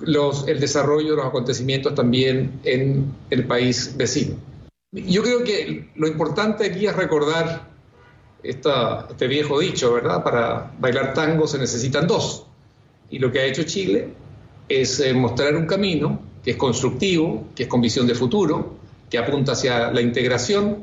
los, 0.00 0.46
el 0.48 0.60
desarrollo 0.60 1.12
de 1.12 1.16
los 1.16 1.24
acontecimientos 1.24 1.94
también 1.94 2.60
en 2.64 3.10
el 3.30 3.46
país 3.46 3.94
vecino. 3.96 4.49
Yo 4.92 5.22
creo 5.22 5.44
que 5.44 5.88
lo 5.94 6.08
importante 6.08 6.66
aquí 6.66 6.84
es 6.84 6.96
recordar 6.96 7.70
este 8.42 9.28
viejo 9.28 9.60
dicho, 9.60 9.92
¿verdad? 9.92 10.24
Para 10.24 10.72
bailar 10.80 11.14
tango 11.14 11.46
se 11.46 11.58
necesitan 11.58 12.08
dos. 12.08 12.46
Y 13.08 13.20
lo 13.20 13.30
que 13.30 13.38
ha 13.38 13.44
hecho 13.44 13.62
Chile 13.62 14.08
es 14.68 14.98
eh, 14.98 15.12
mostrar 15.14 15.54
un 15.54 15.66
camino 15.66 16.20
que 16.42 16.52
es 16.52 16.56
constructivo, 16.56 17.48
que 17.54 17.64
es 17.64 17.68
con 17.68 17.80
visión 17.80 18.04
de 18.04 18.16
futuro, 18.16 18.78
que 19.08 19.18
apunta 19.18 19.52
hacia 19.52 19.92
la 19.92 20.00
integración, 20.00 20.82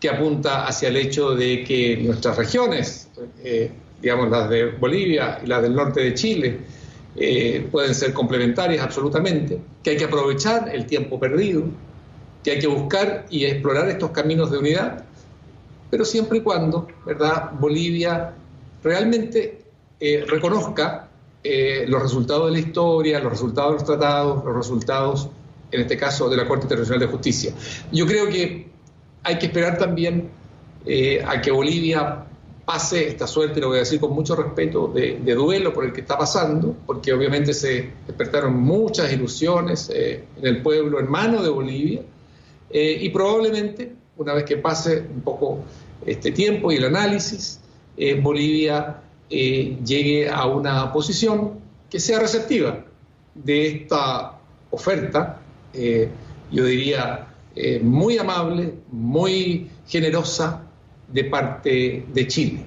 que 0.00 0.08
apunta 0.08 0.66
hacia 0.66 0.88
el 0.88 0.96
hecho 0.96 1.36
de 1.36 1.62
que 1.62 1.96
nuestras 1.98 2.36
regiones, 2.36 3.08
eh, 3.44 3.70
digamos 4.02 4.30
las 4.30 4.50
de 4.50 4.72
Bolivia 4.72 5.40
y 5.44 5.46
las 5.46 5.62
del 5.62 5.76
norte 5.76 6.00
de 6.00 6.14
Chile, 6.14 6.58
eh, 7.14 7.68
pueden 7.70 7.94
ser 7.94 8.12
complementarias 8.12 8.82
absolutamente, 8.82 9.60
que 9.80 9.90
hay 9.90 9.96
que 9.96 10.06
aprovechar 10.06 10.74
el 10.74 10.86
tiempo 10.86 11.20
perdido, 11.20 11.62
que 12.44 12.52
hay 12.52 12.58
que 12.60 12.66
buscar 12.66 13.24
y 13.30 13.46
explorar 13.46 13.88
estos 13.88 14.10
caminos 14.10 14.50
de 14.50 14.58
unidad, 14.58 15.02
pero 15.90 16.04
siempre 16.04 16.38
y 16.38 16.40
cuando, 16.42 16.86
¿verdad?, 17.06 17.52
Bolivia 17.58 18.34
realmente 18.82 19.62
eh, 19.98 20.24
reconozca 20.28 21.08
eh, 21.42 21.86
los 21.88 22.02
resultados 22.02 22.46
de 22.46 22.52
la 22.52 22.58
historia, 22.58 23.18
los 23.20 23.32
resultados 23.32 23.70
de 23.70 23.74
los 23.76 23.84
tratados, 23.84 24.44
los 24.44 24.54
resultados, 24.54 25.28
en 25.70 25.80
este 25.80 25.96
caso, 25.96 26.28
de 26.28 26.36
la 26.36 26.46
Corte 26.46 26.64
Internacional 26.64 27.00
de 27.00 27.06
Justicia. 27.06 27.52
Yo 27.90 28.06
creo 28.06 28.28
que 28.28 28.68
hay 29.22 29.38
que 29.38 29.46
esperar 29.46 29.78
también 29.78 30.28
eh, 30.84 31.24
a 31.26 31.40
que 31.40 31.50
Bolivia 31.50 32.26
pase 32.66 33.08
esta 33.08 33.26
suerte, 33.26 33.60
lo 33.60 33.68
voy 33.68 33.76
a 33.76 33.80
decir 33.80 34.00
con 34.00 34.12
mucho 34.12 34.36
respeto, 34.36 34.88
de, 34.88 35.18
duelo 35.34 35.72
por 35.72 35.84
el 35.84 35.92
que 35.92 36.02
está 36.02 36.18
pasando, 36.18 36.74
porque 36.86 37.12
obviamente 37.12 37.54
se 37.54 37.90
despertaron 38.06 38.58
muchas 38.58 39.12
ilusiones 39.12 39.90
en 39.90 40.24
el 40.42 40.62
pueblo 40.62 40.98
hermano 40.98 41.42
de 41.42 41.50
Bolivia, 41.50 42.02
eh, 42.74 42.98
y 43.00 43.08
probablemente, 43.08 43.94
una 44.18 44.34
vez 44.34 44.44
que 44.44 44.58
pase 44.58 44.98
un 44.98 45.22
poco 45.22 45.64
este 46.04 46.32
tiempo 46.32 46.70
y 46.70 46.76
el 46.76 46.84
análisis, 46.84 47.60
eh, 47.96 48.20
Bolivia 48.20 49.00
llegue 49.30 50.28
a 50.28 50.46
una 50.46 50.92
posición 50.92 51.58
que 51.88 51.98
sea 51.98 52.20
receptiva 52.20 52.84
de 53.34 53.66
esta 53.68 54.38
oferta, 54.70 55.40
yo 56.52 56.64
diría, 56.66 57.26
muy 57.82 58.18
amable, 58.18 58.74
muy 58.92 59.70
generosa, 59.88 60.64
de 61.08 61.24
parte 61.24 62.04
de 62.12 62.26
Chile. 62.26 62.66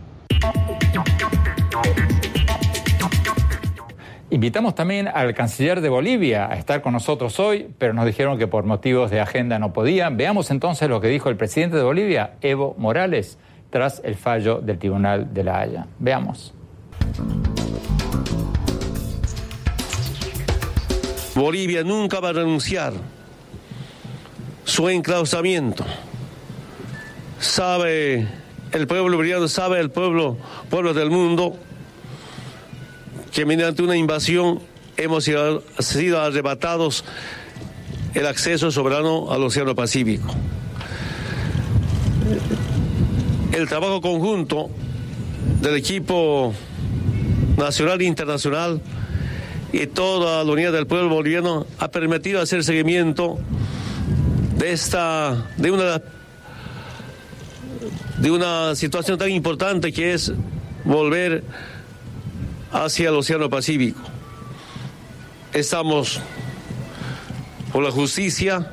Invitamos 4.30 4.75
también 4.75 5.07
al 5.07 5.34
canciller 5.34 5.82
de 5.82 5.89
Bolivia 5.89 6.51
a 6.51 6.55
estar 6.55 6.82
con 6.82 6.93
nosotros 6.93 7.39
hoy, 7.39 7.69
pero 7.78 7.93
nos 7.93 8.05
dijeron 8.05 8.38
que 8.38 8.47
por 8.47 8.65
motivos 8.65 9.09
de 9.09 9.21
agenda 9.21 9.57
no 9.57 9.71
podía. 9.73 10.09
Veamos 10.09 10.51
entonces 10.51 10.89
lo 10.89 10.99
que 10.99 11.07
dijo 11.07 11.30
el 11.30 11.38
presidente 11.38 11.78
de 11.78 11.84
Bolivia, 11.84 12.34
Evo 12.41 12.75
Morales, 12.78 13.38
tras 13.69 14.01
el 14.03 14.15
fallo 14.15 14.59
del 14.59 14.80
Tribunal 14.80 15.34
de 15.34 15.43
la 15.43 15.59
Haya. 15.59 15.88
Veamos. 15.99 16.53
Bolivia 21.36 21.84
nunca 21.84 22.19
va 22.19 22.30
a 22.30 22.34
renunciar 22.34 22.93
su 24.65 24.89
enclausamiento 24.89 25.86
sabe 27.39 28.28
el 28.71 28.88
pueblo 28.88 29.15
boliviano, 29.15 29.47
sabe 29.47 29.80
el 29.80 29.91
pueblo, 29.91 30.38
pueblo 30.69 30.93
del 30.93 31.09
mundo, 31.09 31.57
que 33.38 33.45
mediante 33.45 33.83
una 33.83 33.95
invasión 33.95 34.59
hemos 34.97 35.25
sido 35.25 36.19
arrebatados 36.19 37.05
el 38.15 38.25
acceso 38.25 38.71
soberano 38.71 39.31
al 39.31 39.43
Océano 39.43 39.75
Pacífico. 39.75 40.33
El 43.51 43.67
trabajo 43.67 44.01
conjunto 44.01 44.71
del 45.61 45.75
equipo 45.75 46.51
nacional 47.57 48.01
e 48.01 48.05
internacional 48.05 48.81
y 49.71 49.85
toda 49.85 50.43
la 50.43 50.51
unidad 50.51 50.71
del 50.71 50.88
pueblo 50.88 51.09
boliviano 51.09 51.67
ha 51.77 51.91
permitido 51.91 52.41
hacer 52.41 52.63
seguimiento 52.63 53.38
de 54.57 54.71
esta 54.71 55.45
de 55.57 55.69
una 55.69 56.01
de 58.17 58.31
una 58.31 58.73
situación 58.73 59.19
tan 59.19 59.29
importante 59.29 59.93
que 59.93 60.15
es 60.15 60.33
volver 60.85 61.43
hacia 62.72 63.09
el 63.09 63.15
Océano 63.15 63.49
Pacífico. 63.49 63.99
Estamos 65.53 66.20
por 67.72 67.84
la 67.84 67.91
justicia 67.91 68.72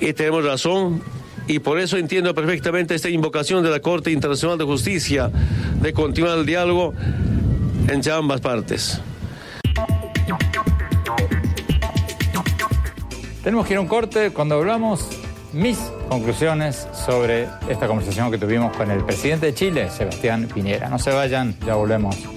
y 0.00 0.12
tenemos 0.12 0.44
razón 0.44 1.02
y 1.46 1.58
por 1.58 1.78
eso 1.78 1.96
entiendo 1.96 2.34
perfectamente 2.34 2.94
esta 2.94 3.08
invocación 3.08 3.62
de 3.62 3.70
la 3.70 3.80
Corte 3.80 4.10
Internacional 4.10 4.58
de 4.58 4.64
Justicia 4.64 5.30
de 5.80 5.92
continuar 5.92 6.38
el 6.38 6.46
diálogo 6.46 6.94
entre 7.88 8.12
ambas 8.12 8.40
partes. 8.40 9.00
Tenemos 13.42 13.66
que 13.66 13.74
ir 13.74 13.78
a 13.78 13.80
un 13.80 13.86
corte 13.86 14.30
cuando 14.30 14.56
hablamos 14.56 15.08
mis 15.52 15.78
conclusiones 16.08 16.88
sobre 17.06 17.48
esta 17.68 17.86
conversación 17.86 18.30
que 18.30 18.38
tuvimos 18.38 18.76
con 18.76 18.90
el 18.90 19.04
presidente 19.04 19.46
de 19.46 19.54
Chile, 19.54 19.90
Sebastián 19.90 20.48
Piñera. 20.52 20.88
No 20.88 20.98
se 20.98 21.12
vayan, 21.12 21.56
ya 21.64 21.76
volvemos. 21.76 22.35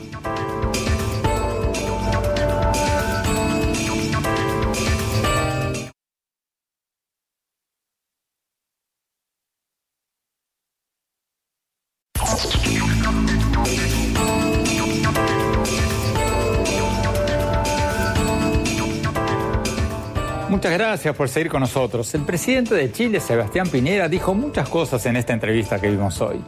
Muchas 20.50 20.74
gracias 20.74 21.16
por 21.16 21.30
seguir 21.30 21.52
con 21.52 21.62
nosotros. 21.62 22.12
El 22.16 22.24
presidente 22.24 22.74
de 22.74 22.92
Chile, 22.92 23.20
Sebastián 23.20 23.70
Piñera, 23.70 24.10
dijo 24.10 24.34
muchas 24.34 24.68
cosas 24.68 25.06
en 25.06 25.16
esta 25.16 25.32
entrevista 25.32 25.80
que 25.80 25.92
vimos 25.92 26.20
hoy. 26.22 26.42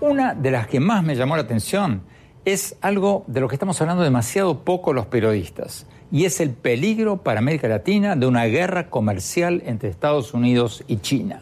Una 0.00 0.32
de 0.32 0.52
las 0.52 0.68
que 0.68 0.78
más 0.78 1.02
me 1.02 1.16
llamó 1.16 1.34
la 1.34 1.42
atención 1.42 2.02
es 2.44 2.76
algo 2.80 3.24
de 3.26 3.40
lo 3.40 3.48
que 3.48 3.56
estamos 3.56 3.80
hablando 3.80 4.04
demasiado 4.04 4.60
poco 4.60 4.92
los 4.92 5.06
periodistas, 5.06 5.86
y 6.12 6.24
es 6.24 6.40
el 6.40 6.50
peligro 6.50 7.16
para 7.16 7.40
América 7.40 7.66
Latina 7.66 8.14
de 8.14 8.26
una 8.26 8.44
guerra 8.44 8.88
comercial 8.88 9.60
entre 9.66 9.88
Estados 9.88 10.34
Unidos 10.34 10.84
y 10.86 10.98
China. 10.98 11.40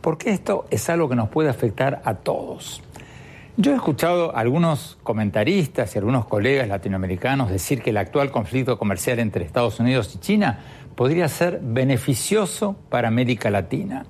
Porque 0.00 0.30
esto 0.30 0.66
es 0.70 0.90
algo 0.90 1.08
que 1.08 1.14
nos 1.14 1.28
puede 1.28 1.48
afectar 1.48 2.02
a 2.04 2.14
todos. 2.14 2.82
Yo 3.56 3.72
he 3.72 3.74
escuchado 3.74 4.34
a 4.34 4.40
algunos 4.40 4.96
comentaristas 5.02 5.94
y 5.94 5.98
algunos 5.98 6.24
colegas 6.24 6.66
latinoamericanos 6.66 7.50
decir 7.50 7.82
que 7.82 7.90
el 7.90 7.98
actual 7.98 8.30
conflicto 8.30 8.78
comercial 8.78 9.18
entre 9.18 9.44
Estados 9.44 9.78
Unidos 9.80 10.14
y 10.14 10.18
China 10.18 10.60
podría 11.00 11.28
ser 11.28 11.60
beneficioso 11.62 12.76
para 12.90 13.08
América 13.08 13.48
Latina. 13.48 14.04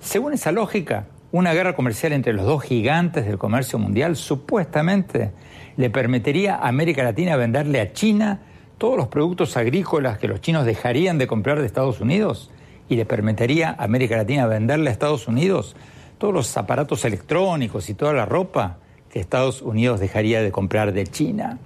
Según 0.00 0.32
esa 0.32 0.50
lógica, 0.50 1.08
una 1.30 1.52
guerra 1.52 1.76
comercial 1.76 2.14
entre 2.14 2.32
los 2.32 2.46
dos 2.46 2.62
gigantes 2.62 3.26
del 3.26 3.36
comercio 3.36 3.78
mundial 3.78 4.16
supuestamente 4.16 5.32
le 5.76 5.90
permitiría 5.90 6.54
a 6.54 6.68
América 6.68 7.02
Latina 7.02 7.36
venderle 7.36 7.82
a 7.82 7.92
China 7.92 8.40
todos 8.78 8.96
los 8.96 9.08
productos 9.08 9.58
agrícolas 9.58 10.16
que 10.16 10.26
los 10.26 10.40
chinos 10.40 10.64
dejarían 10.64 11.18
de 11.18 11.26
comprar 11.26 11.60
de 11.60 11.66
Estados 11.66 12.00
Unidos 12.00 12.50
y 12.88 12.96
le 12.96 13.04
permitiría 13.04 13.76
a 13.78 13.84
América 13.84 14.16
Latina 14.16 14.46
venderle 14.46 14.88
a 14.88 14.92
Estados 14.94 15.28
Unidos 15.28 15.76
todos 16.16 16.32
los 16.32 16.56
aparatos 16.56 17.04
electrónicos 17.04 17.90
y 17.90 17.94
toda 17.94 18.14
la 18.14 18.24
ropa 18.24 18.78
que 19.10 19.20
Estados 19.20 19.60
Unidos 19.60 20.00
dejaría 20.00 20.40
de 20.40 20.50
comprar 20.50 20.94
de 20.94 21.06
China. 21.06 21.58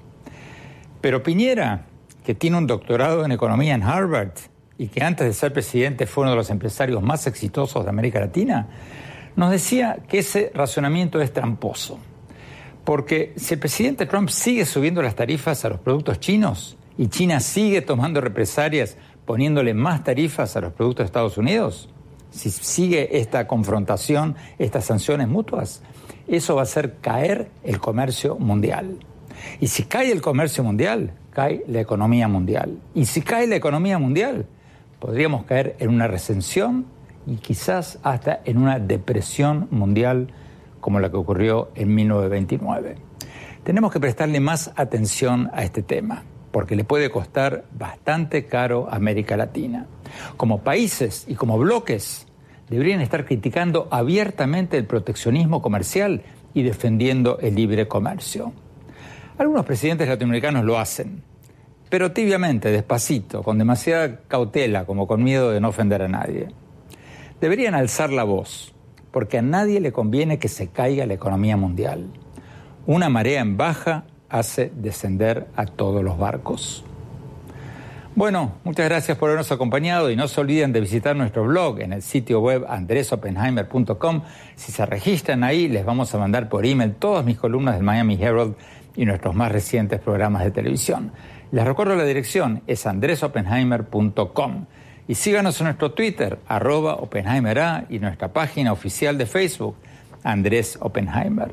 Pero 1.01 1.23
Piñera 1.23 1.87
que 2.25 2.35
tiene 2.35 2.59
un 2.59 2.67
doctorado 2.67 3.25
en 3.25 3.33
economía 3.33 3.75
en 3.75 3.83
Harvard 3.83 4.33
y 4.79 4.89
que 4.89 5.03
antes 5.03 5.27
de 5.27 5.33
ser 5.33 5.53
presidente 5.53 6.07
fue 6.07 6.23
uno 6.23 6.31
de 6.31 6.37
los 6.37 6.51
empresarios 6.51 7.03
más 7.03 7.27
exitosos 7.27 7.85
de 7.85 7.91
América 7.91 8.21
Latina, 8.21 8.67
nos 9.37 9.51
decía 9.51 9.99
que 10.09 10.19
ese 10.21 10.51
razonamiento 10.55 11.21
es 11.21 11.33
tramposo. 11.33 11.99
Porque 12.85 13.33
si 13.37 13.55
el 13.55 13.61
presidente 13.61 14.07
Trump 14.07 14.31
sigue 14.31 14.65
subiendo 14.65 15.03
las 15.03 15.15
tarifas 15.15 15.65
a 15.65 15.69
los 15.69 15.81
productos 15.81 16.19
chinos 16.19 16.77
y 16.97 17.09
China 17.09 17.41
sigue 17.41 17.83
tomando 17.83 18.21
represalias 18.21 18.97
poniéndole 19.27 19.75
más 19.75 20.03
tarifas 20.03 20.57
a 20.57 20.61
los 20.61 20.73
productos 20.73 21.05
de 21.05 21.07
Estados 21.07 21.39
Unidos, 21.39 21.89
si 22.31 22.51
sigue 22.51 23.19
esta 23.19 23.47
confrontación, 23.47 24.37
estas 24.59 24.85
sanciones 24.85 25.29
mutuas, 25.29 25.83
eso 26.27 26.55
va 26.55 26.63
a 26.63 26.65
hacer 26.65 26.97
caer 27.01 27.51
el 27.65 27.81
comercio 27.81 28.37
mundial. 28.37 28.99
Y 29.61 29.69
si 29.69 29.85
cae 29.85 30.13
el 30.13 30.21
comercio 30.21 30.63
mundial, 30.63 31.13
cae 31.41 31.65
la 31.69 31.81
economía 31.81 32.29
mundial. 32.29 32.79
Y 32.95 33.07
si 33.07 33.23
cae 33.23 33.47
la 33.47 33.57
economía 33.57 33.99
mundial, 33.99 34.45
podríamos 34.99 35.45
caer 35.45 35.75
en 35.79 35.89
una 35.89 36.07
recesión 36.07 36.85
y 37.27 37.37
quizás 37.37 37.99
hasta 38.03 38.43
en 38.45 38.59
una 38.59 38.79
depresión 38.79 39.67
mundial 39.71 40.29
como 40.81 41.01
la 41.01 41.11
que 41.11 41.17
ocurrió 41.17 41.71
en 41.77 41.95
1929. 41.95 42.97
Tenemos 43.65 43.91
que 43.91 44.01
prestarle 44.01 44.39
más 44.39 44.71
atención 44.77 45.49
a 45.55 45.63
este 45.63 45.83
tema, 45.83 46.25
porque 46.51 46.77
le 46.77 46.85
puede 46.85 47.11
costar 47.11 47.65
bastante 47.73 48.45
caro 48.45 48.89
a 48.91 48.97
América 48.97 49.35
Latina. 49.39 49.87
Como 50.37 50.61
países 50.61 51.25
y 51.27 51.37
como 51.37 51.57
bloques, 51.57 52.27
deberían 52.69 53.01
estar 53.01 53.25
criticando 53.25 53.89
abiertamente 53.91 54.77
el 54.77 54.85
proteccionismo 54.85 55.63
comercial 55.63 56.21
y 56.53 56.65
defendiendo 56.65 57.39
el 57.39 57.55
libre 57.55 57.89
comercio. 57.89 58.53
Algunos 59.39 59.65
presidentes 59.65 60.07
latinoamericanos 60.07 60.67
lo 60.67 60.79
hacen, 60.79 61.23
pero 61.91 62.13
tibiamente, 62.13 62.71
despacito, 62.71 63.43
con 63.43 63.59
demasiada 63.59 64.21
cautela, 64.29 64.87
como 64.87 65.07
con 65.07 65.23
miedo 65.23 65.51
de 65.51 65.61
no 65.61 65.69
ofender 65.69 66.03
a 66.03 66.09
nadie. 66.09 66.49
Deberían 67.41 67.75
alzar 67.75 68.11
la 68.11 68.25
voz, 68.25 68.73
porque 69.11 69.39
a 69.39 69.43
nadie 69.43 69.81
le 69.81 69.93
conviene 69.93 70.39
que 70.39 70.49
se 70.49 70.69
caiga 70.69 71.05
la 71.05 71.15
economía 71.15 71.57
mundial. 71.57 72.07
Una 72.87 73.09
marea 73.09 73.41
en 73.41 73.57
baja 73.57 74.05
hace 74.29 74.71
descender 74.75 75.49
a 75.57 75.67
todos 75.67 76.05
los 76.05 76.17
barcos. 76.17 76.85
Bueno, 78.15 78.55
muchas 78.65 78.87
gracias 78.87 79.17
por 79.19 79.31
habernos 79.31 79.51
acompañado 79.51 80.11
y 80.11 80.17
no 80.17 80.29
se 80.29 80.41
olviden 80.41 80.73
de 80.73 80.81
visitar 80.81 81.17
nuestro 81.17 81.45
blog 81.45 81.81
en 81.81 81.93
el 81.93 82.03
sitio 82.03 82.41
web 82.41 82.67
andresopenheimer.com. 82.69 84.23
Si 84.57 84.73
se 84.73 84.85
registran 84.87 85.43
ahí, 85.43 85.69
les 85.69 85.85
vamos 85.85 86.15
a 86.15 86.19
mandar 86.19 86.49
por 86.49 86.67
email 86.67 86.95
todas 86.95 87.25
mis 87.25 87.39
columnas 87.39 87.77
del 87.77 87.85
Miami 87.85 88.19
Herald 88.21 88.55
y 88.97 89.07
nuestros 89.07 89.35
más 89.35 89.51
recientes 89.51 90.01
programas 90.01 90.45
de 90.45 90.51
televisión. 90.51 91.13
Les 91.53 91.65
recuerdo 91.65 91.97
la 91.97 92.05
dirección, 92.05 92.63
es 92.67 92.87
andresopenheimer.com. 92.87 94.67
Y 95.09 95.15
síganos 95.17 95.61
en 95.61 95.65
nuestro 95.65 95.93
Twitter, 95.93 96.39
arroba 96.47 96.95
OpenheimerA, 96.95 97.87
y 97.89 97.99
nuestra 97.99 98.29
página 98.29 98.73
oficial 98.73 99.19
de 99.19 99.27
Facebook, 99.27 99.75
Andrés 100.23 100.79
Oppenheimer. 100.81 101.53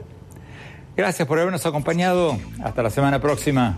Gracias 0.96 1.28
por 1.28 1.40
habernos 1.40 1.66
acompañado. 1.66 2.38
Hasta 2.64 2.84
la 2.84 2.92
semana 2.92 3.20
próxima. 3.20 3.76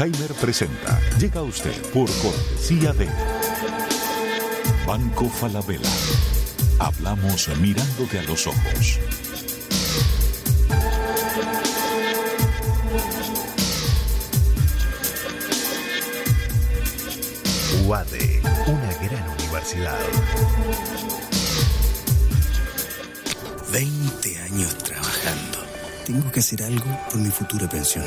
Oppenheimer 0.00 0.32
presenta. 0.32 0.98
Llega 1.18 1.40
a 1.40 1.42
usted 1.42 1.74
por 1.92 2.10
cortesía 2.22 2.94
de 2.94 3.06
Banco 4.86 5.28
Falabella. 5.28 5.90
Hablamos 6.78 7.50
mirándote 7.58 8.18
a 8.18 8.22
los 8.22 8.46
ojos. 8.46 8.98
UADE, 17.84 18.40
una 18.68 18.94
gran 19.02 19.28
universidad. 19.38 19.98
20 23.70 24.38
años 24.38 24.78
trabajando. 24.78 25.58
Tengo 26.06 26.32
que 26.32 26.40
hacer 26.40 26.62
algo 26.62 26.86
por 27.10 27.18
mi 27.18 27.28
futura 27.28 27.68
pensión. 27.68 28.06